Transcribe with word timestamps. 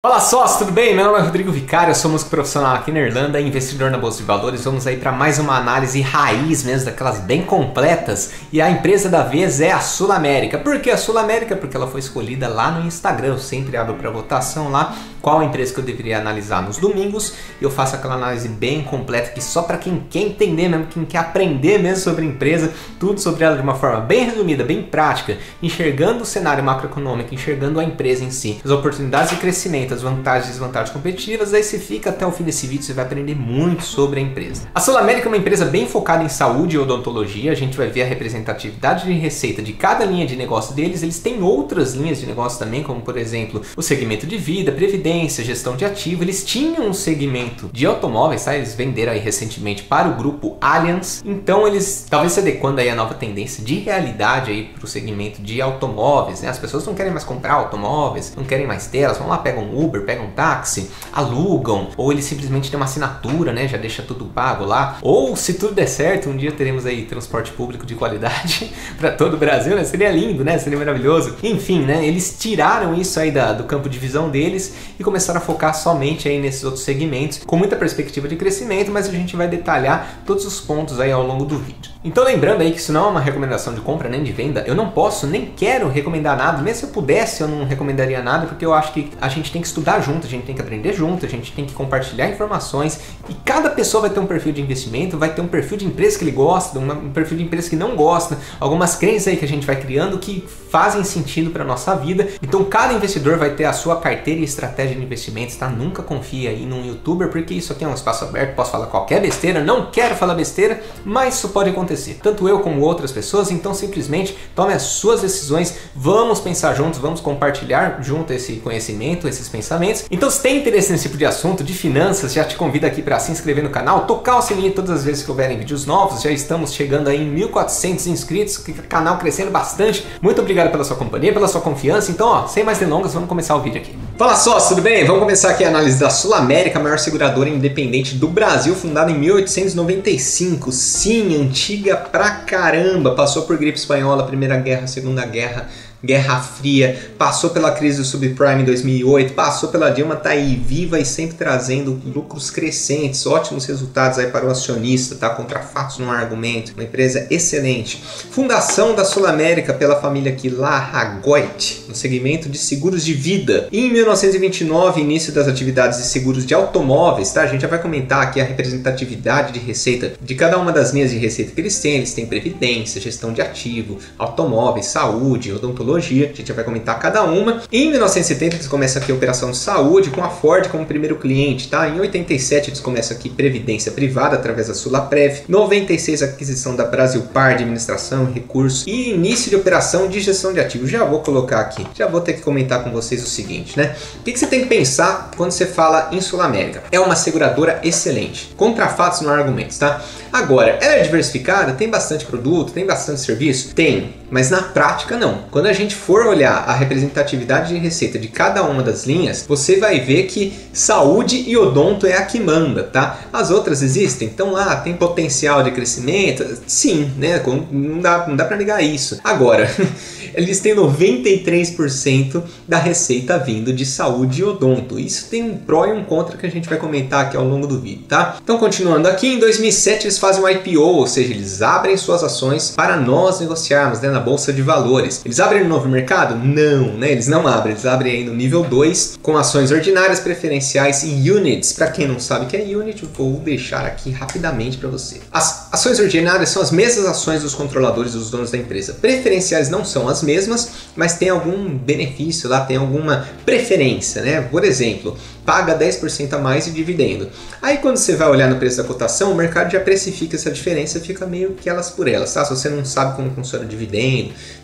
Fala 0.00 0.20
sócio, 0.20 0.60
tudo 0.60 0.70
bem? 0.70 0.94
Meu 0.94 1.06
nome 1.06 1.18
é 1.18 1.22
Rodrigo 1.22 1.50
Vicário, 1.50 1.90
eu 1.90 1.94
sou 1.96 2.08
músico 2.08 2.30
profissional 2.30 2.76
aqui 2.76 2.92
na 2.92 3.00
Irlanda, 3.00 3.40
investidor 3.40 3.90
na 3.90 3.98
Bolsa 3.98 4.18
de 4.18 4.22
Valores. 4.22 4.64
Vamos 4.64 4.86
aí 4.86 4.96
para 4.96 5.10
mais 5.10 5.40
uma 5.40 5.56
análise 5.56 6.00
raiz 6.00 6.62
mesmo, 6.62 6.84
daquelas 6.84 7.18
bem 7.18 7.42
completas. 7.42 8.30
E 8.52 8.62
a 8.62 8.70
empresa 8.70 9.08
da 9.08 9.24
vez 9.24 9.60
é 9.60 9.72
a 9.72 9.80
Sul 9.80 10.12
América. 10.12 10.56
Por 10.56 10.78
que 10.78 10.88
a 10.88 10.96
Sul 10.96 11.18
América? 11.18 11.56
Porque 11.56 11.76
ela 11.76 11.88
foi 11.88 11.98
escolhida 11.98 12.46
lá 12.46 12.70
no 12.70 12.86
Instagram. 12.86 13.30
Eu 13.30 13.38
sempre 13.38 13.76
abro 13.76 13.96
para 13.96 14.08
votação 14.08 14.70
lá 14.70 14.94
qual 15.20 15.42
empresa 15.42 15.74
que 15.74 15.80
eu 15.80 15.84
deveria 15.84 16.18
analisar 16.18 16.62
nos 16.62 16.78
domingos. 16.78 17.34
E 17.60 17.64
eu 17.64 17.70
faço 17.70 17.96
aquela 17.96 18.14
análise 18.14 18.48
bem 18.48 18.84
completa 18.84 19.32
que 19.32 19.42
só 19.42 19.62
para 19.62 19.78
quem 19.78 20.06
quer 20.08 20.20
entender 20.20 20.68
mesmo, 20.68 20.86
quem 20.86 21.04
quer 21.04 21.18
aprender 21.18 21.78
mesmo 21.78 22.04
sobre 22.04 22.24
a 22.24 22.28
empresa, 22.28 22.72
tudo 23.00 23.20
sobre 23.20 23.44
ela 23.44 23.56
de 23.56 23.62
uma 23.62 23.74
forma 23.74 24.00
bem 24.00 24.26
resumida, 24.26 24.62
bem 24.62 24.80
prática, 24.80 25.36
enxergando 25.60 26.22
o 26.22 26.24
cenário 26.24 26.62
macroeconômico, 26.62 27.34
enxergando 27.34 27.80
a 27.80 27.84
empresa 27.84 28.22
em 28.22 28.30
si, 28.30 28.60
as 28.64 28.70
oportunidades 28.70 29.30
de 29.30 29.36
crescimento 29.36 29.87
as 29.94 30.02
vantagens 30.02 30.46
e 30.46 30.50
desvantagens 30.50 30.92
competitivas, 30.92 31.52
aí 31.54 31.62
você 31.62 31.78
fica 31.78 32.10
até 32.10 32.26
o 32.26 32.32
fim 32.32 32.44
desse 32.44 32.66
vídeo, 32.66 32.84
você 32.84 32.92
vai 32.92 33.04
aprender 33.04 33.34
muito 33.34 33.82
sobre 33.84 34.20
a 34.20 34.22
empresa. 34.22 34.68
A 34.74 34.80
Sul 34.80 34.96
América 34.96 35.26
é 35.26 35.30
uma 35.30 35.36
empresa 35.36 35.64
bem 35.64 35.86
focada 35.86 36.22
em 36.22 36.28
saúde 36.28 36.76
e 36.76 36.78
odontologia, 36.78 37.52
a 37.52 37.54
gente 37.54 37.76
vai 37.76 37.88
ver 37.88 38.02
a 38.02 38.06
representatividade 38.06 39.04
de 39.04 39.12
receita 39.12 39.62
de 39.62 39.72
cada 39.72 40.04
linha 40.04 40.26
de 40.26 40.36
negócio 40.36 40.74
deles, 40.74 41.02
eles 41.02 41.18
têm 41.18 41.42
outras 41.42 41.94
linhas 41.94 42.18
de 42.18 42.26
negócio 42.26 42.58
também, 42.58 42.82
como 42.82 43.00
por 43.00 43.16
exemplo, 43.16 43.62
o 43.76 43.82
segmento 43.82 44.26
de 44.26 44.36
vida, 44.36 44.72
previdência, 44.72 45.44
gestão 45.44 45.76
de 45.76 45.84
ativo, 45.84 46.22
eles 46.22 46.44
tinham 46.44 46.86
um 46.86 46.92
segmento 46.92 47.70
de 47.72 47.86
automóveis, 47.86 48.44
tá? 48.44 48.54
eles 48.54 48.74
venderam 48.74 49.12
aí 49.12 49.18
recentemente 49.18 49.82
para 49.82 50.08
o 50.08 50.14
grupo 50.14 50.56
Allianz, 50.60 51.22
então 51.24 51.66
eles 51.66 52.06
talvez 52.08 52.32
se 52.32 52.40
adequando 52.40 52.80
aí 52.80 52.88
a 52.88 52.94
nova 52.94 53.14
tendência 53.14 53.64
de 53.64 53.76
realidade 53.76 54.50
aí 54.50 54.64
para 54.64 54.84
o 54.84 54.88
segmento 54.88 55.40
de 55.42 55.60
automóveis, 55.60 56.42
né? 56.42 56.48
as 56.48 56.58
pessoas 56.58 56.86
não 56.86 56.94
querem 56.94 57.12
mais 57.12 57.24
comprar 57.24 57.54
automóveis, 57.54 58.34
não 58.36 58.44
querem 58.44 58.66
mais 58.66 58.86
ter, 58.86 58.98
elas 58.98 59.18
vão 59.18 59.28
lá, 59.28 59.38
pegam 59.38 59.64
um 59.64 59.76
Uber, 59.78 60.02
pegam 60.02 60.26
um 60.26 60.30
táxi, 60.30 60.90
alugam, 61.12 61.88
ou 61.96 62.12
eles 62.12 62.24
simplesmente 62.24 62.70
têm 62.70 62.78
uma 62.78 62.86
assinatura, 62.86 63.52
né? 63.52 63.68
Já 63.68 63.76
deixa 63.76 64.02
tudo 64.02 64.24
pago 64.26 64.64
lá. 64.64 64.98
Ou 65.02 65.36
se 65.36 65.54
tudo 65.54 65.74
der 65.74 65.86
certo, 65.86 66.28
um 66.28 66.36
dia 66.36 66.52
teremos 66.52 66.86
aí 66.86 67.04
transporte 67.04 67.52
público 67.52 67.86
de 67.86 67.94
qualidade 67.94 68.72
para 68.98 69.10
todo 69.10 69.34
o 69.34 69.36
Brasil, 69.36 69.74
né? 69.76 69.84
Seria 69.84 70.10
lindo, 70.10 70.44
né? 70.44 70.58
Seria 70.58 70.78
maravilhoso. 70.78 71.36
Enfim, 71.42 71.82
né? 71.82 72.06
Eles 72.06 72.36
tiraram 72.38 72.94
isso 72.94 73.18
aí 73.18 73.30
da, 73.30 73.52
do 73.52 73.64
campo 73.64 73.88
de 73.88 73.98
visão 73.98 74.28
deles 74.28 74.74
e 74.98 75.04
começaram 75.04 75.38
a 75.38 75.42
focar 75.42 75.74
somente 75.74 76.28
aí 76.28 76.38
nesses 76.40 76.64
outros 76.64 76.84
segmentos, 76.84 77.40
com 77.44 77.56
muita 77.56 77.76
perspectiva 77.76 78.28
de 78.28 78.36
crescimento, 78.36 78.90
mas 78.90 79.08
a 79.08 79.12
gente 79.12 79.36
vai 79.36 79.48
detalhar 79.48 80.22
todos 80.26 80.44
os 80.44 80.60
pontos 80.60 81.00
aí 81.00 81.12
ao 81.12 81.26
longo 81.26 81.44
do 81.44 81.58
vídeo. 81.58 81.97
Então 82.04 82.22
lembrando 82.22 82.60
aí 82.60 82.70
que 82.70 82.78
isso 82.78 82.92
não 82.92 83.06
é 83.06 83.10
uma 83.10 83.20
recomendação 83.20 83.74
de 83.74 83.80
compra 83.80 84.08
nem 84.08 84.22
de 84.22 84.30
venda, 84.30 84.62
eu 84.68 84.74
não 84.74 84.90
posso 84.90 85.26
nem 85.26 85.46
quero 85.46 85.88
recomendar 85.88 86.36
nada, 86.36 86.62
mesmo 86.62 86.78
se 86.78 86.86
eu 86.86 86.90
pudesse 86.90 87.40
eu 87.40 87.48
não 87.48 87.64
recomendaria 87.64 88.22
nada, 88.22 88.46
porque 88.46 88.64
eu 88.64 88.72
acho 88.72 88.92
que 88.92 89.10
a 89.20 89.28
gente 89.28 89.50
tem 89.50 89.60
que 89.60 89.66
estudar 89.66 89.98
junto, 90.00 90.24
a 90.24 90.30
gente 90.30 90.46
tem 90.46 90.54
que 90.54 90.60
aprender 90.60 90.92
junto, 90.92 91.26
a 91.26 91.28
gente 91.28 91.50
tem 91.50 91.66
que 91.66 91.74
compartilhar 91.74 92.28
informações 92.28 93.00
e 93.28 93.34
cada 93.44 93.68
pessoa 93.70 94.02
vai 94.02 94.10
ter 94.10 94.20
um 94.20 94.26
perfil 94.26 94.52
de 94.52 94.62
investimento, 94.62 95.18
vai 95.18 95.34
ter 95.34 95.40
um 95.40 95.48
perfil 95.48 95.76
de 95.76 95.86
empresa 95.86 96.16
que 96.16 96.22
ele 96.22 96.30
gosta, 96.30 96.78
um 96.78 97.10
perfil 97.10 97.36
de 97.36 97.42
empresa 97.42 97.68
que 97.68 97.74
não 97.74 97.96
gosta, 97.96 98.38
algumas 98.60 98.94
crenças 98.94 99.26
aí 99.26 99.36
que 99.36 99.44
a 99.44 99.48
gente 99.48 99.66
vai 99.66 99.74
criando 99.74 100.18
que 100.18 100.46
fazem 100.70 101.02
sentido 101.02 101.50
para 101.50 101.64
nossa 101.64 101.96
vida. 101.96 102.28
Então 102.40 102.62
cada 102.64 102.92
investidor 102.92 103.38
vai 103.38 103.50
ter 103.50 103.64
a 103.64 103.72
sua 103.72 104.00
carteira 104.00 104.38
e 104.38 104.44
estratégia 104.44 104.94
de 104.94 105.02
investimentos, 105.02 105.56
tá? 105.56 105.68
Nunca 105.68 106.00
confie 106.04 106.46
aí 106.46 106.64
num 106.64 106.86
youtuber, 106.86 107.28
porque 107.28 107.54
isso 107.54 107.72
aqui 107.72 107.84
é 107.84 107.88
um 107.88 107.94
espaço 107.94 108.24
aberto, 108.24 108.54
posso 108.54 108.70
falar 108.70 108.86
qualquer 108.86 109.20
besteira, 109.20 109.64
não 109.64 109.90
quero 109.90 110.14
falar 110.14 110.34
besteira, 110.34 110.80
mas 111.04 111.34
isso 111.34 111.48
pode 111.48 111.70
acontecer 111.70 111.88
acontecer. 111.98 112.18
Tanto 112.22 112.48
eu 112.48 112.60
como 112.60 112.80
outras 112.80 113.12
pessoas, 113.12 113.50
então 113.50 113.74
simplesmente 113.74 114.36
tome 114.54 114.72
as 114.72 114.82
suas 114.82 115.20
decisões, 115.20 115.74
vamos 115.94 116.40
pensar 116.40 116.74
juntos, 116.74 117.00
vamos 117.00 117.20
compartilhar 117.20 117.98
junto 118.00 118.32
esse 118.32 118.54
conhecimento, 118.56 119.26
esses 119.28 119.48
pensamentos. 119.48 120.04
Então 120.10 120.30
se 120.30 120.40
tem 120.40 120.58
interesse 120.58 120.92
nesse 120.92 121.04
tipo 121.04 121.18
de 121.18 121.26
assunto, 121.26 121.64
de 121.64 121.72
finanças, 121.72 122.32
já 122.32 122.44
te 122.44 122.56
convido 122.56 122.86
aqui 122.86 123.02
para 123.02 123.18
se 123.18 123.32
inscrever 123.32 123.64
no 123.64 123.70
canal, 123.70 124.06
tocar 124.06 124.38
o 124.38 124.42
sininho 124.42 124.72
todas 124.72 124.90
as 124.90 125.04
vezes 125.04 125.22
que 125.22 125.30
houverem 125.30 125.58
vídeos 125.58 125.84
novos, 125.84 126.22
já 126.22 126.30
estamos 126.30 126.72
chegando 126.72 127.08
aí 127.08 127.22
em 127.22 127.28
1400 127.28 128.06
inscritos, 128.06 128.58
canal 128.88 129.18
crescendo 129.18 129.50
bastante. 129.50 130.06
Muito 130.22 130.40
obrigado 130.40 130.70
pela 130.70 130.84
sua 130.84 130.96
companhia, 130.96 131.32
pela 131.32 131.48
sua 131.48 131.60
confiança. 131.60 132.10
Então, 132.10 132.28
ó, 132.28 132.46
sem 132.46 132.62
mais 132.62 132.78
delongas, 132.78 133.14
vamos 133.14 133.28
começar 133.28 133.56
o 133.56 133.60
vídeo 133.60 133.80
aqui. 133.80 133.94
Fala 134.16 134.34
sócio, 134.34 134.70
tudo 134.70 134.82
bem? 134.82 135.04
Vamos 135.04 135.20
começar 135.20 135.50
aqui 135.50 135.64
a 135.64 135.68
análise 135.68 135.98
da 135.98 136.10
Sul 136.10 136.34
América, 136.34 136.80
maior 136.80 136.98
seguradora 136.98 137.48
independente 137.48 138.16
do 138.16 138.26
Brasil, 138.26 138.74
fundada 138.74 139.10
em 139.10 139.18
1895. 139.18 140.72
Sim, 140.72 141.40
antiga 141.40 141.77
antiga 141.78 141.96
pra 141.96 142.30
caramba, 142.30 143.14
passou 143.14 143.42
por 143.42 143.56
gripe 143.56 143.78
espanhola, 143.78 144.26
Primeira 144.26 144.56
Guerra, 144.56 144.86
Segunda 144.88 145.24
Guerra, 145.24 145.68
Guerra 146.04 146.40
Fria, 146.40 147.12
passou 147.18 147.50
pela 147.50 147.72
crise 147.72 147.98
do 147.98 148.04
subprime 148.04 148.62
em 148.62 148.64
2008, 148.64 149.34
passou 149.34 149.68
pela 149.68 149.90
Dilma, 149.90 150.14
tá 150.16 150.30
aí 150.30 150.54
viva 150.56 150.98
e 150.98 151.04
sempre 151.04 151.36
trazendo 151.36 152.00
lucros 152.06 152.50
crescentes, 152.50 153.26
ótimos 153.26 153.66
resultados 153.66 154.18
aí 154.18 154.28
para 154.28 154.46
o 154.46 154.50
acionista, 154.50 155.16
tá? 155.16 155.30
Contra 155.30 155.60
fatos 155.60 155.98
no 155.98 156.08
argumento, 156.10 156.72
uma 156.74 156.84
empresa 156.84 157.26
excelente. 157.30 158.02
Fundação 158.30 158.94
da 158.94 159.04
Sul 159.04 159.26
América 159.26 159.74
pela 159.74 160.00
família 160.00 160.32
Quilar-Ragoit, 160.32 161.86
no 161.88 161.94
segmento 161.94 162.48
de 162.48 162.58
seguros 162.58 163.04
de 163.04 163.14
vida. 163.14 163.68
E 163.72 163.86
em 163.86 163.92
1929, 163.92 165.00
início 165.00 165.32
das 165.32 165.48
atividades 165.48 165.98
de 165.98 166.04
seguros 166.04 166.46
de 166.46 166.54
automóveis, 166.54 167.32
tá? 167.32 167.42
A 167.42 167.46
gente 167.46 167.62
já 167.62 167.68
vai 167.68 167.82
comentar 167.82 168.22
aqui 168.22 168.40
a 168.40 168.44
representatividade 168.44 169.52
de 169.52 169.58
receita 169.58 170.12
de 170.22 170.34
cada 170.34 170.58
uma 170.58 170.72
das 170.72 170.92
linhas 170.92 171.10
de 171.10 171.18
receita 171.18 171.52
que 171.52 171.60
eles 171.60 171.78
têm. 171.80 171.96
Eles 171.96 172.12
têm 172.12 172.26
previdência, 172.26 173.00
gestão 173.00 173.32
de 173.32 173.42
ativo, 173.42 173.98
automóveis, 174.16 174.86
saúde, 174.86 175.52
odontologia, 175.52 175.87
a 175.96 176.00
gente 176.00 176.52
vai 176.52 176.64
comentar 176.64 176.98
cada 176.98 177.22
uma. 177.24 177.62
Em 177.72 177.90
1970 177.90 178.56
eles 178.56 178.66
começam 178.66 179.02
aqui 179.02 179.12
a 179.12 179.14
operação 179.14 179.50
de 179.50 179.56
saúde 179.56 180.10
com 180.10 180.22
a 180.22 180.28
Ford 180.28 180.68
como 180.68 180.86
primeiro 180.86 181.16
cliente, 181.16 181.68
tá? 181.68 181.88
Em 181.88 182.00
87 182.00 182.70
eles 182.70 182.80
começam 182.80 183.16
aqui 183.16 183.28
previdência 183.28 183.92
privada 183.92 184.36
através 184.36 184.68
da 184.68 184.74
Sulaprev. 184.74 185.42
96 185.48 186.22
aquisição 186.22 186.76
da 186.76 186.84
Brasil 186.84 187.22
Par 187.32 187.56
de 187.56 187.62
administração, 187.62 188.30
recursos 188.32 188.86
e 188.86 189.10
início 189.10 189.50
de 189.50 189.56
operação 189.56 190.08
de 190.08 190.20
gestão 190.20 190.52
de 190.52 190.60
ativos. 190.60 190.90
Já 190.90 191.04
vou 191.04 191.20
colocar 191.20 191.60
aqui, 191.60 191.86
já 191.94 192.06
vou 192.06 192.20
ter 192.20 192.34
que 192.34 192.40
comentar 192.40 192.82
com 192.82 192.90
vocês 192.90 193.22
o 193.22 193.26
seguinte, 193.26 193.76
né? 193.76 193.96
O 194.20 194.22
que, 194.22 194.32
que 194.32 194.38
você 194.38 194.46
tem 194.46 194.62
que 194.62 194.66
pensar 194.66 195.30
quando 195.36 195.50
você 195.50 195.66
fala 195.66 196.08
em 196.12 196.20
Sul 196.20 196.40
América? 196.40 196.82
É 196.90 197.00
uma 197.00 197.16
seguradora 197.16 197.80
excelente, 197.82 198.54
contra 198.56 198.88
fatos 198.88 199.20
não 199.20 199.30
argumentos, 199.30 199.78
tá? 199.78 200.02
Agora, 200.32 200.78
ela 200.80 200.94
é 200.94 201.02
diversificada, 201.02 201.72
tem 201.72 201.88
bastante 201.88 202.26
produto, 202.26 202.72
tem 202.72 202.86
bastante 202.86 203.20
serviço? 203.20 203.74
Tem, 203.74 204.14
mas 204.30 204.50
na 204.50 204.62
prática 204.62 205.16
não. 205.16 205.44
Quando 205.50 205.66
a 205.66 205.72
gente 205.72 205.94
for 205.94 206.26
olhar 206.26 206.64
a 206.66 206.74
representatividade 206.74 207.74
de 207.74 207.78
receita 207.78 208.18
de 208.18 208.28
cada 208.28 208.62
uma 208.64 208.82
das 208.82 209.06
linhas, 209.06 209.44
você 209.46 209.78
vai 209.78 210.00
ver 210.00 210.24
que 210.24 210.52
saúde 210.72 211.44
e 211.46 211.56
odonto 211.56 212.06
é 212.06 212.16
a 212.16 212.24
que 212.24 212.38
manda, 212.38 212.82
tá? 212.84 213.20
As 213.32 213.50
outras 213.50 213.82
existem, 213.82 214.28
então 214.28 214.52
lá 214.52 214.76
tem 214.76 214.94
potencial 214.94 215.62
de 215.62 215.70
crescimento, 215.70 216.44
sim, 216.66 217.10
né? 217.16 217.42
Não 217.70 218.00
dá, 218.00 218.26
não 218.26 218.36
dá 218.36 218.44
para 218.44 218.56
negar 218.56 218.82
isso. 218.82 219.18
Agora, 219.24 219.70
eles 220.34 220.60
têm 220.60 220.74
93% 220.74 222.42
da 222.66 222.78
receita 222.78 223.38
vindo 223.38 223.72
de 223.72 223.84
saúde 223.86 224.40
e 224.40 224.44
odonto. 224.44 224.98
Isso 224.98 225.28
tem 225.30 225.42
um 225.42 225.56
pró 225.56 225.86
e 225.86 225.92
um 225.92 226.04
contra 226.04 226.36
que 226.36 226.46
a 226.46 226.50
gente 226.50 226.68
vai 226.68 226.78
comentar 226.78 227.24
aqui 227.24 227.36
ao 227.36 227.44
longo 227.44 227.66
do 227.66 227.80
vídeo, 227.80 228.04
tá? 228.08 228.36
Então, 228.42 228.58
continuando 228.58 229.08
aqui, 229.08 229.26
em 229.26 229.38
2007 229.38 230.04
eles 230.04 230.18
fazem 230.18 230.42
um 230.42 230.48
IPO, 230.48 230.80
ou 230.80 231.06
seja, 231.06 231.32
eles 231.32 231.62
abrem 231.62 231.96
suas 231.96 232.22
ações 232.22 232.70
para 232.70 232.96
nós 232.96 233.40
negociarmos 233.40 234.00
né, 234.00 234.08
na 234.18 234.24
bolsa 234.24 234.52
de 234.52 234.62
valores. 234.62 235.22
Eles 235.24 235.38
abrem 235.38 235.62
no 235.62 235.68
novo 235.68 235.88
mercado? 235.88 236.34
Não, 236.34 236.94
né? 236.94 237.12
Eles 237.12 237.28
não 237.28 237.46
abrem, 237.46 237.72
eles 237.72 237.86
abrem 237.86 238.16
aí 238.16 238.24
no 238.24 238.34
nível 238.34 238.64
2 238.64 239.18
com 239.22 239.36
ações 239.36 239.70
ordinárias, 239.70 240.18
preferenciais 240.18 241.04
e 241.04 241.30
units. 241.30 241.72
Para 241.72 241.86
quem 241.86 242.08
não 242.08 242.18
sabe 242.18 242.46
o 242.46 242.48
que 242.48 242.56
é 242.56 242.76
unit, 242.76 243.08
vou 243.14 243.34
deixar 243.38 243.86
aqui 243.86 244.10
rapidamente 244.10 244.76
para 244.76 244.88
você. 244.88 245.20
As 245.32 245.72
ações 245.72 246.00
ordinárias 246.00 246.48
são 246.48 246.60
as 246.60 246.72
mesmas 246.72 247.06
ações 247.06 247.42
dos 247.42 247.54
controladores 247.54 248.12
dos 248.12 248.28
donos 248.28 248.50
da 248.50 248.58
empresa. 248.58 248.94
Preferenciais 248.94 249.70
não 249.70 249.84
são 249.84 250.08
as 250.08 250.22
mesmas, 250.22 250.68
mas 250.96 251.14
tem 251.16 251.28
algum 251.28 251.68
benefício 251.78 252.48
lá, 252.48 252.62
tem 252.62 252.76
alguma 252.76 253.28
preferência, 253.46 254.22
né? 254.22 254.40
Por 254.40 254.64
exemplo, 254.64 255.16
paga 255.46 255.78
10% 255.78 256.32
a 256.34 256.38
mais 256.38 256.64
de 256.64 256.72
dividendo. 256.72 257.30
Aí 257.62 257.78
quando 257.78 257.96
você 257.96 258.16
vai 258.16 258.28
olhar 258.28 258.50
no 258.50 258.56
preço 258.56 258.76
da 258.76 258.84
cotação, 258.84 259.32
o 259.32 259.34
mercado 259.34 259.70
já 259.70 259.80
precifica 259.80 260.36
essa 260.36 260.50
diferença, 260.50 261.00
fica 261.00 261.24
meio 261.24 261.52
que 261.52 261.70
elas 261.70 261.90
por 261.90 262.08
elas, 262.08 262.34
tá? 262.34 262.44
Se 262.44 262.50
você 262.50 262.68
não 262.68 262.84
sabe 262.84 263.16
como 263.16 263.30
funciona 263.30 263.64
dividendo, 263.64 264.07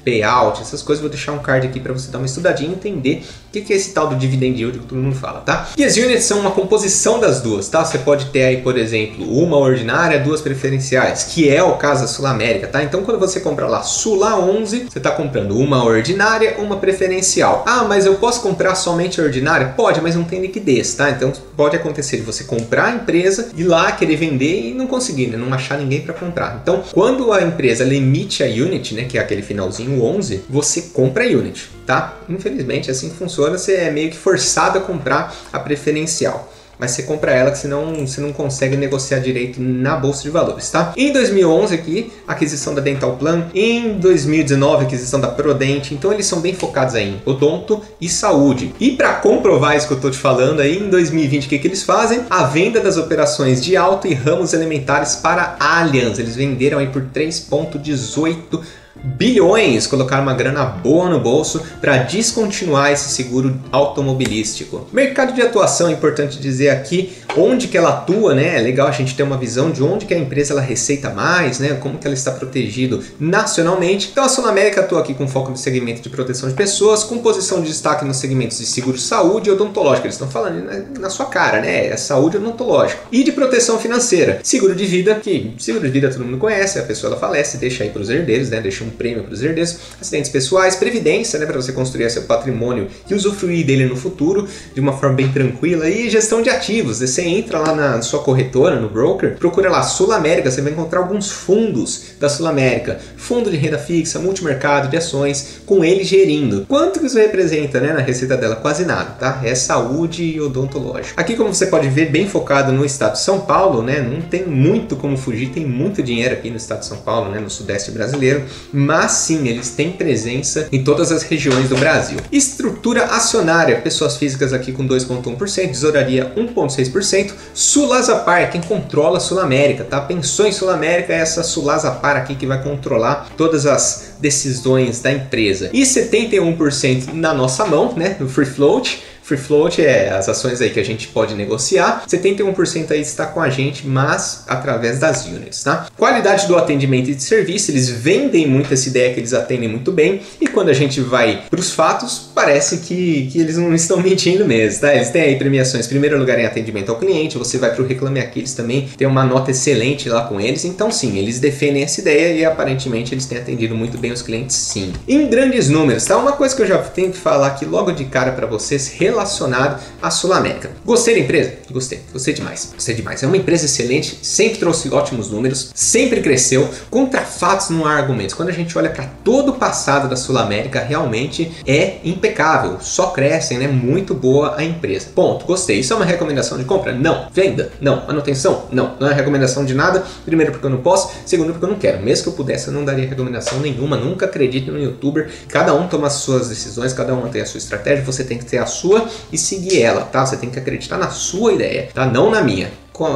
payout, 0.05 0.61
essas 0.61 0.83
coisas, 0.83 1.01
vou 1.01 1.11
deixar 1.11 1.33
um 1.33 1.39
card 1.39 1.67
aqui 1.67 1.81
para 1.81 1.93
você 1.93 2.11
dar 2.11 2.19
uma 2.19 2.27
estudadinha 2.27 2.71
e 2.71 2.75
entender 2.75 3.25
o 3.49 3.51
que 3.51 3.73
é 3.73 3.77
esse 3.77 3.93
tal 3.93 4.09
do 4.09 4.17
dividend 4.17 4.59
yield 4.59 4.79
que 4.81 4.87
todo 4.87 4.99
mundo 4.99 5.15
fala, 5.15 5.41
tá? 5.41 5.69
E 5.79 5.85
as 5.85 5.97
units 5.97 6.25
são 6.25 6.41
uma 6.41 6.51
composição 6.51 7.21
das 7.21 7.41
duas, 7.41 7.69
tá? 7.69 7.85
Você 7.85 7.99
pode 7.99 8.27
ter 8.27 8.45
aí, 8.45 8.57
por 8.59 8.77
exemplo, 8.77 9.25
uma 9.27 9.57
ordinária, 9.57 10.19
duas 10.19 10.41
preferenciais, 10.41 11.25
que 11.25 11.49
é 11.49 11.63
o 11.63 11.77
caso 11.77 12.03
da 12.03 12.09
Sul 12.09 12.27
América, 12.27 12.67
tá? 12.67 12.83
Então 12.83 13.03
quando 13.03 13.19
você 13.19 13.41
compra 13.41 13.67
lá 13.67 13.83
Sula 13.83 14.39
11, 14.39 14.87
você 14.91 14.99
está 14.99 15.11
comprando 15.13 15.57
uma 15.57 15.85
ordinária, 15.85 16.57
uma 16.59 16.77
preferencial. 16.77 17.65
Ah, 17.67 17.85
mas 17.85 18.07
eu 18.07 18.17
posso 18.17 18.43
comprar 18.43 18.75
somente 18.75 19.21
a 19.21 19.25
ordinária? 19.25 19.69
Pode, 19.77 20.01
mas 20.01 20.17
não 20.17 20.25
tem 20.25 20.41
liquidez, 20.41 20.95
tá? 20.95 21.11
Então 21.11 21.33
pode 21.57 21.77
acontecer 21.77 22.17
de 22.17 22.23
você 22.23 22.45
comprar 22.45 22.87
a 22.87 22.91
empresa, 22.97 23.51
ir 23.57 23.65
lá 23.65 23.93
querer 23.93 24.17
vender 24.17 24.71
e 24.71 24.75
não 24.75 24.87
conseguir, 24.87 25.29
né? 25.29 25.37
não 25.37 25.53
achar 25.55 25.79
ninguém 25.79 26.01
para 26.01 26.13
comprar. 26.13 26.59
Então, 26.61 26.83
quando 26.93 27.33
a 27.33 27.43
empresa 27.43 27.85
limite 27.85 28.43
a 28.43 28.47
unit, 28.47 28.95
né, 28.95 29.05
que 29.05 29.17
é 29.17 29.21
aquele 29.35 29.43
finalzinho 29.43 30.03
11, 30.03 30.45
você 30.49 30.83
compra 30.93 31.25
a 31.25 31.27
unit, 31.27 31.71
tá? 31.85 32.17
Infelizmente, 32.29 32.91
assim 32.91 33.11
funciona, 33.11 33.59
você 33.59 33.75
é 33.75 33.91
meio 33.91 34.11
que 34.11 34.17
forçado 34.17 34.79
a 34.79 34.81
comprar 34.81 35.35
a 35.53 35.59
preferencial 35.59 36.53
mas 36.79 36.91
você 36.91 37.03
compra 37.05 37.33
ela 37.33 37.51
que 37.51 37.59
senão 37.59 37.95
você 38.07 38.21
não 38.21 38.33
consegue 38.33 38.77
negociar 38.77 39.21
direito 39.21 39.61
na 39.61 39.97
bolsa 39.97 40.23
de 40.23 40.31
valores, 40.31 40.71
tá? 40.71 40.93
Em 40.97 41.13
2011 41.13 41.75
aqui, 41.75 42.13
aquisição 42.27 42.75
da 42.75 42.81
Dental 42.81 43.17
Plan, 43.17 43.47
em 43.55 43.99
2019 43.99 44.85
aquisição 44.85 45.21
da 45.21 45.29
Prodent, 45.29 45.93
então 45.93 46.13
eles 46.13 46.27
são 46.27 46.41
bem 46.41 46.55
focados 46.55 46.95
aí 46.95 47.11
em 47.11 47.23
odonto 47.25 47.81
e 48.01 48.09
saúde. 48.09 48.75
E 48.81 48.93
para 48.93 49.15
comprovar 49.15 49.77
isso 49.77 49.87
que 49.87 49.95
eu 49.95 50.01
tô 50.01 50.11
te 50.11 50.19
falando 50.19 50.61
aí, 50.61 50.79
em 50.79 50.91
2020 50.91 51.47
o 51.47 51.49
que 51.49 51.59
que 51.59 51.69
eles 51.69 51.83
fazem? 51.83 52.23
A 52.29 52.45
venda 52.45 52.81
das 52.81 52.97
operações 52.97 53.63
de 53.63 53.77
auto 53.77 54.07
e 54.07 54.15
ramos 54.15 54.53
elementares 54.53 55.17
para 55.17 55.57
Allianz. 55.61 56.19
Eles 56.19 56.37
venderam 56.37 56.79
aí 56.79 56.89
por 56.89 57.03
3.18 57.03 58.84
bilhões, 59.05 59.87
colocaram 59.87 60.23
uma 60.23 60.35
grana 60.35 60.65
boa 60.65 61.09
no 61.09 61.21
bolso 61.21 61.63
para 61.81 61.99
descontinuar 61.99 62.91
esse 62.91 63.11
seguro 63.11 63.61
automobilístico. 63.71 64.89
Mercado 64.93 65.35
de 65.35 65.43
atuação, 65.43 65.89
é 65.89 65.93
importante 65.93 66.41
dizer 66.41 66.71
aqui, 66.71 67.13
onde 67.37 67.69
que 67.69 67.77
ela 67.77 67.91
atua, 67.91 68.35
né? 68.35 68.59
É 68.59 68.61
legal 68.61 68.89
a 68.89 68.93
gente 68.93 69.15
ter 69.15 69.23
uma 69.23 69.37
visão 69.37 69.71
de 69.71 69.83
onde 69.83 70.07
que 70.07 70.15
a 70.15 70.19
empresa 70.19 70.53
ela 70.53 70.63
receita 70.63 71.11
mais, 71.11 71.59
né? 71.59 71.75
Como 71.75 71.99
que 71.99 72.07
ela 72.07 72.15
está 72.15 72.31
protegido 72.31 73.03
nacionalmente. 73.19 74.09
Então 74.11 74.25
a 74.25 74.29
Sul 74.29 74.47
América 74.47 74.81
atua 74.81 75.01
aqui 75.01 75.15
com 75.15 75.29
foco 75.29 75.51
no 75.51 75.57
segmento 75.57 76.01
de 76.01 76.09
proteção 76.09 76.49
de 76.49 76.55
pessoas, 76.55 77.05
com 77.05 77.19
posição 77.19 77.61
de 77.61 77.69
destaque 77.69 78.05
nos 78.05 78.17
segmentos 78.17 78.59
de 78.59 78.67
seguro 78.67 78.99
saúde 78.99 79.49
e 79.49 79.53
odontológico. 79.53 80.07
Eles 80.07 80.15
estão 80.15 80.29
falando 80.29 80.65
na, 80.99 81.11
sua 81.11 81.27
cara, 81.27 81.61
né? 81.61 81.89
É 81.89 81.97
saúde 81.97 82.37
odontológica. 82.37 83.01
E 83.13 83.23
de 83.23 83.33
proteção 83.33 83.79
financeira. 83.79 84.41
Seguro 84.43 84.75
de 84.75 84.87
vida, 84.87 85.15
que 85.17 85.55
seguro 85.59 85.85
de 85.85 85.93
vida 85.93 86.11
todo 86.11 86.25
mundo 86.25 86.39
conhece, 86.39 86.79
a 86.79 86.83
pessoa 86.83 87.13
ela 87.13 87.21
falece, 87.21 87.59
deixa 87.59 87.85
aí 87.85 87.91
para 87.91 88.03
os 88.03 88.11
herdeiros, 88.11 88.51
né? 88.51 88.61
Deixa 88.61 88.85
um 88.85 88.91
prêmio 88.95 89.25
para 89.25 89.35
os 89.35 89.43
herdeiros. 89.43 89.77
Acidentes 90.01 90.31
pessoais, 90.31 90.77
previdência, 90.77 91.39
né? 91.39 91.47
Para 91.47 91.61
você 91.61 91.73
construir 91.73 92.11
seu 92.11 92.23
patrimônio 92.23 92.89
e 93.09 93.15
usufruir 93.15 93.67
dele 93.67 93.87
no 93.87 93.97
futuro 93.97 94.49
de 94.75 94.81
uma 94.81 94.93
forma 94.93 95.17
bem 95.17 95.31
tranquila. 95.31 95.89
E 95.89 96.09
gestão 96.09 96.43
de 96.43 96.51
ativos, 96.51 97.01
você 97.01 97.23
entra 97.23 97.59
lá 97.59 97.75
na 97.75 98.03
sua 98.03 98.21
corretora, 98.23 98.81
no 98.81 98.89
broker, 98.89 99.37
procura 99.37 99.71
lá 99.71 99.83
Sul 99.83 100.13
América, 100.13 100.51
você 100.51 100.61
vai 100.61 100.73
encontrar 100.73 101.01
alguns 101.01 101.31
fundos 101.31 102.15
da 102.21 102.29
Sul 102.29 102.47
América, 102.47 102.99
fundo 103.17 103.51
de 103.51 103.57
renda 103.57 103.79
fixa, 103.79 104.19
multimercado 104.19 104.89
de 104.89 104.97
ações, 104.97 105.61
com 105.67 105.85
ele 105.85 106.05
gerindo. 106.05 106.65
Quanto 106.69 107.01
que 107.01 107.07
isso 107.07 107.19
representa, 107.19 107.81
né, 107.81 107.93
na 107.93 108.01
receita 108.01 108.37
dela? 108.37 108.57
Quase 108.57 108.85
nada, 108.85 109.11
tá? 109.13 109.41
É 109.45 109.55
saúde 109.55 110.25
e 110.25 110.41
odontológico. 110.41 111.19
Aqui, 111.21 111.37
como 111.37 111.53
você 111.53 111.67
pode 111.67 111.89
ver, 111.89 112.11
bem 112.11 112.29
focado 112.29 112.73
no 112.73 112.85
estado 112.85 113.13
de 113.13 113.21
São 113.21 113.41
Paulo, 113.41 113.83
né? 113.83 114.01
Não 114.01 114.21
tem 114.21 114.45
muito 114.45 114.97
como 114.97 115.17
fugir, 115.17 115.51
tem 115.51 115.67
muito 115.67 116.03
dinheiro 116.03 116.35
aqui 116.35 116.51
no 116.51 116.57
estado 116.57 116.81
de 116.81 116.87
São 116.87 116.99
Paulo, 116.99 117.31
né, 117.31 117.41
no 117.41 117.51
sudeste 117.51 117.91
brasileiro, 117.91 118.45
mas 118.85 119.13
sim, 119.13 119.49
eles 119.49 119.71
têm 119.71 119.93
presença 119.93 120.69
em 120.71 120.85
todas 120.85 121.11
as 121.11 121.23
regiões 121.23 121.69
do 121.69 121.77
Brasil. 121.77 122.19
Estrutura 122.31 123.05
acionária, 123.05 123.81
pessoas 123.81 124.17
físicas 124.17 124.53
aqui 124.53 124.73
com 124.73 124.87
2.1%, 124.87 125.69
tesouraria 125.69 126.33
1.6%, 126.37 127.05
100%. 127.05 127.33
Sulazapar 127.55 128.43
é 128.43 128.47
quem 128.47 128.61
controla 128.61 129.19
a 129.19 129.21
Sul 129.21 129.41
América, 129.41 129.85
tá? 129.85 130.01
Pensou 130.01 130.47
em 130.47 130.53
Sul 130.53 130.71
América, 130.71 131.13
é 131.13 131.17
essa 131.17 131.43
Sulazapar 131.43 132.17
aqui 132.17 132.35
que 132.35 132.47
vai 132.47 132.63
controlar 132.63 133.29
todas 133.37 133.67
as 133.67 134.15
decisões 134.21 135.01
da 135.01 135.13
empresa. 135.13 135.71
E 135.73 135.83
71% 135.83 137.13
na 137.13 137.35
nossa 137.35 137.67
mão, 137.67 137.95
né? 137.95 138.17
No 138.19 138.29
free 138.29 138.47
float 138.47 139.03
Free 139.25 139.39
float 139.39 139.83
é 139.83 140.11
as 140.11 140.29
ações 140.29 140.61
aí 140.61 140.69
que 140.69 140.79
a 140.79 140.85
gente 140.85 141.09
pode 141.09 141.35
negociar. 141.35 142.05
71% 142.07 142.91
aí 142.91 143.01
está 143.01 143.25
com 143.25 143.41
a 143.41 143.49
gente, 143.49 143.87
mas 143.87 144.45
através 144.47 144.99
das 144.99 145.25
units, 145.25 145.63
tá? 145.63 145.87
Qualidade 145.97 146.47
do 146.47 146.55
atendimento 146.57 147.09
e 147.09 147.15
de 147.15 147.23
serviço, 147.23 147.71
eles 147.71 147.89
vendem 147.89 148.47
muito 148.47 148.75
essa 148.75 148.87
ideia 148.87 149.15
que 149.15 149.21
eles 149.21 149.33
atendem 149.33 149.67
muito 149.67 149.91
bem. 149.91 150.21
E 150.39 150.47
quando 150.47 150.69
a 150.69 150.75
gente 150.75 151.01
vai 151.01 151.45
para 151.49 151.59
os 151.59 151.73
fatos, 151.73 152.31
parece 152.35 152.79
que, 152.79 153.31
que 153.33 153.41
eles 153.41 153.57
não 153.57 153.75
estão 153.75 153.97
mentindo 154.05 154.45
mesmo, 154.45 154.83
tá? 154.83 154.95
Eles 154.95 155.09
têm 155.09 155.23
aí 155.23 155.37
premiações, 155.37 155.87
primeiro 155.87 156.19
lugar 156.19 156.39
em 156.39 156.45
atendimento 156.45 156.91
ao 156.91 156.99
cliente, 156.99 157.39
você 157.39 157.57
vai 157.57 157.75
para 157.75 157.83
o 157.83 157.87
Reclame 157.87 158.21
Aqui, 158.21 158.41
eles 158.41 158.53
também 158.53 158.91
têm 158.95 159.07
uma 159.07 159.25
nota 159.25 159.53
excelente 159.53 160.07
lá 160.07 160.27
com 160.27 160.39
eles. 160.39 160.67
Então 160.67 160.91
sim, 160.91 161.17
eles 161.17 161.41
defendem 161.41 161.83
essa 161.83 161.99
ideia 162.03 162.35
e 162.35 162.45
aparentemente 162.45 163.15
eles 163.15 163.25
têm 163.25 163.39
atendido 163.39 163.75
muito 163.75 163.97
bem 163.97 164.13
os 164.13 164.21
clientes 164.21 164.55
sim. 164.55 164.93
Em 165.09 165.27
grandes 165.31 165.71
números, 165.71 166.05
tá? 166.05 166.19
Uma 166.19 166.33
coisa 166.33 166.55
que 166.55 166.61
eu 166.61 166.67
já 166.67 166.77
tenho 166.77 167.11
que 167.11 167.17
falar 167.17 167.47
aqui 167.47 167.65
logo 167.65 167.91
de 167.91 168.05
cara 168.05 168.33
para 168.33 168.47
vocês, 168.47 168.89
relacionado 169.15 169.81
à 170.03 170.11
Sul 170.11 170.33
América. 170.33 170.71
Gostei 170.85 171.15
da 171.15 171.21
empresa? 171.21 171.53
Gostei, 171.75 172.01
gostei 172.13 172.33
demais. 172.33 172.71
Gostei 172.73 172.95
demais. 172.95 173.21
É 173.21 173.27
uma 173.27 173.37
empresa 173.37 173.65
excelente, 173.65 174.21
sempre 174.23 174.59
trouxe 174.59 174.89
ótimos 174.95 175.29
números, 175.29 175.73
sempre 175.75 176.23
cresceu. 176.23 176.71
Contra 176.89 177.23
fatos 177.23 177.69
não 177.69 177.85
há 177.85 177.95
argumentos. 177.95 178.33
Quando 178.33 178.51
a 178.51 178.53
gente 178.53 178.79
olha 178.79 178.91
para 178.91 179.07
todo 179.25 179.51
o 179.51 179.55
passado 179.55 180.09
da 180.09 180.15
Sul 180.15 180.39
América, 180.39 180.79
realmente 180.79 181.51
é 181.67 181.97
impecável. 182.05 182.79
Só 182.81 183.09
crescem, 183.09 183.59
né? 183.59 183.67
Muito 183.67 184.15
boa 184.15 184.55
a 184.57 184.63
empresa. 184.63 185.09
Ponto. 185.13 185.45
Gostei. 185.45 185.81
Isso 185.81 185.93
é 185.93 185.97
uma 185.97 186.05
recomendação 186.05 186.57
de 186.59 186.65
compra? 186.65 186.93
Não. 186.93 187.27
Venda? 187.33 187.73
Não. 187.81 188.07
Manutenção? 188.07 188.67
Não. 188.71 188.95
Não 189.01 189.11
é 189.11 189.13
recomendação 189.13 189.65
de 189.65 189.75
nada. 189.75 190.05
Primeiro 190.25 190.53
porque 190.53 190.67
eu 190.67 190.71
não 190.71 190.81
posso, 190.81 191.13
segundo 191.27 191.51
porque 191.51 191.65
eu 191.65 191.71
não 191.71 191.79
quero. 191.79 192.01
Mesmo 192.01 192.23
que 192.23 192.29
eu 192.29 192.35
pudesse, 192.35 192.69
eu 192.69 192.73
não 192.73 192.85
daria 192.85 193.09
recomendação 193.09 193.59
nenhuma. 193.59 193.97
Nunca 193.97 194.27
acredite 194.27 194.71
no 194.71 194.79
youtuber. 194.79 195.29
Cada 195.49 195.75
um 195.75 195.89
toma 195.89 196.07
as 196.07 196.15
suas 196.15 196.49
decisões, 196.49 196.93
cada 196.93 197.15
um 197.15 197.29
tem 197.29 197.43
a 197.43 197.47
sua 197.47 197.59
estratégia, 197.59 198.05
você 198.05 198.23
tem 198.23 198.39
que 198.39 198.45
ter 198.45 198.59
a 198.59 198.67
sua 198.67 199.09
e 199.33 199.37
seguir 199.37 199.83
ela, 199.83 200.03
tá? 200.03 200.25
Você 200.25 200.37
tem 200.37 200.51
que 200.51 200.59
acreditar 200.59 200.99
na 200.99 201.11
sua 201.11 201.53
ideia, 201.53 201.64
tá? 201.93 202.07
Não 202.07 202.31
na 202.31 202.43
minha. 202.43 202.71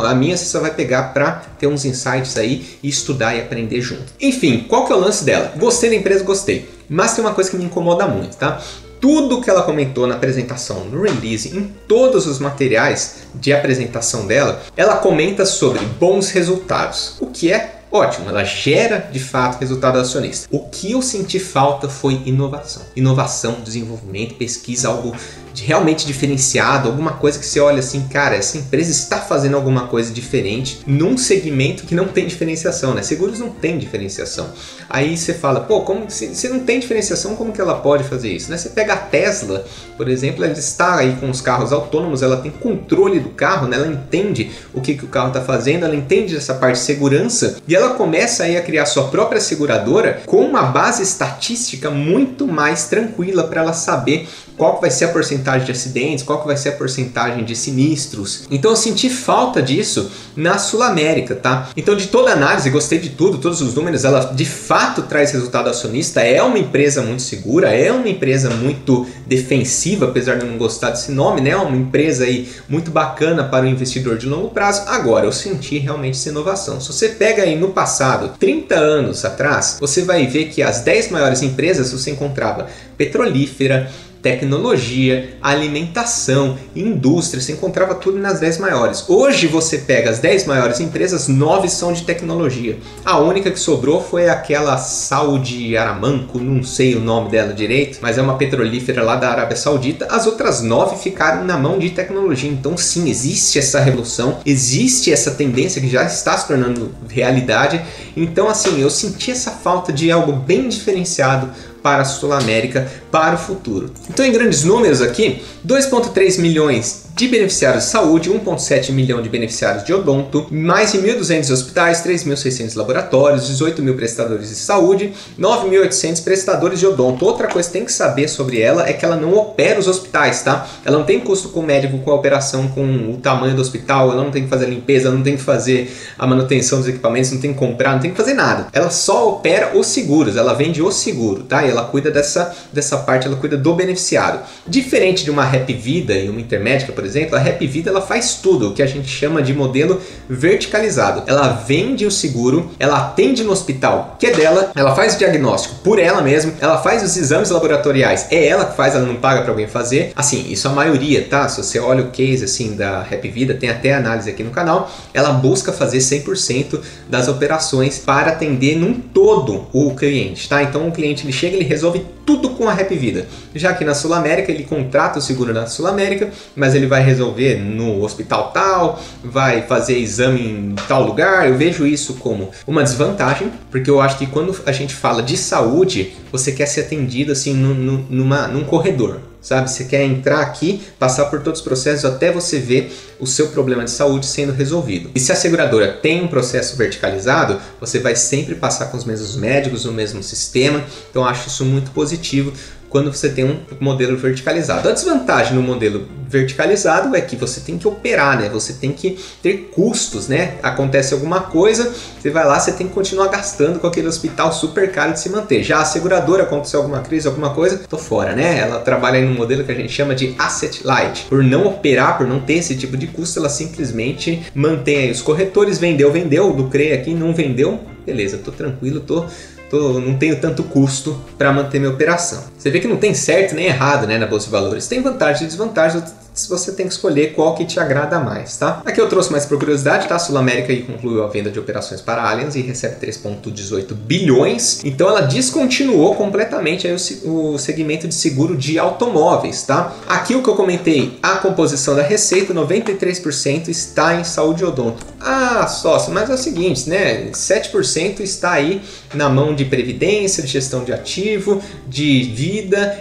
A 0.05 0.15
minha 0.15 0.37
você 0.37 0.45
só 0.45 0.59
vai 0.59 0.75
pegar 0.75 1.15
para 1.15 1.43
ter 1.59 1.69
uns 1.69 1.85
insights 1.85 2.37
aí 2.37 2.67
e 2.83 2.89
estudar 2.89 3.37
e 3.37 3.41
aprender 3.41 3.81
junto. 3.81 4.13
Enfim, 4.21 4.65
qual 4.69 4.85
que 4.85 4.93
é 4.93 4.97
o 4.97 4.99
lance 4.99 5.25
dela? 5.25 5.53
Gostei 5.57 5.91
da 5.91 5.97
empresa, 5.97 6.25
gostei. 6.25 6.69
Mas 6.89 7.15
tem 7.15 7.25
uma 7.25 7.33
coisa 7.33 7.49
que 7.49 7.57
me 7.57 7.65
incomoda 7.65 8.07
muito, 8.07 8.37
tá? 8.37 8.61
Tudo 9.01 9.41
que 9.41 9.49
ela 9.49 9.63
comentou 9.63 10.09
na 10.09 10.17
apresentação, 10.17 10.85
no 10.87 11.03
release, 11.03 11.57
em 11.57 11.73
todos 11.87 12.27
os 12.27 12.41
materiais 12.41 13.19
de 13.37 13.53
apresentação 13.53 14.27
dela, 14.27 14.61
ela 14.77 14.97
comenta 14.97 15.47
sobre 15.47 15.79
bons 16.01 16.31
resultados, 16.31 17.15
o 17.21 17.27
que 17.29 17.53
é 17.53 17.78
Ótimo, 17.91 18.29
ela 18.29 18.45
gera 18.45 19.09
de 19.11 19.19
fato 19.19 19.59
resultado 19.59 19.99
acionista. 19.99 20.47
O 20.51 20.69
que 20.69 20.93
eu 20.93 21.01
senti 21.01 21.39
falta 21.39 21.89
foi 21.89 22.21
inovação. 22.27 22.83
Inovação, 22.95 23.61
desenvolvimento, 23.65 24.35
pesquisa, 24.35 24.89
algo 24.89 25.15
de 25.59 25.65
realmente 25.65 26.07
diferenciado, 26.07 26.89
alguma 26.89 27.13
coisa 27.13 27.39
que 27.39 27.47
você 27.47 27.59
olha 27.59 27.81
assim, 27.81 28.07
cara, 28.09 28.37
essa 28.37 28.57
empresa 28.57 28.91
está 28.91 29.19
fazendo 29.19 29.57
alguma 29.57 29.89
coisa 29.89 30.13
diferente 30.13 30.81
num 30.87 31.19
segmento 31.19 31.85
que 31.85 31.95
não 31.95 32.07
tem 32.07 32.27
diferenciação, 32.27 32.95
né? 32.95 33.03
Seguros 33.03 33.39
não 33.39 33.51
tem 33.51 33.79
diferenciação. 33.79 34.51
Aí 34.89 35.17
você 35.17 35.35
fala, 35.35 35.61
pô, 35.61 35.81
como 35.81 36.09
se, 36.11 36.35
se 36.35 36.49
não 36.49 36.61
tem 36.61 36.79
diferenciação, 36.79 37.35
como 37.35 37.53
que 37.53 37.61
ela 37.61 37.75
pode 37.75 38.05
fazer 38.05 38.31
isso? 38.31 38.51
Né? 38.51 38.57
Você 38.57 38.69
pega 38.69 38.93
a 38.93 38.97
Tesla, 38.97 39.65
por 39.97 40.09
exemplo, 40.09 40.45
ela 40.45 40.53
está 40.53 40.97
aí 40.97 41.17
com 41.19 41.29
os 41.29 41.41
carros 41.41 41.73
autônomos, 41.73 42.23
ela 42.23 42.37
tem 42.37 42.51
controle 42.51 43.19
do 43.19 43.31
carro, 43.31 43.67
né? 43.67 43.77
ela 43.77 43.89
entende 43.89 44.51
o 44.73 44.81
que, 44.81 44.95
que 44.95 45.05
o 45.05 45.09
carro 45.09 45.29
está 45.29 45.41
fazendo, 45.41 45.85
ela 45.85 45.97
entende 45.97 46.37
essa 46.37 46.55
parte 46.55 46.77
de 46.77 46.85
segurança 46.85 47.57
e 47.67 47.75
ela 47.79 47.95
começa 47.95 48.45
aí 48.45 48.57
a 48.57 48.63
criar 48.63 48.87
sua 48.87 49.09
própria 49.09 49.41
seguradora 49.41 50.23
com 50.27 50.45
uma 50.45 50.63
base 50.63 51.03
estatística 51.03 51.91
muito 51.91 52.47
mais 52.47 52.87
tranquila 52.87 53.45
para 53.45 53.63
ela 53.63 53.73
saber 53.73 54.29
qual 54.59 54.81
vai 54.81 54.91
ser 54.91 55.07
a 55.07 55.09
porcentagem 55.09 55.65
de 55.65 55.73
acidentes, 55.73 56.25
qual 56.25 56.45
vai 56.45 56.57
ser 56.57 56.71
a 56.71 56.73
porcentagem 56.73 57.45
de 57.45 57.55
sinistros. 57.55 58.43
Então 58.51 58.73
eu 58.73 58.77
senti 58.77 59.09
falta 59.09 59.63
disso 59.63 60.11
na 60.37 60.59
Sul 60.59 60.83
América, 60.83 61.35
tá? 61.35 61.71
Então 61.77 61.97
de 61.97 62.09
toda 62.09 62.33
análise, 62.33 62.69
gostei 62.69 62.99
de 62.99 63.11
tudo, 63.11 63.39
todos 63.39 63.63
os 63.63 63.75
números, 63.75 64.05
ela 64.05 64.33
de 64.35 64.45
fato 64.45 65.03
traz 65.03 65.31
resultado 65.33 65.69
acionista, 65.69 66.21
é 66.21 66.43
uma 66.43 66.59
empresa 66.59 67.01
muito 67.01 67.23
segura, 67.23 67.73
é 67.73 67.93
uma 67.93 68.09
empresa 68.09 68.51
muito 68.51 69.07
defensiva, 69.27 70.07
apesar 70.07 70.37
de 70.37 70.45
eu 70.45 70.51
não 70.51 70.59
gostar 70.59 70.91
desse 70.91 71.13
nome, 71.13 71.41
né? 71.41 71.51
É 71.51 71.57
uma 71.57 71.77
empresa 71.77 72.25
aí 72.25 72.51
muito 72.69 72.91
bacana 72.91 73.45
para 73.45 73.65
o 73.65 73.69
investidor 73.69 74.19
de 74.19 74.27
longo 74.27 74.49
prazo. 74.51 74.83
Agora 74.87 75.25
eu 75.25 75.33
senti 75.33 75.79
realmente 75.79 76.19
essa 76.19 76.31
inovação. 76.31 76.81
Se 76.81 76.93
você 76.93 77.11
pega 77.11 77.45
aí 77.45 77.57
no 77.57 77.69
passado, 77.69 78.37
30 78.39 78.75
anos 78.75 79.25
atrás, 79.25 79.77
você 79.81 80.03
vai 80.03 80.27
ver 80.27 80.47
que 80.47 80.63
as 80.63 80.81
10 80.81 81.11
maiores 81.11 81.43
empresas 81.43 81.93
você 81.93 82.11
encontrava 82.11 82.67
petrolífera, 82.97 83.91
tecnologia, 84.23 85.37
alimentação, 85.41 86.59
indústria, 86.75 87.41
você 87.41 87.53
encontrava 87.53 87.95
tudo 87.95 88.19
nas 88.19 88.41
10 88.41 88.59
maiores. 88.59 89.05
Hoje 89.09 89.47
você 89.47 89.79
pega 89.79 90.11
as 90.11 90.19
10 90.19 90.47
maiores 90.47 90.81
empresas, 90.81 91.29
9 91.29 91.69
são 91.69 91.93
de 91.93 92.03
tecnologia. 92.03 92.77
A 93.05 93.19
única 93.19 93.51
que 93.51 93.59
sobrou 93.59 94.03
foi 94.03 94.29
aquela 94.29 94.77
Saudi 94.77 95.77
Aramanco, 95.77 96.39
não 96.39 96.63
sei 96.63 96.95
o 96.95 97.01
nome 97.01 97.31
dela 97.31 97.53
direito, 97.53 97.99
mas 98.03 98.19
é 98.19 98.23
uma 98.23 98.37
petrolífera 98.37 99.03
lá 99.03 99.17
da 99.17 99.31
Arábia 99.31 99.57
Saudita. 99.57 100.07
As 100.11 100.27
outras 100.27 100.63
9 100.63 100.97
ficaram 100.97 101.45
na 101.45 101.57
mão 101.57 101.79
de 101.79 101.91
tecnologia. 101.91 102.51
Então 102.51 102.77
sim, 102.77 103.09
existe 103.09 103.59
essa 103.59 103.81
revolução, 103.81 104.39
existe 104.45 105.13
essa 105.13 105.31
tendência 105.31 105.81
que 105.81 105.89
já 105.89 106.05
está 106.05 106.37
se 106.37 106.47
tornando 106.47 106.93
realidade. 107.09 107.81
Então 108.17 108.49
assim, 108.49 108.81
eu 108.81 108.91
senti 108.91 109.31
essa 109.31 109.53
falta 109.53 109.93
de 109.93 110.11
algo 110.11 110.33
bem 110.33 110.69
diferenciado 110.69 111.51
para 111.83 112.03
a 112.03 112.05
Sul 112.05 112.33
América 112.33 112.91
para 113.11 113.35
o 113.35 113.39
futuro. 113.39 113.93
Então, 114.09 114.25
em 114.25 114.33
grandes 114.33 114.65
números 114.65 115.01
aqui, 115.01 115.43
2,3 115.69 116.41
milhões 116.41 117.09
de 117.15 117.29
beneficiários 117.29 117.85
de 117.85 117.91
saúde, 117.91 118.31
1,7 118.31 118.91
milhão 118.91 119.21
de 119.21 119.29
beneficiários 119.29 119.85
de 119.85 119.93
odonto, 119.93 120.47
mais 120.51 120.93
de 120.93 120.99
1.200 120.99 121.51
hospitais, 121.53 122.03
3.600 122.03 122.75
laboratórios, 122.75 123.49
18 123.49 123.83
mil 123.83 123.95
prestadores 123.95 124.49
de 124.49 124.55
saúde, 124.55 125.13
9.800 125.39 126.23
prestadores 126.23 126.79
de 126.79 126.87
odonto. 126.87 127.27
Outra 127.27 127.49
coisa 127.49 127.69
que 127.69 127.73
tem 127.73 127.85
que 127.85 127.93
saber 127.93 128.29
sobre 128.29 128.61
ela 128.61 128.89
é 128.89 128.95
que 128.95 129.05
ela 129.05 129.17
não 129.17 129.35
opera 129.35 129.79
os 129.79 129.89
hospitais, 129.89 130.43
tá? 130.43 130.67
Ela 130.87 130.97
não 130.97 131.05
tem 131.05 131.21
custo 131.21 131.49
com 131.49 131.61
o 131.61 131.63
médico, 131.63 131.99
com 131.99 132.13
a 132.13 132.15
operação, 132.15 132.69
com 132.69 133.13
o 133.13 133.19
tamanho 133.19 133.55
do 133.55 133.61
hospital, 133.61 134.13
ela 134.13 134.23
não 134.23 134.31
tem 134.31 134.45
que 134.45 134.49
fazer 134.49 134.67
a 134.67 134.69
limpeza, 134.69 135.09
ela 135.09 135.17
não 135.17 135.25
tem 135.25 135.37
que 135.37 135.43
fazer 135.43 135.93
a 136.17 136.27
manutenção 136.27 136.79
dos 136.79 136.89
equipamentos, 136.89 137.33
não 137.33 137.41
tem 137.41 137.53
que 137.53 137.59
comprar, 137.59 137.93
não 137.93 138.01
tem 138.01 138.13
que 138.13 138.17
fazer 138.17 138.33
nada. 138.33 138.69
Ela 138.73 138.91
só 138.91 139.29
opera 139.29 139.77
os 139.77 139.89
seguros, 139.89 140.37
ela 140.37 140.55
vende 140.55 140.81
o 140.81 140.91
seguro, 140.91 141.43
tá? 141.43 141.67
E 141.67 141.71
ela 141.71 141.85
cuida 141.85 142.11
dessa, 142.11 142.55
dessa 142.73 142.97
parte, 142.99 143.27
ela 143.27 143.37
cuida 143.37 143.57
do 143.57 143.75
beneficiário. 143.75 144.41
Diferente 144.67 145.25
de 145.25 145.31
uma 145.33 145.58
Rap 145.59 145.73
Vida 145.75 146.15
e 146.15 146.29
uma 146.29 146.41
Intermédica, 146.41 146.93
por 146.93 147.05
exemplo, 147.05 147.37
a 147.37 147.39
Rap 147.39 147.67
Vida 147.67 147.91
ela 147.91 148.01
faz 148.01 148.37
tudo, 148.37 148.69
o 148.69 148.75
que 148.75 148.83
a 148.83 148.87
gente 148.87 149.09
chama 149.09 149.43
de 149.43 149.53
modelo 149.53 150.01
verticalizado. 150.29 151.25
Ela 151.27 151.49
vende 151.49 152.07
o 152.07 152.11
seguro, 152.11 152.71
ela 152.79 152.99
atende 152.99 153.43
no 153.43 153.53
hospital 153.53 154.17
que 154.19 154.27
é 154.27 154.33
dela, 154.33 154.73
ela 154.75 154.95
faz 154.95 155.15
o 155.15 155.19
diagnóstico 155.19 155.77
por 155.83 155.99
ela 155.99 156.23
mesma, 156.23 156.53
ela 156.61 156.79
faz 156.79 157.03
os 157.03 157.17
exames 157.17 157.51
laboratoriais, 157.51 158.27
é 158.31 158.47
ela 158.47 158.65
que 158.65 158.77
faz, 158.77 158.95
ela 158.95 159.05
não 159.05 159.17
paga 159.17 159.43
para 159.43 159.51
alguém 159.51 159.67
fazer. 159.67 160.13
Assim, 160.17 160.47
isso 160.51 160.69
a 160.69 160.73
maioria, 160.73 161.27
tá? 161.29 161.49
Se 161.49 161.63
você 161.63 161.79
olha 161.79 162.05
o 162.05 162.11
case 162.11 162.45
assim 162.45 162.77
da 162.77 163.03
Rap 163.03 163.29
Vida, 163.29 163.55
tem 163.55 163.69
até 163.69 163.95
análise 163.95 164.31
aqui 164.31 164.43
no 164.43 164.51
canal, 164.51 164.91
ela 165.13 165.33
busca 165.33 165.73
fazer 165.73 165.99
100% 165.99 166.81
das 167.09 167.29
operações 167.29 167.99
para 167.99 168.33
atender 168.33 168.77
num 168.77 168.95
todo 168.95 169.67
o 169.73 169.95
cliente, 169.95 170.49
tá? 170.49 170.63
Então 170.63 170.89
o 170.89 170.93
cliente 170.93 171.25
ele 171.25 171.33
chega, 171.33 171.57
ele 171.57 171.65
resolve 171.65 172.05
tudo 172.29 172.51
com 172.51 172.69
a 172.69 172.75
Rap 172.75 172.95
Vida. 172.95 173.27
Já 173.55 173.73
que 173.73 173.85
na 173.85 173.95
Sul 173.95 174.13
América 174.13 174.53
ele 174.53 174.65
contrata 174.65 175.19
o 175.19 175.23
seguro 175.23 175.38
na 175.47 175.67
Sul 175.67 175.87
América, 175.87 176.31
mas 176.55 176.75
ele 176.75 176.87
vai 176.87 177.03
resolver 177.03 177.57
no 177.57 178.03
hospital 178.03 178.51
tal, 178.53 179.03
vai 179.23 179.63
fazer 179.63 179.99
exame 179.99 180.41
em 180.41 180.75
tal 180.87 181.05
lugar. 181.05 181.49
Eu 181.49 181.57
vejo 181.57 181.87
isso 181.87 182.15
como 182.15 182.51
uma 182.67 182.83
desvantagem, 182.83 183.51
porque 183.71 183.91
eu 183.91 184.01
acho 184.01 184.19
que 184.19 184.27
quando 184.27 184.55
a 184.67 184.73
gente 184.73 184.95
fala 184.95 185.23
de 185.23 185.37
saúde, 185.37 186.15
você 186.31 186.53
quer 186.53 186.67
ser 186.67 186.83
atendido 186.83 187.33
assim 187.33 187.55
numa, 187.55 188.49
num 188.49 188.65
corredor 188.65 189.21
sabe? 189.41 189.71
Você 189.71 189.85
quer 189.85 190.05
entrar 190.05 190.41
aqui, 190.41 190.83
passar 190.99 191.27
por 191.27 191.41
todos 191.41 191.61
os 191.61 191.65
processos 191.65 192.05
até 192.05 192.31
você 192.31 192.59
ver 192.59 192.93
o 193.19 193.27
seu 193.27 193.49
problema 193.49 193.85
de 193.85 193.91
saúde 193.91 194.27
sendo 194.27 194.53
resolvido. 194.53 195.11
E 195.15 195.21
se 195.21 195.33
a 195.33 195.35
seguradora 195.35 195.93
tem 195.93 196.23
um 196.23 196.29
processo 196.29 196.77
verticalizado, 196.77 197.59
você 197.81 197.99
vai 197.99 198.15
sempre 198.15 198.55
passar 198.55 198.87
com 198.87 198.97
os 198.97 199.05
mesmos 199.05 199.37
médicos, 199.37 199.85
no 199.85 199.93
mesmo 199.93 200.23
sistema. 200.23 200.85
Então 201.11 201.25
acho 201.25 201.49
isso 201.49 201.65
muito 201.65 201.91
positivo 201.93 202.53
quando 202.89 203.13
você 203.13 203.29
tem 203.29 203.45
um 203.45 203.59
modelo 203.81 204.17
verticalizado. 204.17 204.89
A 204.89 204.93
desvantagem 204.93 205.55
no 205.55 205.63
modelo 205.63 206.07
verticalizado 206.29 207.15
é 207.17 207.21
que 207.21 207.37
você 207.37 207.61
tem 207.61 207.79
que 207.79 207.89
operar, 207.89 208.39
né? 208.39 208.49
Você 208.49 208.75
tem 208.75 208.93
que 208.93 209.19
ter 209.43 209.71
custos, 209.75 210.29
né? 210.29 210.55
Acontece 210.63 211.15
alguma 211.15 211.41
coisa, 211.41 211.93
você 212.21 212.31
vai 212.31 212.47
lá, 212.47 212.59
você 212.59 212.73
tem 212.73 212.87
que 212.87 212.93
continuar 212.93 213.29
gastando 213.29 213.79
com 213.79 213.87
aquele 213.87 214.07
hospital 214.07 214.53
super 214.53 214.91
caro 214.93 215.13
de 215.13 215.21
se 215.21 215.31
manter. 215.31 215.63
Já 215.63 215.81
a 215.81 215.85
seguradora, 215.85 216.43
aconteceu 216.43 216.81
alguma 216.81 217.01
crise, 217.01 217.27
alguma 217.27 217.51
coisa, 217.51 217.79
tô 217.89 217.97
fora, 217.97 218.35
né? 218.35 218.59
Ela 218.59 218.81
trabalha 218.81 219.19
em 219.19 219.27
um 219.27 219.35
modelo 219.35 219.65
que 219.65 219.73
a 219.73 219.75
gente 219.75 219.93
chama 219.93 220.15
de 220.15 220.35
asset 220.39 220.87
light. 220.87 221.27
Por 221.29 221.43
não 221.43 221.67
operar, 221.67 222.19
por 222.19 222.27
não 222.27 222.41
ter 222.41 222.55
esse 222.55 222.77
tipo 222.77 222.97
de 222.97 223.07
custo, 223.07 223.39
ela 223.39 223.49
simplesmente 223.49 224.43
mantém 224.55 224.99
aí 224.99 225.11
os 225.11 225.23
corretores, 225.23 225.79
vendeu, 225.79 226.13
vendeu, 226.13 226.49
lucrei 226.49 226.93
aqui, 226.93 227.15
não 227.15 227.35
vendeu, 227.35 227.81
beleza, 228.05 228.39
tô 228.39 228.51
tranquilo, 228.51 229.01
tô 229.01 229.25
tô, 229.71 230.01
não 230.01 230.17
tenho 230.17 230.41
tanto 230.41 230.63
custo 230.63 231.19
para 231.37 231.53
manter 231.53 231.79
minha 231.79 231.93
operação. 231.93 232.45
Você 232.69 232.73
vê 232.73 232.81
que 232.81 232.89
não 232.89 232.99
tem 232.99 233.15
certo 233.15 233.55
nem 233.55 233.65
errado 233.65 234.07
né, 234.07 234.19
na 234.19 234.27
Bolsa 234.27 234.45
de 234.45 234.53
Valores. 234.53 234.87
Tem 234.87 235.01
vantagens 235.01 235.41
e 235.41 235.47
desvantagens, 235.47 236.05
você 236.47 236.73
tem 236.73 236.87
que 236.87 236.93
escolher 236.93 237.33
qual 237.33 237.55
que 237.55 237.65
te 237.65 237.81
agrada 237.81 238.21
mais, 238.21 238.57
tá? 238.57 238.83
Aqui 238.85 239.01
eu 239.01 239.09
trouxe 239.09 239.33
mais 239.33 239.47
por 239.47 239.59
curiosidade, 239.59 240.07
tá? 240.07 240.17
A 240.17 240.19
Sul 240.19 240.37
América 240.37 240.75
concluiu 240.87 241.25
a 241.25 241.29
venda 241.29 241.51
de 241.51 241.59
operações 241.59 242.01
para 242.01 242.23
Allianz 242.23 242.55
e 242.55 242.61
recebe 242.61 243.05
3,18 243.05 243.95
bilhões. 243.95 244.85
Então 244.85 245.09
ela 245.09 245.23
descontinuou 245.23 246.15
completamente 246.15 246.87
o, 247.25 247.55
o 247.55 247.59
segmento 247.59 248.07
de 248.07 248.15
seguro 248.15 248.57
de 248.57 248.79
automóveis, 248.79 249.63
tá? 249.63 249.95
Aqui 250.07 250.35
o 250.35 250.43
que 250.43 250.49
eu 250.49 250.55
comentei, 250.55 251.19
a 251.23 251.37
composição 251.37 251.97
da 251.97 252.03
receita, 252.03 252.55
93% 252.55 253.69
está 253.69 254.15
em 254.15 254.25
saúde 254.25 254.65
odonto. 254.65 255.05
Ah, 255.21 255.67
sócio, 255.67 256.13
mas 256.13 256.31
é 256.31 256.35
o 256.35 256.39
seguinte, 256.39 256.89
né? 256.89 257.31
7% 257.33 258.21
está 258.21 258.53
aí 258.53 258.83
na 259.15 259.29
mão 259.29 259.55
de 259.55 259.65
previdência, 259.65 260.43
de 260.43 260.49
gestão 260.49 260.85
de 260.85 260.93
ativo, 260.93 261.61
de 261.89 262.23
vida. 262.23 262.58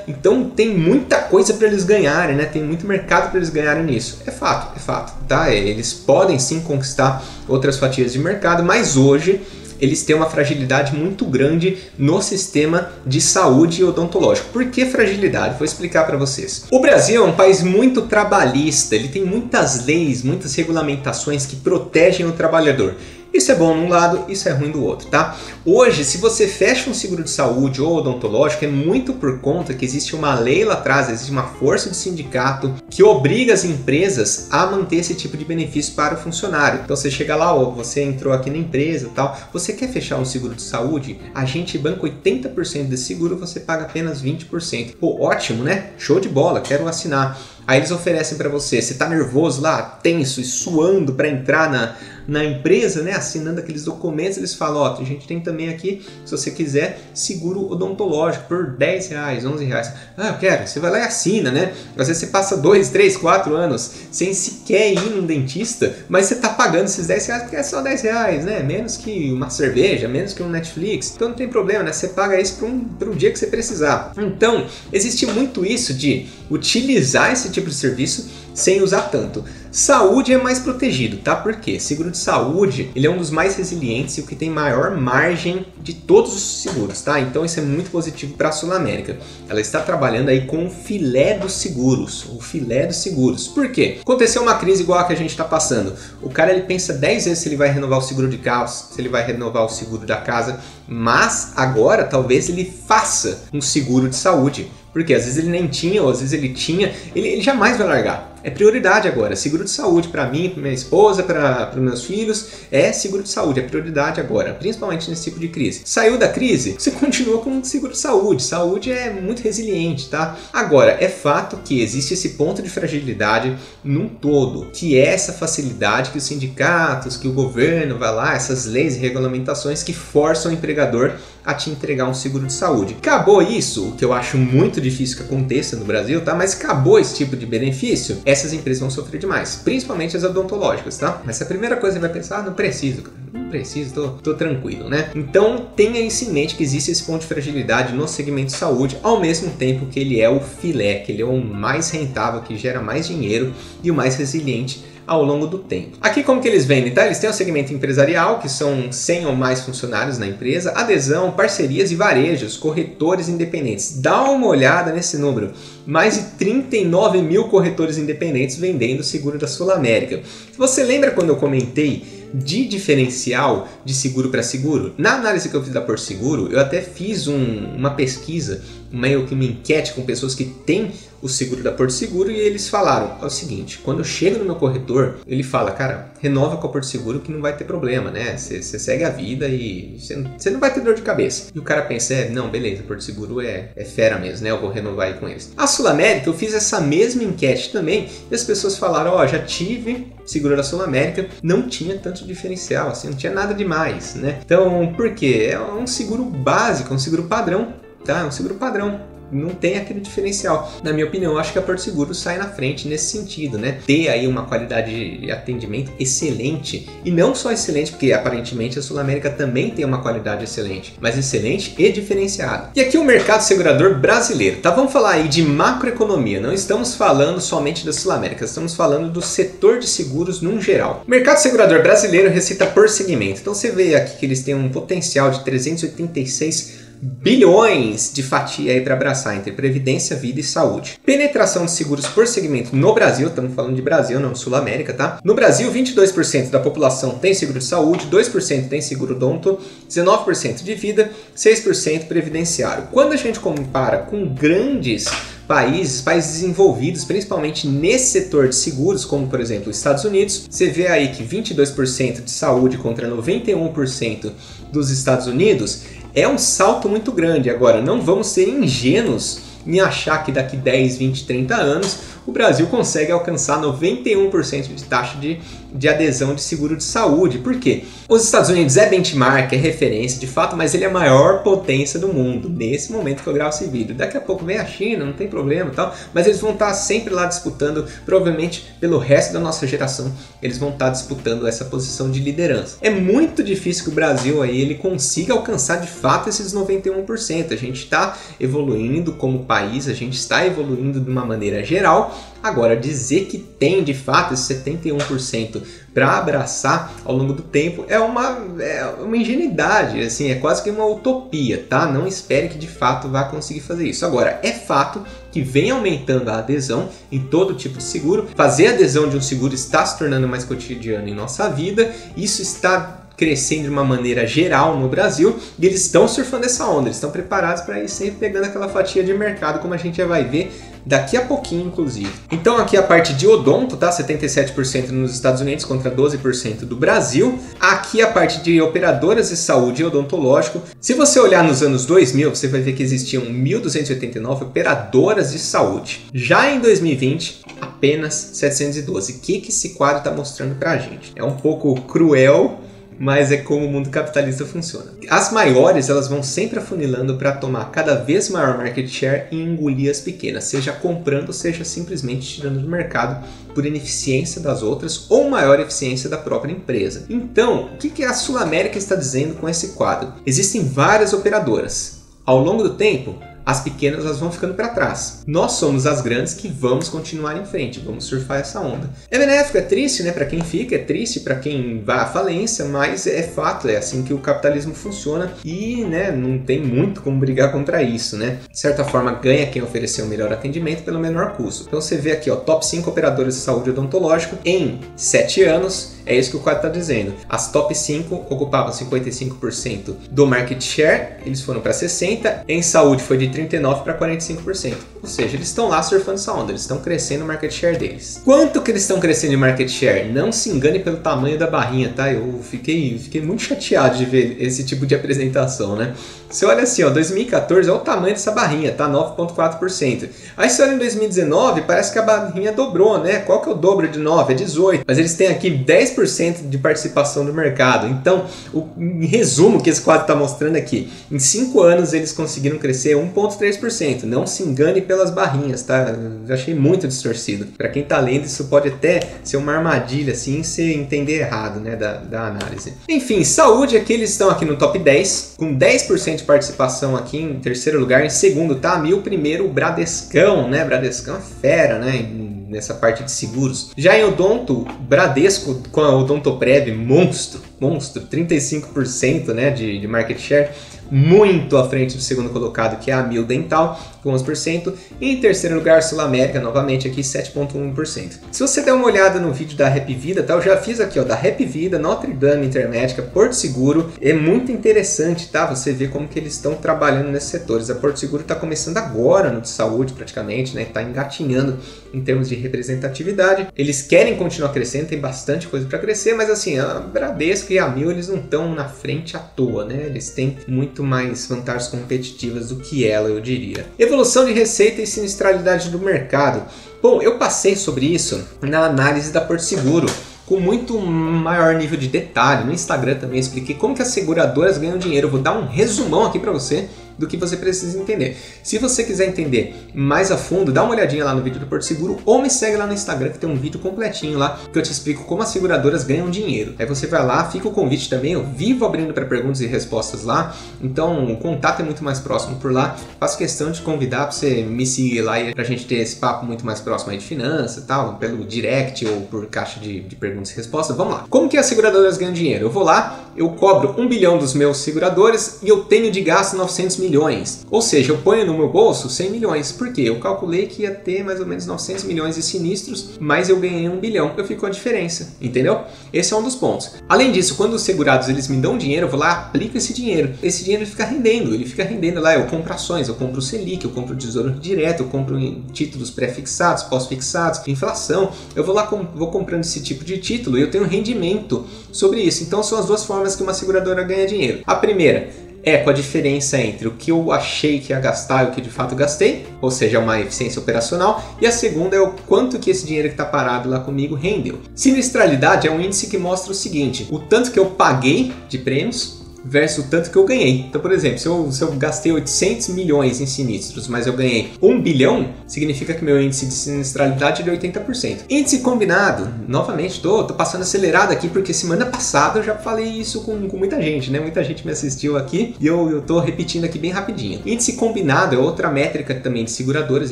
Então 0.07 0.49
tem 0.49 0.77
muita 0.77 1.17
coisa 1.17 1.53
para 1.53 1.67
eles 1.67 1.83
ganharem, 1.83 2.35
né? 2.35 2.45
Tem 2.45 2.63
muito 2.63 2.85
mercado 2.85 3.29
para 3.29 3.37
eles 3.39 3.49
ganharem 3.49 3.83
nisso. 3.83 4.21
É 4.25 4.31
fato, 4.31 4.75
é 4.75 4.79
fato, 4.79 5.13
tá? 5.27 5.51
Eles 5.51 5.93
podem 5.93 6.37
sim 6.39 6.59
conquistar 6.61 7.23
outras 7.47 7.77
fatias 7.77 8.13
de 8.13 8.19
mercado, 8.19 8.63
mas 8.63 8.97
hoje 8.97 9.41
eles 9.79 10.03
têm 10.03 10.15
uma 10.15 10.29
fragilidade 10.29 10.95
muito 10.95 11.25
grande 11.25 11.77
no 11.97 12.21
sistema 12.21 12.89
de 13.05 13.21
saúde 13.21 13.83
odontológico. 13.83 14.49
Por 14.51 14.65
que 14.65 14.85
fragilidade? 14.85 15.55
Vou 15.57 15.65
explicar 15.65 16.05
para 16.05 16.17
vocês. 16.17 16.65
O 16.71 16.79
Brasil 16.79 17.23
é 17.23 17.27
um 17.27 17.33
país 17.33 17.61
muito 17.61 18.03
trabalhista, 18.03 18.95
ele 18.95 19.07
tem 19.07 19.23
muitas 19.23 19.85
leis, 19.85 20.23
muitas 20.23 20.55
regulamentações 20.55 21.45
que 21.45 21.55
protegem 21.55 22.25
o 22.25 22.31
trabalhador. 22.31 22.95
Isso 23.37 23.51
é 23.51 23.55
bom 23.55 23.75
num 23.75 23.87
lado, 23.87 24.25
isso 24.27 24.49
é 24.49 24.51
ruim 24.51 24.71
do 24.71 24.83
outro, 24.83 25.09
tá? 25.09 25.37
Hoje, 25.63 26.03
se 26.03 26.17
você 26.17 26.47
fecha 26.47 26.89
um 26.89 26.93
seguro 26.93 27.23
de 27.23 27.29
saúde 27.29 27.79
ou 27.79 27.97
odontológico, 27.97 28.65
é 28.65 28.67
muito 28.67 29.13
por 29.13 29.41
conta 29.41 29.75
que 29.75 29.85
existe 29.85 30.15
uma 30.15 30.33
lei 30.33 30.65
lá 30.65 30.73
atrás, 30.73 31.07
existe 31.07 31.29
uma 31.29 31.43
força 31.43 31.87
de 31.87 31.95
sindicato 31.95 32.73
que 32.89 33.03
obriga 33.03 33.53
as 33.53 33.63
empresas 33.63 34.47
a 34.49 34.65
manter 34.65 34.95
esse 34.95 35.13
tipo 35.13 35.37
de 35.37 35.45
benefício 35.45 35.93
para 35.93 36.15
o 36.15 36.17
funcionário. 36.17 36.81
Então 36.83 36.95
você 36.95 37.11
chega 37.11 37.35
lá, 37.35 37.53
você 37.53 38.01
entrou 38.01 38.33
aqui 38.33 38.49
na 38.49 38.57
empresa 38.57 39.11
tal, 39.13 39.37
você 39.53 39.71
quer 39.71 39.89
fechar 39.89 40.17
um 40.17 40.25
seguro 40.25 40.55
de 40.55 40.63
saúde? 40.63 41.19
A 41.35 41.45
gente 41.45 41.77
banca 41.77 42.07
80% 42.07 42.85
desse 42.85 43.03
seguro, 43.03 43.37
você 43.37 43.59
paga 43.59 43.83
apenas 43.83 44.19
20%. 44.19 44.95
Pô, 44.99 45.21
ótimo, 45.21 45.63
né? 45.63 45.91
Show 45.99 46.19
de 46.19 46.27
bola, 46.27 46.59
quero 46.59 46.87
assinar. 46.87 47.39
Aí 47.67 47.79
eles 47.79 47.91
oferecem 47.91 48.37
para 48.37 48.47
você, 48.47 48.81
você 48.81 48.93
tá 48.93 49.09
nervoso 49.09 49.61
lá, 49.61 49.81
tenso 49.81 50.39
e 50.39 50.45
suando 50.45 51.13
para 51.13 51.27
entrar 51.27 51.69
na, 51.69 51.97
na 52.27 52.43
empresa, 52.43 53.01
né, 53.01 53.13
assinando 53.13 53.59
aqueles 53.59 53.83
documentos, 53.83 54.37
eles 54.37 54.53
falam, 54.53 54.81
ó, 54.81 55.01
a 55.01 55.03
gente 55.03 55.25
tem 55.25 55.39
também 55.39 55.69
aqui, 55.69 56.05
se 56.25 56.31
você 56.31 56.51
quiser, 56.51 56.99
seguro 57.13 57.71
odontológico 57.71 58.45
por 58.47 58.71
10 58.71 59.07
reais, 59.07 59.45
11 59.45 59.65
reais. 59.65 59.93
Ah, 60.17 60.29
eu 60.29 60.37
quero. 60.37 60.67
Você 60.67 60.79
vai 60.79 60.91
lá 60.91 60.99
e 60.99 61.01
assina, 61.03 61.51
né? 61.51 61.73
Às 61.97 62.07
vezes 62.07 62.21
você 62.21 62.27
passa 62.27 62.57
2, 62.57 62.89
3, 62.89 63.17
4 63.17 63.55
anos 63.55 63.91
sem 64.11 64.33
sequer 64.33 64.93
ir 64.93 65.09
num 65.09 65.25
dentista, 65.25 65.95
mas 66.09 66.25
você 66.25 66.35
tá 66.35 66.49
pagando 66.49 66.85
esses 66.85 67.07
10 67.07 67.25
reais 67.27 67.43
porque 67.43 67.55
é 67.55 67.63
só 67.63 67.81
10 67.81 68.01
reais, 68.01 68.45
né? 68.45 68.61
Menos 68.61 68.97
que 68.97 69.31
uma 69.31 69.49
cerveja, 69.49 70.07
menos 70.07 70.33
que 70.33 70.43
um 70.43 70.49
Netflix. 70.49 71.13
Então 71.15 71.29
não 71.29 71.35
tem 71.35 71.47
problema, 71.47 71.83
né? 71.83 71.93
Você 71.93 72.09
paga 72.09 72.39
isso 72.39 72.55
para 72.55 72.67
um, 72.67 73.11
um 73.11 73.15
dia 73.15 73.31
que 73.31 73.39
você 73.39 73.47
precisar. 73.47 74.13
Então, 74.17 74.65
existe 74.91 75.25
muito 75.25 75.65
isso 75.65 75.93
de 75.93 76.27
utilizar 76.49 77.31
esse 77.31 77.49
tipo 77.57 77.69
de 77.69 77.75
serviço 77.75 78.29
sem 78.53 78.81
usar 78.81 79.03
tanto. 79.03 79.43
Saúde 79.71 80.33
é 80.33 80.37
mais 80.37 80.57
protegido, 80.57 81.17
tá? 81.17 81.35
Por 81.35 81.57
quê? 81.57 81.79
Seguro 81.79 82.09
de 82.09 82.17
saúde, 82.17 82.89
ele 82.95 83.05
é 83.05 83.09
um 83.09 83.17
dos 83.17 83.29
mais 83.29 83.55
resilientes 83.55 84.17
e 84.17 84.21
o 84.21 84.25
que 84.25 84.35
tem 84.35 84.49
maior 84.49 84.97
margem 84.97 85.67
de 85.79 85.93
todos 85.93 86.35
os 86.35 86.63
seguros, 86.63 87.01
tá? 87.01 87.19
Então 87.19 87.45
isso 87.45 87.59
é 87.59 87.63
muito 87.63 87.91
positivo 87.91 88.33
para 88.33 88.49
a 88.49 88.51
Sul 88.51 88.73
América. 88.73 89.17
Ela 89.47 89.61
está 89.61 89.79
trabalhando 89.81 90.29
aí 90.29 90.47
com 90.47 90.65
o 90.65 90.69
filé 90.71 91.37
dos 91.37 91.53
seguros, 91.53 92.25
o 92.31 92.41
filé 92.41 92.87
dos 92.87 92.97
seguros. 92.97 93.47
Por 93.47 93.69
quê? 93.71 93.99
Aconteceu 94.01 94.41
uma 94.41 94.55
crise 94.55 94.81
igual 94.81 94.99
a 94.99 95.03
que 95.03 95.13
a 95.13 95.17
gente 95.17 95.29
está 95.29 95.43
passando. 95.43 95.93
O 96.21 96.29
cara 96.31 96.51
ele 96.51 96.63
pensa 96.63 96.93
10 96.93 97.25
vezes 97.25 97.39
se 97.39 97.47
ele 97.47 97.57
vai 97.57 97.69
renovar 97.69 97.99
o 97.99 98.01
seguro 98.01 98.27
de 98.27 98.39
carro, 98.39 98.67
se 98.67 98.99
ele 98.99 99.09
vai 99.09 99.23
renovar 99.23 99.63
o 99.63 99.69
seguro 99.69 100.07
da 100.07 100.17
casa, 100.17 100.59
mas 100.87 101.53
agora 101.55 102.05
talvez 102.05 102.49
ele 102.49 102.65
faça 102.87 103.43
um 103.53 103.61
seguro 103.61 104.09
de 104.09 104.15
saúde 104.15 104.71
porque 104.91 105.13
às 105.13 105.25
vezes 105.25 105.37
ele 105.37 105.49
nem 105.49 105.67
tinha, 105.67 106.01
ou 106.01 106.09
às 106.09 106.19
vezes 106.19 106.33
ele 106.33 106.49
tinha, 106.49 106.93
ele, 107.15 107.27
ele 107.27 107.41
jamais 107.41 107.77
vai 107.77 107.87
largar. 107.87 108.36
É 108.47 108.49
prioridade 108.49 109.09
agora. 109.09 109.35
Seguro 109.35 109.65
de 109.65 109.69
saúde 109.69 110.07
para 110.07 110.25
mim, 110.25 110.49
para 110.49 110.61
minha 110.61 110.73
esposa, 110.73 111.21
para 111.21 111.69
meus 111.75 112.05
filhos, 112.05 112.47
é 112.71 112.93
seguro 112.93 113.21
de 113.21 113.27
saúde, 113.27 113.59
é 113.59 113.63
prioridade 113.63 114.21
agora, 114.21 114.53
principalmente 114.53 115.09
nesse 115.09 115.25
tipo 115.25 115.37
de 115.37 115.49
crise. 115.49 115.81
Saiu 115.83 116.17
da 116.17 116.29
crise, 116.29 116.75
você 116.79 116.91
continua 116.91 117.39
com 117.39 117.61
seguro 117.61 117.91
de 117.91 117.97
saúde. 117.97 118.41
Saúde 118.41 118.89
é 118.89 119.11
muito 119.11 119.43
resiliente, 119.43 120.07
tá? 120.07 120.37
Agora, 120.53 120.95
é 120.97 121.09
fato 121.09 121.57
que 121.57 121.81
existe 121.81 122.13
esse 122.13 122.29
ponto 122.29 122.61
de 122.61 122.69
fragilidade 122.69 123.53
num 123.83 124.07
todo, 124.07 124.67
que 124.71 124.97
é 124.97 125.07
essa 125.07 125.33
facilidade 125.33 126.11
que 126.11 126.17
os 126.17 126.23
sindicatos, 126.23 127.17
que 127.17 127.27
o 127.27 127.33
governo 127.33 127.97
vai 127.97 128.15
lá, 128.15 128.33
essas 128.33 128.65
leis 128.65 128.95
e 128.95 128.99
regulamentações 128.99 129.83
que 129.83 129.91
forçam 129.91 130.51
o 130.51 130.53
empregador 130.53 131.15
a 131.47 131.53
te 131.53 131.69
entregar 131.69 132.09
um 132.09 132.13
seguro 132.13 132.45
de 132.45 132.51
saúde. 132.51 132.97
Acabou 132.97 133.41
isso, 133.41 133.87
o 133.87 133.91
que 133.93 134.03
eu 134.03 134.11
acho 134.11 134.37
muito 134.37 134.81
difícil 134.81 135.15
que 135.15 135.23
aconteça 135.23 135.77
no 135.77 135.85
Brasil, 135.85 136.19
tá? 136.19 136.35
Mas 136.35 136.53
acabou 136.53 136.99
esse 136.99 137.15
tipo 137.15 137.37
de 137.37 137.45
benefício, 137.45 138.17
essas 138.39 138.53
empresas 138.53 138.81
vão 138.81 138.89
sofrer 138.89 139.19
demais, 139.19 139.61
principalmente 139.63 140.15
as 140.15 140.23
odontológicas, 140.23 140.97
tá? 140.97 141.21
Mas 141.25 141.41
a 141.41 141.45
primeira 141.45 141.77
coisa 141.77 141.95
que 141.95 142.01
você 142.01 142.07
vai 142.07 142.17
pensar, 142.17 142.39
ah, 142.39 142.43
não 142.43 142.53
preciso, 142.53 143.01
cara 143.01 143.17
não 143.47 143.49
preciso, 143.49 143.93
tô, 143.93 144.09
tô 144.09 144.33
tranquilo, 144.33 144.89
né? 144.89 145.09
Então 145.15 145.67
tenha 145.75 145.99
isso 145.99 146.25
em 146.25 146.31
mente 146.31 146.55
que 146.55 146.63
existe 146.63 146.91
esse 146.91 147.03
ponto 147.03 147.21
de 147.21 147.27
fragilidade 147.27 147.93
no 147.93 148.07
segmento 148.07 148.47
de 148.47 148.57
saúde, 148.57 148.97
ao 149.01 149.19
mesmo 149.19 149.51
tempo 149.51 149.85
que 149.87 149.99
ele 149.99 150.19
é 150.19 150.29
o 150.29 150.39
filé, 150.39 150.99
que 150.99 151.11
ele 151.11 151.21
é 151.21 151.25
o 151.25 151.43
mais 151.43 151.89
rentável, 151.89 152.41
que 152.41 152.57
gera 152.57 152.81
mais 152.81 153.07
dinheiro 153.07 153.53
e 153.83 153.89
o 153.89 153.93
mais 153.93 154.15
resiliente 154.15 154.83
ao 155.07 155.23
longo 155.23 155.47
do 155.47 155.57
tempo. 155.57 155.97
Aqui 156.01 156.21
como 156.21 156.41
que 156.41 156.47
eles 156.47 156.65
vendem, 156.65 156.93
tá? 156.93 157.05
Eles 157.05 157.17
têm 157.17 157.29
o 157.29 157.33
segmento 157.33 157.73
empresarial, 157.73 158.39
que 158.39 158.49
são 158.49 158.91
100 158.91 159.25
ou 159.27 159.35
mais 159.35 159.61
funcionários 159.61 160.17
na 160.17 160.27
empresa, 160.27 160.73
adesão, 160.75 161.31
parcerias 161.31 161.89
e 161.91 161.95
varejos, 161.95 162.57
corretores 162.57 163.29
independentes. 163.29 164.01
Dá 164.01 164.23
uma 164.23 164.47
olhada 164.47 164.91
nesse 164.91 165.17
número. 165.17 165.53
Mais 165.85 166.15
de 166.15 166.23
39 166.37 167.21
mil 167.21 167.45
corretores 167.45 167.97
independentes 167.97 168.57
vendendo 168.57 169.01
seguro 169.01 169.39
da 169.39 169.47
Sul 169.47 169.71
América. 169.71 170.21
Você 170.57 170.83
lembra 170.83 171.11
quando 171.11 171.29
eu 171.29 171.37
comentei 171.37 172.17
de 172.33 172.67
diferencial 172.67 173.67
de 173.85 173.93
seguro 173.93 174.29
para 174.29 174.43
seguro? 174.43 174.93
Na 174.97 175.15
análise 175.15 175.49
que 175.49 175.55
eu 175.55 175.63
fiz 175.63 175.71
da 175.71 175.81
Por 175.81 175.97
Seguro, 175.97 176.51
eu 176.51 176.59
até 176.59 176.81
fiz 176.81 177.27
um, 177.27 177.75
uma 177.75 177.91
pesquisa, 177.91 178.61
meio 178.91 179.25
que 179.25 179.33
uma 179.33 179.43
enquete 179.43 179.93
com 179.93 180.03
pessoas 180.03 180.35
que 180.35 180.45
têm 180.45 180.91
o 181.21 181.27
seguro 181.27 181.63
da 181.63 181.71
Porto 181.71 181.91
Seguro 181.91 182.29
e 182.29 182.37
eles 182.37 182.69
falaram 182.69 183.17
é 183.21 183.25
o 183.25 183.29
seguinte: 183.29 183.79
quando 183.79 183.99
eu 183.99 184.05
chego 184.05 184.39
no 184.39 184.45
meu 184.45 184.55
corretor, 184.55 185.19
ele 185.25 185.43
fala, 185.43 185.71
cara, 185.71 186.11
renova 186.19 186.57
com 186.57 186.67
a 186.67 186.69
Porto 186.69 186.85
Seguro 186.85 187.19
que 187.19 187.31
não 187.31 187.41
vai 187.41 187.55
ter 187.55 187.65
problema, 187.65 188.11
né? 188.11 188.37
Você 188.37 188.61
segue 188.61 189.03
a 189.03 189.09
vida 189.09 189.47
e 189.47 189.97
você 189.99 190.49
não 190.49 190.59
vai 190.59 190.73
ter 190.73 190.81
dor 190.81 190.93
de 190.93 191.01
cabeça. 191.01 191.51
E 191.53 191.59
o 191.59 191.63
cara 191.63 191.81
pensa, 191.83 192.13
é, 192.13 192.29
não, 192.29 192.49
beleza, 192.49 192.83
Porto 192.83 193.03
Seguro 193.03 193.41
é, 193.41 193.69
é 193.75 193.83
fera 193.83 194.19
mesmo, 194.19 194.43
né? 194.43 194.51
Eu 194.51 194.61
vou 194.61 194.69
renovar 194.69 195.07
aí 195.07 195.13
com 195.15 195.27
eles. 195.27 195.51
A 195.57 195.67
Sul 195.67 195.87
América, 195.87 196.29
eu 196.29 196.33
fiz 196.33 196.53
essa 196.53 196.79
mesma 196.79 197.23
enquete 197.23 197.71
também 197.71 198.09
e 198.29 198.35
as 198.35 198.43
pessoas 198.43 198.77
falaram, 198.77 199.11
ó, 199.11 199.23
oh, 199.23 199.27
já 199.27 199.39
tive 199.39 200.07
seguro 200.25 200.55
da 200.57 200.63
Sul 200.63 200.83
América, 200.83 201.25
não 201.41 201.67
tinha 201.67 201.97
tanto 201.97 202.25
diferencial, 202.25 202.89
assim, 202.89 203.09
não 203.09 203.15
tinha 203.15 203.31
nada 203.31 203.53
demais, 203.53 204.15
né? 204.15 204.39
Então, 204.43 204.93
por 204.95 205.13
quê? 205.15 205.49
É 205.51 205.59
um 205.59 205.87
seguro 205.87 206.25
básico, 206.25 206.93
um 206.93 206.99
seguro 206.99 207.23
padrão, 207.23 207.73
tá? 208.07 208.25
Um 208.25 208.31
seguro 208.31 208.55
padrão 208.55 208.99
não 209.31 209.49
tem 209.49 209.77
aquele 209.77 209.99
diferencial. 209.99 210.71
Na 210.83 210.93
minha 210.93 211.05
opinião, 211.05 211.37
acho 211.37 211.51
que 211.51 211.59
a 211.59 211.61
Porto 211.61 211.81
Seguro 211.81 212.13
sai 212.13 212.37
na 212.37 212.47
frente 212.47 212.87
nesse 212.87 213.11
sentido, 213.11 213.57
né? 213.57 213.79
Ter 213.85 214.07
aí 214.07 214.25
uma 214.25 214.45
qualidade 214.45 215.17
de 215.17 215.31
atendimento 215.31 215.91
excelente 215.99 216.89
e 217.03 217.11
não 217.11 217.35
só 217.35 217.51
excelente, 217.51 217.91
porque 217.91 218.13
aparentemente 218.13 218.79
a 218.79 218.81
Sul 218.81 218.99
América 218.99 219.29
também 219.29 219.69
tem 219.69 219.85
uma 219.85 220.01
qualidade 220.01 220.45
excelente, 220.45 220.95
mas 220.99 221.17
excelente 221.17 221.75
e 221.77 221.91
diferenciada. 221.91 222.69
E 222.75 222.79
aqui 222.79 222.97
o 222.97 223.03
mercado 223.03 223.41
segurador 223.41 223.99
brasileiro, 223.99 224.61
tá? 224.61 224.71
Vamos 224.71 224.93
falar 224.93 225.11
aí 225.11 225.27
de 225.27 225.41
macroeconomia, 225.41 226.39
não 226.39 226.53
estamos 226.53 226.95
falando 226.95 227.41
somente 227.41 227.85
da 227.85 227.91
Sul 227.91 228.11
América, 228.11 228.45
estamos 228.45 228.75
falando 228.75 229.11
do 229.11 229.21
setor 229.21 229.79
de 229.79 229.87
seguros 229.87 230.41
num 230.41 230.61
geral. 230.61 231.03
O 231.05 231.09
mercado 231.09 231.37
segurador 231.37 231.81
brasileiro 231.81 232.29
recita 232.29 232.65
por 232.65 232.87
segmento, 232.87 233.41
então 233.41 233.53
você 233.53 233.71
vê 233.71 233.95
aqui 233.95 234.17
que 234.17 234.25
eles 234.25 234.43
têm 234.43 234.55
um 234.55 234.69
potencial 234.69 235.29
de 235.31 235.43
386 235.43 236.86
bilhões 237.01 238.11
de 238.13 238.23
fatia 238.23 238.71
aí 238.71 238.81
para 238.81 238.93
abraçar 238.93 239.35
entre 239.35 239.51
previdência, 239.51 240.15
vida 240.15 240.39
e 240.39 240.43
saúde. 240.43 240.99
Penetração 241.05 241.65
de 241.65 241.71
seguros 241.71 242.07
por 242.07 242.27
segmento 242.27 242.75
no 242.75 242.93
Brasil, 242.93 243.27
estamos 243.27 243.53
falando 243.53 243.75
de 243.75 243.81
Brasil, 243.81 244.19
não 244.19 244.35
Sul 244.35 244.55
América, 244.55 244.93
tá? 244.93 245.19
No 245.23 245.33
Brasil, 245.35 245.71
22% 245.71 246.49
da 246.49 246.59
população 246.59 247.17
tem 247.17 247.33
seguro 247.33 247.59
de 247.59 247.65
saúde, 247.65 248.07
2% 248.07 248.67
tem 248.67 248.81
seguro 248.81 249.15
donto, 249.15 249.59
19% 249.89 250.63
de 250.63 250.75
vida, 250.75 251.11
6% 251.35 252.07
previdenciário. 252.07 252.87
Quando 252.91 253.13
a 253.13 253.17
gente 253.17 253.39
compara 253.39 253.99
com 253.99 254.27
grandes 254.33 255.07
países, 255.47 256.01
países 256.01 256.33
desenvolvidos, 256.33 257.05
principalmente 257.05 257.67
nesse 257.67 258.11
setor 258.11 258.49
de 258.49 258.55
seguros, 258.55 259.05
como 259.05 259.27
por 259.27 259.39
exemplo 259.39 259.69
os 259.69 259.77
Estados 259.77 260.03
Unidos, 260.03 260.45
você 260.49 260.67
vê 260.67 260.87
aí 260.87 261.07
que 261.09 261.23
22% 261.23 262.23
de 262.23 262.31
saúde 262.31 262.77
contra 262.77 263.09
91% 263.09 264.31
dos 264.71 264.91
Estados 264.91 265.27
Unidos 265.27 265.83
é 266.19 266.27
um 266.27 266.37
salto 266.37 266.89
muito 266.89 267.11
grande. 267.11 267.47
Agora, 267.47 267.79
não 267.79 268.01
vamos 268.01 268.27
ser 268.27 268.49
ingênuos 268.49 269.41
em 269.67 269.79
achar 269.79 270.23
que 270.23 270.31
daqui 270.31 270.57
10, 270.57 270.97
20, 270.97 271.25
30 271.27 271.55
anos 271.55 271.99
o 272.27 272.31
Brasil 272.31 272.67
consegue 272.67 273.11
alcançar 273.11 273.59
91% 273.61 274.75
de 274.75 274.83
taxa 274.83 275.17
de, 275.17 275.39
de 275.73 275.87
adesão 275.87 276.35
de 276.35 276.41
seguro 276.41 276.75
de 276.75 276.83
saúde. 276.83 277.37
Por 277.39 277.57
quê? 277.57 277.85
Os 278.09 278.23
Estados 278.23 278.49
Unidos 278.49 278.75
é 278.75 278.89
benchmark, 278.89 279.53
é 279.53 279.55
referência 279.55 280.19
de 280.19 280.27
fato, 280.27 280.55
mas 280.55 280.73
ele 280.73 280.83
é 280.83 280.87
a 280.87 280.91
maior 280.91 281.41
potência 281.41 281.97
do 281.99 282.09
mundo 282.09 282.49
nesse 282.49 282.91
momento 282.91 283.23
que 283.23 283.27
eu 283.27 283.33
gravo 283.33 283.55
esse 283.55 283.65
vídeo. 283.65 283.95
Daqui 283.95 284.17
a 284.17 284.21
pouco 284.21 284.43
vem 284.43 284.57
a 284.57 284.65
China, 284.65 285.05
não 285.05 285.13
tem 285.13 285.27
problema 285.27 285.71
tal, 285.73 285.95
mas 286.13 286.25
eles 286.25 286.41
vão 286.41 286.51
estar 286.51 286.73
sempre 286.73 287.13
lá 287.13 287.25
disputando, 287.25 287.87
provavelmente 288.05 288.75
pelo 288.79 288.97
resto 288.97 289.31
da 289.31 289.39
nossa 289.39 289.65
geração, 289.65 290.11
eles 290.41 290.57
vão 290.57 290.69
estar 290.69 290.89
disputando 290.89 291.47
essa 291.47 291.65
posição 291.65 292.11
de 292.11 292.19
liderança. 292.19 292.77
É 292.81 292.89
muito 292.89 293.41
difícil 293.41 293.85
que 293.85 293.89
o 293.89 293.93
Brasil 293.93 294.41
aí 294.41 294.59
ele 294.59 294.75
consiga 294.75 295.33
alcançar 295.33 295.77
de 295.77 295.87
fato 295.87 296.27
esses 296.27 296.53
91%. 296.53 297.53
A 297.53 297.55
gente 297.55 297.83
está 297.83 298.17
evoluindo 298.39 299.13
como 299.13 299.45
país, 299.45 299.87
a 299.87 299.93
gente 299.93 300.17
está 300.17 300.45
evoluindo 300.45 300.99
de 300.99 301.09
uma 301.09 301.25
maneira 301.25 301.63
geral, 301.63 302.16
Agora, 302.41 302.75
dizer 302.75 303.25
que 303.25 303.37
tem 303.37 303.83
de 303.83 303.93
fato 303.93 304.33
esse 304.33 304.53
71% 304.53 305.61
para 305.93 306.17
abraçar 306.17 306.93
ao 307.03 307.15
longo 307.15 307.33
do 307.33 307.41
tempo 307.41 307.83
é 307.87 307.99
uma, 307.99 308.37
é 308.59 308.85
uma 309.01 309.17
ingenuidade, 309.17 309.99
assim, 310.01 310.29
é 310.29 310.35
quase 310.35 310.63
que 310.63 310.69
uma 310.69 310.85
utopia, 310.85 311.65
tá? 311.67 311.85
Não 311.85 312.07
espere 312.07 312.47
que 312.47 312.57
de 312.57 312.67
fato 312.67 313.09
vá 313.09 313.23
conseguir 313.23 313.61
fazer 313.61 313.87
isso. 313.87 314.05
Agora, 314.05 314.39
é 314.43 314.51
fato 314.51 315.03
que 315.31 315.41
vem 315.41 315.71
aumentando 315.71 316.29
a 316.29 316.37
adesão 316.37 316.89
em 317.11 317.19
todo 317.19 317.55
tipo 317.55 317.79
de 317.79 317.83
seguro. 317.83 318.27
Fazer 318.35 318.67
adesão 318.67 319.09
de 319.09 319.17
um 319.17 319.21
seguro 319.21 319.53
está 319.53 319.85
se 319.85 319.97
tornando 319.97 320.27
mais 320.27 320.43
cotidiano 320.43 321.07
em 321.07 321.15
nossa 321.15 321.49
vida. 321.49 321.91
Isso 322.15 322.41
está 322.41 323.07
crescendo 323.17 323.63
de 323.63 323.69
uma 323.69 323.83
maneira 323.83 324.27
geral 324.27 324.77
no 324.77 324.87
Brasil 324.87 325.37
e 325.57 325.65
eles 325.65 325.81
estão 325.81 326.07
surfando 326.07 326.45
essa 326.45 326.67
onda, 326.67 326.87
eles 326.87 326.97
estão 326.97 327.09
preparados 327.09 327.63
para 327.63 327.81
ir 327.81 327.89
sempre 327.89 328.19
pegando 328.19 328.45
aquela 328.45 328.69
fatia 328.69 329.03
de 329.03 329.11
mercado, 329.11 329.59
como 329.59 329.73
a 329.73 329.77
gente 329.77 329.97
já 329.97 330.05
vai 330.05 330.23
ver 330.23 330.53
daqui 330.87 331.17
a 331.17 331.21
pouquinho, 331.21 331.67
inclusive. 331.67 332.11
Então 332.31 332.57
aqui 332.57 332.77
a 332.77 332.83
parte 332.83 333.13
de 333.13 333.27
odonto, 333.27 333.75
tá? 333.75 333.89
77% 333.89 334.89
nos 334.89 335.13
Estados 335.13 335.41
Unidos 335.41 335.65
contra 335.65 335.91
12% 335.91 336.59
do 336.61 336.75
Brasil. 336.75 337.37
Aqui 337.59 338.01
a 338.01 338.07
parte 338.07 338.41
de 338.41 338.61
operadoras 338.61 339.29
de 339.29 339.35
saúde 339.35 339.81
e 339.81 339.85
odontológico. 339.85 340.61
Se 340.79 340.93
você 340.93 341.19
olhar 341.19 341.43
nos 341.43 341.61
anos 341.61 341.85
2000, 341.85 342.33
você 342.33 342.47
vai 342.47 342.61
ver 342.61 342.73
que 342.73 342.83
existiam 342.83 343.23
1.289 343.23 344.43
operadoras 344.43 345.31
de 345.31 345.39
saúde. 345.39 346.07
Já 346.13 346.49
em 346.49 346.59
2020, 346.59 347.41
apenas 347.59 348.13
712. 348.33 349.13
O 349.13 349.19
que, 349.19 349.41
que 349.41 349.49
esse 349.49 349.69
quadro 349.69 349.99
está 349.99 350.11
mostrando 350.11 350.55
para 350.55 350.71
a 350.71 350.77
gente? 350.77 351.11
É 351.15 351.23
um 351.23 351.35
pouco 351.35 351.75
cruel, 351.81 352.59
mas 352.99 353.31
é 353.31 353.37
como 353.37 353.65
o 353.65 353.69
mundo 353.69 353.89
capitalista 353.89 354.45
funciona. 354.45 354.91
As 355.09 355.31
maiores 355.31 355.89
elas 355.89 356.07
vão 356.07 356.23
sempre 356.23 356.59
afunilando 356.59 357.15
para 357.17 357.31
tomar 357.31 357.71
cada 357.71 357.95
vez 357.95 358.29
maior 358.29 358.57
market 358.57 358.87
share 358.87 359.27
e 359.31 359.41
engolir 359.41 359.89
as 359.89 359.99
pequenas, 359.99 360.45
seja 360.45 360.71
comprando, 360.71 361.31
seja 361.31 361.63
simplesmente 361.63 362.35
tirando 362.35 362.61
do 362.61 362.69
mercado 362.69 363.25
por 363.53 363.65
ineficiência 363.65 364.41
das 364.41 364.61
outras 364.61 365.09
ou 365.09 365.29
maior 365.29 365.59
eficiência 365.59 366.09
da 366.09 366.17
própria 366.17 366.51
empresa. 366.51 367.05
Então, 367.09 367.69
o 367.73 367.77
que 367.77 368.03
a 368.03 368.13
Sul 368.13 368.37
América 368.37 368.77
está 368.77 368.95
dizendo 368.95 369.35
com 369.35 369.47
esse 369.47 369.69
quadro? 369.69 370.13
Existem 370.25 370.63
várias 370.63 371.13
operadoras. 371.13 371.97
Ao 372.25 372.39
longo 372.39 372.63
do 372.63 372.75
tempo, 372.75 373.15
as 373.47 373.61
pequenas 373.61 374.03
elas 374.03 374.19
vão 374.19 374.29
ficando 374.29 374.55
para 374.55 374.67
trás. 374.67 375.23
Nós 375.25 375.53
somos 375.53 375.87
as 375.87 376.01
grandes 376.01 376.33
que 376.33 376.49
vamos 376.49 376.89
continuar 376.89 377.37
em 377.37 377.45
frente, 377.45 377.79
vamos 377.79 378.03
surfar 378.03 378.41
essa 378.41 378.59
onda. 378.59 378.89
É 379.09 379.17
benéfico, 379.17 379.57
é 379.57 379.61
triste, 379.61 380.03
né, 380.03 380.11
para 380.11 380.25
quem 380.25 380.41
fica, 380.41 380.75
é 380.75 380.79
triste 380.79 381.21
para 381.21 381.35
quem 381.35 381.81
vai 381.81 381.99
à 381.99 382.05
falência, 382.05 382.65
mas 382.65 383.07
é 383.07 383.23
fato, 383.23 383.69
é 383.69 383.77
assim 383.77 384.03
que 384.03 384.13
o 384.13 384.17
capitalismo 384.17 384.73
funciona 384.73 385.31
e, 385.45 385.85
né, 385.85 386.11
não 386.11 386.37
tem 386.39 386.61
muito 386.61 387.01
como 387.01 387.17
brigar 387.17 387.53
contra 387.53 387.81
isso, 387.81 388.17
né? 388.17 388.39
De 388.51 388.59
certa 388.59 388.83
forma, 388.83 389.13
ganha 389.13 389.47
quem 389.47 389.61
oferecer 389.61 390.01
o 390.01 390.07
melhor 390.07 390.33
atendimento 390.33 390.83
pelo 390.83 390.99
menor 390.99 391.37
custo. 391.37 391.63
Então 391.67 391.79
você 391.79 391.95
vê 391.95 392.11
aqui, 392.11 392.29
ó, 392.29 392.35
top 392.35 392.65
5 392.65 392.89
operadores 392.89 393.35
de 393.35 393.41
saúde 393.41 393.69
odontológico 393.69 394.37
em 394.43 394.81
7 394.97 395.43
anos 395.43 395.97
é 396.07 396.15
isso 396.15 396.31
que 396.31 396.37
o 396.37 396.39
quadro 396.39 396.59
está 396.59 396.69
dizendo. 396.69 397.13
As 397.27 397.51
top 397.51 397.75
5 397.75 398.15
ocupavam 398.29 398.71
55% 398.71 399.93
do 400.09 400.25
market 400.25 400.61
share, 400.63 401.17
eles 401.25 401.41
foram 401.41 401.59
para 401.59 401.73
60%, 401.73 402.43
em 402.47 402.61
saúde 402.61 403.03
foi 403.03 403.17
de 403.17 403.27
39% 403.37 403.83
para 403.83 403.97
45%. 403.97 404.75
Ou 405.01 405.07
seja, 405.07 405.35
eles 405.35 405.47
estão 405.47 405.67
lá 405.67 405.81
surfando 405.83 406.15
essa 406.15 406.33
onda, 406.33 406.51
eles 406.51 406.61
estão 406.61 406.79
crescendo 406.79 407.23
o 407.23 407.27
market 407.27 407.51
share 407.51 407.77
deles. 407.77 408.21
Quanto 408.23 408.61
que 408.61 408.71
eles 408.71 408.81
estão 408.81 408.99
crescendo 408.99 409.33
em 409.33 409.37
market 409.37 409.69
share? 409.69 410.11
Não 410.11 410.31
se 410.31 410.49
engane 410.49 410.79
pelo 410.79 410.97
tamanho 410.97 411.37
da 411.37 411.47
barrinha, 411.47 411.93
tá? 411.95 412.11
Eu 412.11 412.39
fiquei, 412.41 412.97
fiquei 412.97 413.21
muito 413.21 413.43
chateado 413.43 413.97
de 413.97 414.05
ver 414.05 414.37
esse 414.39 414.63
tipo 414.63 414.85
de 414.85 414.95
apresentação, 414.95 415.75
né? 415.75 415.93
Você 416.29 416.45
olha 416.45 416.63
assim, 416.63 416.83
ó, 416.83 416.89
2014 416.89 417.69
é 417.69 417.71
o 417.71 417.79
tamanho 417.79 418.13
dessa 418.13 418.31
barrinha, 418.31 418.71
tá? 418.73 418.89
9,4%. 418.89 420.09
Aí 420.35 420.49
você 420.49 420.61
olha 420.61 420.73
em 420.73 420.77
2019, 420.77 421.61
parece 421.61 421.93
que 421.93 421.99
a 421.99 422.01
barrinha 422.01 422.51
dobrou, 422.51 423.01
né? 423.01 423.19
Qual 423.19 423.41
que 423.41 423.47
é 423.47 423.51
o 423.51 423.55
dobro 423.55 423.87
de 423.87 423.97
9? 423.97 424.33
É 424.33 424.35
18. 424.35 424.83
Mas 424.85 424.97
eles 424.97 425.13
têm 425.13 425.27
aqui 425.27 425.49
10% 425.49 426.49
de 426.49 426.57
participação 426.57 427.25
do 427.25 427.33
mercado. 427.33 427.87
Então, 427.87 428.25
o, 428.53 428.67
em 428.77 429.05
resumo, 429.05 429.61
que 429.61 429.69
esse 429.69 429.81
quadro 429.81 430.01
está 430.01 430.15
mostrando 430.15 430.57
aqui, 430.57 430.91
em 431.09 431.17
5 431.17 431.61
anos 431.61 431.93
eles 431.93 432.11
conseguiram 432.11 432.57
crescer 432.57 432.95
1,5 432.95 433.26
0,3%. 433.29 434.03
Não 434.03 434.25
se 434.25 434.43
engane 434.43 434.81
pelas 434.81 435.11
barrinhas, 435.11 435.63
tá? 435.63 435.95
Eu 436.27 436.33
achei 436.33 436.53
muito 436.53 436.87
distorcido. 436.87 437.45
Para 437.57 437.69
quem 437.69 437.83
tá 437.83 437.99
lendo, 437.99 438.25
isso 438.25 438.45
pode 438.45 438.69
até 438.69 438.99
ser 439.23 439.37
uma 439.37 439.53
armadilha, 439.53 440.13
assim, 440.13 440.43
se 440.43 440.73
entender 440.73 441.19
errado, 441.19 441.59
né, 441.59 441.75
da, 441.75 441.97
da 441.97 442.27
análise. 442.27 442.73
Enfim, 442.87 443.23
saúde 443.23 443.77
aqui, 443.77 443.93
eles 443.93 444.11
estão 444.11 444.29
aqui 444.29 444.45
no 444.45 444.57
top 444.57 444.79
10, 444.79 445.35
com 445.37 445.57
10% 445.57 446.17
de 446.17 446.23
participação 446.23 446.95
aqui 446.95 447.17
em 447.17 447.39
terceiro 447.39 447.79
lugar. 447.79 448.05
Em 448.05 448.09
segundo 448.09 448.55
tá 448.55 448.77
Mil, 448.77 449.01
primeiro 449.01 449.45
o 449.45 449.49
Bradescão, 449.49 450.49
né? 450.49 450.63
Bradescão 450.63 451.17
é 451.17 451.21
fera, 451.41 451.79
né? 451.79 452.27
nessa 452.47 452.73
parte 452.73 453.03
de 453.03 453.11
seguros. 453.11 453.71
Já 453.77 453.97
em 453.97 454.03
Odonto, 454.03 454.65
Bradesco 454.81 455.61
com 455.71 455.81
a 455.81 455.95
Odontoprev, 455.95 456.71
monstro, 456.71 457.41
monstro, 457.59 458.03
35% 458.03 459.33
né, 459.33 459.49
de, 459.49 459.79
de 459.79 459.87
market 459.87 460.17
share 460.17 460.49
muito 460.91 461.57
à 461.57 461.67
frente 461.67 461.95
do 461.95 462.01
segundo 462.01 462.29
colocado, 462.29 462.79
que 462.79 462.91
é 462.91 462.93
a 462.93 463.03
Mil 463.03 463.23
Dental, 463.23 463.79
com 464.01 464.13
11%. 464.13 464.73
E 464.99 465.13
em 465.13 465.21
terceiro 465.21 465.55
lugar, 465.55 465.81
Sul 465.83 466.01
América, 466.01 466.39
novamente 466.39 466.87
aqui 466.87 467.01
7,1%. 467.01 468.13
Se 468.31 468.41
você 468.41 468.61
der 468.61 468.73
uma 468.73 468.85
olhada 468.85 469.19
no 469.19 469.31
vídeo 469.33 469.57
da 469.57 469.67
Rap 469.67 469.93
Vida, 469.93 470.23
tá? 470.23 470.33
eu 470.33 470.41
já 470.41 470.57
fiz 470.57 470.79
aqui 470.79 470.99
ó, 470.99 471.03
da 471.03 471.15
Rap 471.15 471.43
Vida, 471.45 471.79
Notre 471.79 472.13
Dame 472.13 472.45
Intermédica, 472.45 473.01
Porto 473.01 473.33
Seguro. 473.33 473.91
É 474.01 474.13
muito 474.13 474.51
interessante, 474.51 475.29
tá? 475.29 475.45
Você 475.45 475.71
vê 475.71 475.87
como 475.87 476.07
que 476.07 476.19
eles 476.19 476.33
estão 476.33 476.55
trabalhando 476.55 477.09
nesses 477.09 477.29
setores. 477.29 477.69
A 477.69 477.75
Porto 477.75 477.99
Seguro 477.99 478.21
está 478.21 478.35
começando 478.35 478.77
agora 478.77 479.31
no 479.31 479.41
de 479.41 479.49
saúde, 479.49 479.93
praticamente, 479.93 480.55
né? 480.55 480.63
Está 480.63 480.83
engatinhando 480.83 481.57
em 481.93 482.01
termos 482.01 482.29
de 482.29 482.35
representatividade. 482.35 483.47
Eles 483.55 483.81
querem 483.81 484.15
continuar 484.15 484.49
crescendo, 484.49 484.87
tem 484.87 484.99
bastante 484.99 485.47
coisa 485.47 485.65
para 485.65 485.79
crescer, 485.79 486.13
mas 486.13 486.29
assim, 486.29 486.59
a 486.59 486.79
Bradesco 486.79 487.51
e 487.51 487.59
a 487.59 487.67
Mil, 487.67 487.91
eles 487.91 488.07
não 488.07 488.17
estão 488.17 488.53
na 488.53 488.65
frente 488.65 489.15
à 489.15 489.19
toa, 489.19 489.65
né? 489.65 489.83
Eles 489.85 490.09
têm 490.09 490.37
muito 490.47 490.83
mais 490.83 491.27
vantagens 491.27 491.67
competitivas 491.67 492.49
do 492.49 492.57
que 492.57 492.87
ela, 492.87 493.09
eu 493.09 493.19
diria. 493.19 493.65
Evolução 493.97 494.25
de 494.25 494.31
receita 494.31 494.79
e 494.79 494.85
sinistralidade 494.85 495.71
do 495.71 495.79
mercado. 495.79 496.43
Bom, 496.83 497.01
eu 497.01 497.17
passei 497.17 497.55
sobre 497.55 497.87
isso 497.87 498.23
na 498.43 498.65
análise 498.65 499.11
da 499.11 499.19
Porto 499.19 499.39
Seguro 499.39 499.87
com 500.27 500.39
muito 500.39 500.79
maior 500.79 501.55
nível 501.55 501.79
de 501.79 501.87
detalhe. 501.87 502.43
No 502.43 502.53
Instagram 502.53 502.99
também 502.99 503.19
expliquei 503.19 503.55
como 503.55 503.73
que 503.73 503.81
as 503.81 503.87
seguradoras 503.87 504.59
ganham 504.59 504.77
dinheiro. 504.77 505.09
Vou 505.09 505.19
dar 505.19 505.35
um 505.35 505.47
resumão 505.47 506.05
aqui 506.05 506.19
para 506.19 506.31
você 506.31 506.69
do 506.97 507.07
que 507.07 507.17
você 507.17 507.37
precisa 507.37 507.77
entender. 507.77 508.17
Se 508.43 508.57
você 508.57 508.83
quiser 508.83 509.07
entender 509.07 509.67
mais 509.73 510.11
a 510.11 510.17
fundo, 510.17 510.51
dá 510.51 510.63
uma 510.63 510.73
olhadinha 510.73 511.05
lá 511.05 511.13
no 511.13 511.21
vídeo 511.21 511.39
do 511.39 511.47
Porto 511.47 511.63
Seguro 511.63 511.97
ou 512.05 512.21
me 512.21 512.29
segue 512.29 512.57
lá 512.57 512.65
no 512.65 512.73
Instagram 512.73 513.09
que 513.09 513.19
tem 513.19 513.29
um 513.29 513.35
vídeo 513.35 513.59
completinho 513.59 514.17
lá 514.17 514.39
que 514.51 514.57
eu 514.57 514.63
te 514.63 514.71
explico 514.71 515.03
como 515.03 515.21
as 515.21 515.29
seguradoras 515.29 515.83
ganham 515.83 516.09
dinheiro. 516.09 516.55
Aí 516.57 516.65
você 516.65 516.87
vai 516.87 517.05
lá, 517.05 517.29
fica 517.29 517.47
o 517.47 517.51
convite 517.51 517.89
também, 517.89 518.13
eu 518.13 518.23
vivo 518.23 518.65
abrindo 518.65 518.93
para 518.93 519.05
perguntas 519.05 519.41
e 519.41 519.47
respostas 519.47 520.03
lá, 520.03 520.35
então 520.61 521.11
o 521.11 521.17
contato 521.17 521.61
é 521.61 521.63
muito 521.63 521.83
mais 521.83 521.99
próximo 521.99 522.37
por 522.37 522.51
lá. 522.51 522.75
Faço 522.99 523.17
questão 523.17 523.51
de 523.51 523.61
convidar 523.61 524.03
para 524.03 524.11
você 524.11 524.43
me 524.43 524.65
seguir 524.65 525.01
lá 525.01 525.19
e 525.19 525.33
pra 525.33 525.43
gente 525.43 525.65
ter 525.65 525.75
esse 525.75 525.95
papo 525.95 526.25
muito 526.25 526.45
mais 526.45 526.59
próximo 526.59 526.91
aí 526.91 526.97
de 526.97 527.05
finanças 527.05 527.63
e 527.63 527.67
tal, 527.67 527.95
pelo 527.95 528.23
direct 528.23 528.85
ou 528.85 529.01
por 529.01 529.25
caixa 529.27 529.59
de, 529.59 529.81
de 529.81 529.95
perguntas 529.95 530.31
e 530.31 530.35
respostas. 530.35 530.75
Vamos 530.75 530.93
lá. 530.93 531.05
Como 531.09 531.29
que 531.29 531.37
as 531.37 531.45
seguradoras 531.45 531.97
ganham 531.97 532.13
dinheiro? 532.13 532.45
Eu 532.45 532.49
vou 532.49 532.63
lá, 532.63 533.11
eu 533.15 533.29
cobro 533.29 533.75
um 533.77 533.87
bilhão 533.87 534.17
dos 534.17 534.33
meus 534.33 534.57
seguradores 534.57 535.39
e 535.41 535.49
eu 535.49 535.63
tenho 535.63 535.91
de 535.91 536.01
gasto 536.01 536.35
900 536.35 536.77
milhões. 536.87 537.45
Ou 537.51 537.61
seja, 537.61 537.91
eu 537.91 537.97
ponho 537.97 538.25
no 538.25 538.37
meu 538.37 538.49
bolso 538.49 538.89
100 538.89 539.11
milhões. 539.11 539.51
Por 539.51 539.71
quê? 539.71 539.81
Eu 539.81 539.99
calculei 539.99 540.47
que 540.47 540.63
ia 540.63 540.71
ter 540.71 541.03
mais 541.03 541.19
ou 541.19 541.25
menos 541.25 541.45
900 541.45 541.83
milhões 541.83 542.15
de 542.15 542.21
sinistros, 542.23 542.91
mas 542.99 543.29
eu 543.29 543.39
ganhei 543.39 543.67
um 543.67 543.79
bilhão. 543.79 544.13
Eu 544.17 544.25
fico 544.25 544.45
a 544.45 544.49
diferença, 544.49 545.15
entendeu? 545.21 545.61
Esse 545.91 546.13
é 546.13 546.17
um 546.17 546.23
dos 546.23 546.35
pontos. 546.35 546.75
Além 546.87 547.11
disso, 547.11 547.35
quando 547.35 547.53
os 547.53 547.61
segurados 547.61 548.07
eles 548.09 548.27
me 548.27 548.37
dão 548.37 548.57
dinheiro, 548.57 548.85
eu 548.85 548.89
vou 548.89 548.99
lá, 548.99 549.11
aplico 549.11 549.57
esse 549.57 549.73
dinheiro. 549.73 550.13
Esse 550.23 550.43
dinheiro 550.43 550.65
fica 550.65 550.85
rendendo, 550.85 551.33
ele 551.33 551.45
fica 551.45 551.63
rendendo 551.63 551.99
lá. 551.99 552.15
Eu 552.15 552.25
compro 552.25 552.53
ações, 552.53 552.87
eu 552.87 552.95
compro 552.95 553.21
Selic, 553.21 553.65
eu 553.65 553.71
compro 553.71 553.95
Tesouro 553.95 554.31
Direto, 554.31 554.83
eu 554.83 554.87
compro 554.87 555.17
títulos 555.51 555.91
pré-fixados, 555.91 556.63
pós-fixados, 556.63 557.45
inflação. 557.47 558.11
Eu 558.35 558.43
vou 558.43 558.55
lá, 558.55 558.65
vou 558.95 559.11
comprando 559.11 559.43
esse 559.43 559.61
tipo 559.61 559.83
de 559.83 559.97
título 559.97 560.37
e 560.37 560.41
eu 560.41 560.49
tenho 560.49 560.63
rendimento 560.63 561.45
sobre 561.71 562.01
isso. 562.01 562.23
Então 562.23 562.41
são 562.41 562.57
as 562.57 562.65
duas 562.65 562.83
formas 562.85 563.15
que 563.15 563.23
uma 563.23 563.33
seguradora 563.33 563.83
ganha 563.83 564.07
dinheiro. 564.07 564.41
A 564.45 564.55
primeira 564.55 565.26
é 565.47 565.57
com 565.59 565.69
a 565.69 565.73
diferença 565.73 566.37
entre 566.37 566.67
o 566.67 566.71
que 566.71 566.91
eu 566.91 567.09
achei 567.09 567.59
que 567.59 567.71
ia 567.71 567.79
gastar 567.79 568.25
e 568.25 568.27
o 568.27 568.31
que 568.31 568.41
de 568.41 568.49
fato 568.49 568.75
gastei, 568.75 569.25
ou 569.41 569.49
seja, 569.49 569.79
uma 569.79 569.97
eficiência 569.97 570.41
operacional, 570.41 571.01
e 571.21 571.25
a 571.25 571.31
segunda 571.31 571.73
é 571.73 571.79
o 571.79 571.93
quanto 572.05 572.37
que 572.37 572.51
esse 572.51 572.65
dinheiro 572.65 572.89
que 572.89 572.95
está 572.95 573.05
parado 573.05 573.49
lá 573.49 573.61
comigo 573.61 573.95
rendeu. 573.95 574.39
Sinistralidade 574.53 575.47
é 575.47 575.51
um 575.51 575.61
índice 575.61 575.87
que 575.87 575.97
mostra 575.97 576.33
o 576.33 576.35
seguinte: 576.35 576.85
o 576.91 576.99
tanto 576.99 577.31
que 577.31 577.39
eu 577.39 577.45
paguei 577.45 578.11
de 578.27 578.37
prêmios 578.37 579.06
versus 579.23 579.65
o 579.65 579.69
tanto 579.69 579.89
que 579.89 579.97
eu 579.97 580.05
ganhei. 580.05 580.45
Então, 580.47 580.61
por 580.61 580.71
exemplo, 580.71 580.99
se 580.99 581.07
eu, 581.07 581.31
se 581.31 581.41
eu 581.41 581.51
gastei 581.53 581.91
800 581.91 582.49
milhões 582.49 583.01
em 583.01 583.05
sinistros, 583.05 583.67
mas 583.67 583.87
eu 583.87 583.93
ganhei 583.93 584.31
1 584.41 584.61
bilhão, 584.61 585.13
significa 585.27 585.73
que 585.73 585.83
meu 585.83 586.01
índice 586.01 586.25
de 586.25 586.33
sinistralidade 586.33 587.21
é 587.21 587.25
de 587.25 587.31
80%. 587.31 587.99
Índice 588.09 588.39
combinado, 588.39 589.09
novamente, 589.27 589.81
tô, 589.81 590.03
tô 590.03 590.13
passando 590.13 590.41
acelerado 590.41 590.91
aqui 590.91 591.07
porque 591.07 591.33
semana 591.33 591.65
passada 591.65 592.19
eu 592.19 592.23
já 592.23 592.35
falei 592.35 592.67
isso 592.67 593.01
com, 593.01 593.27
com 593.27 593.37
muita 593.37 593.61
gente, 593.61 593.91
né? 593.91 593.99
Muita 593.99 594.23
gente 594.23 594.45
me 594.45 594.51
assistiu 594.51 594.97
aqui 594.97 595.35
e 595.39 595.47
eu, 595.47 595.69
eu 595.69 595.81
tô 595.81 595.99
repetindo 595.99 596.45
aqui 596.45 596.59
bem 596.59 596.71
rapidinho. 596.71 597.21
Índice 597.25 597.53
combinado 597.53 598.15
é 598.15 598.19
outra 598.19 598.49
métrica 598.49 598.95
também 598.95 599.23
de 599.23 599.31
seguradoras, 599.31 599.91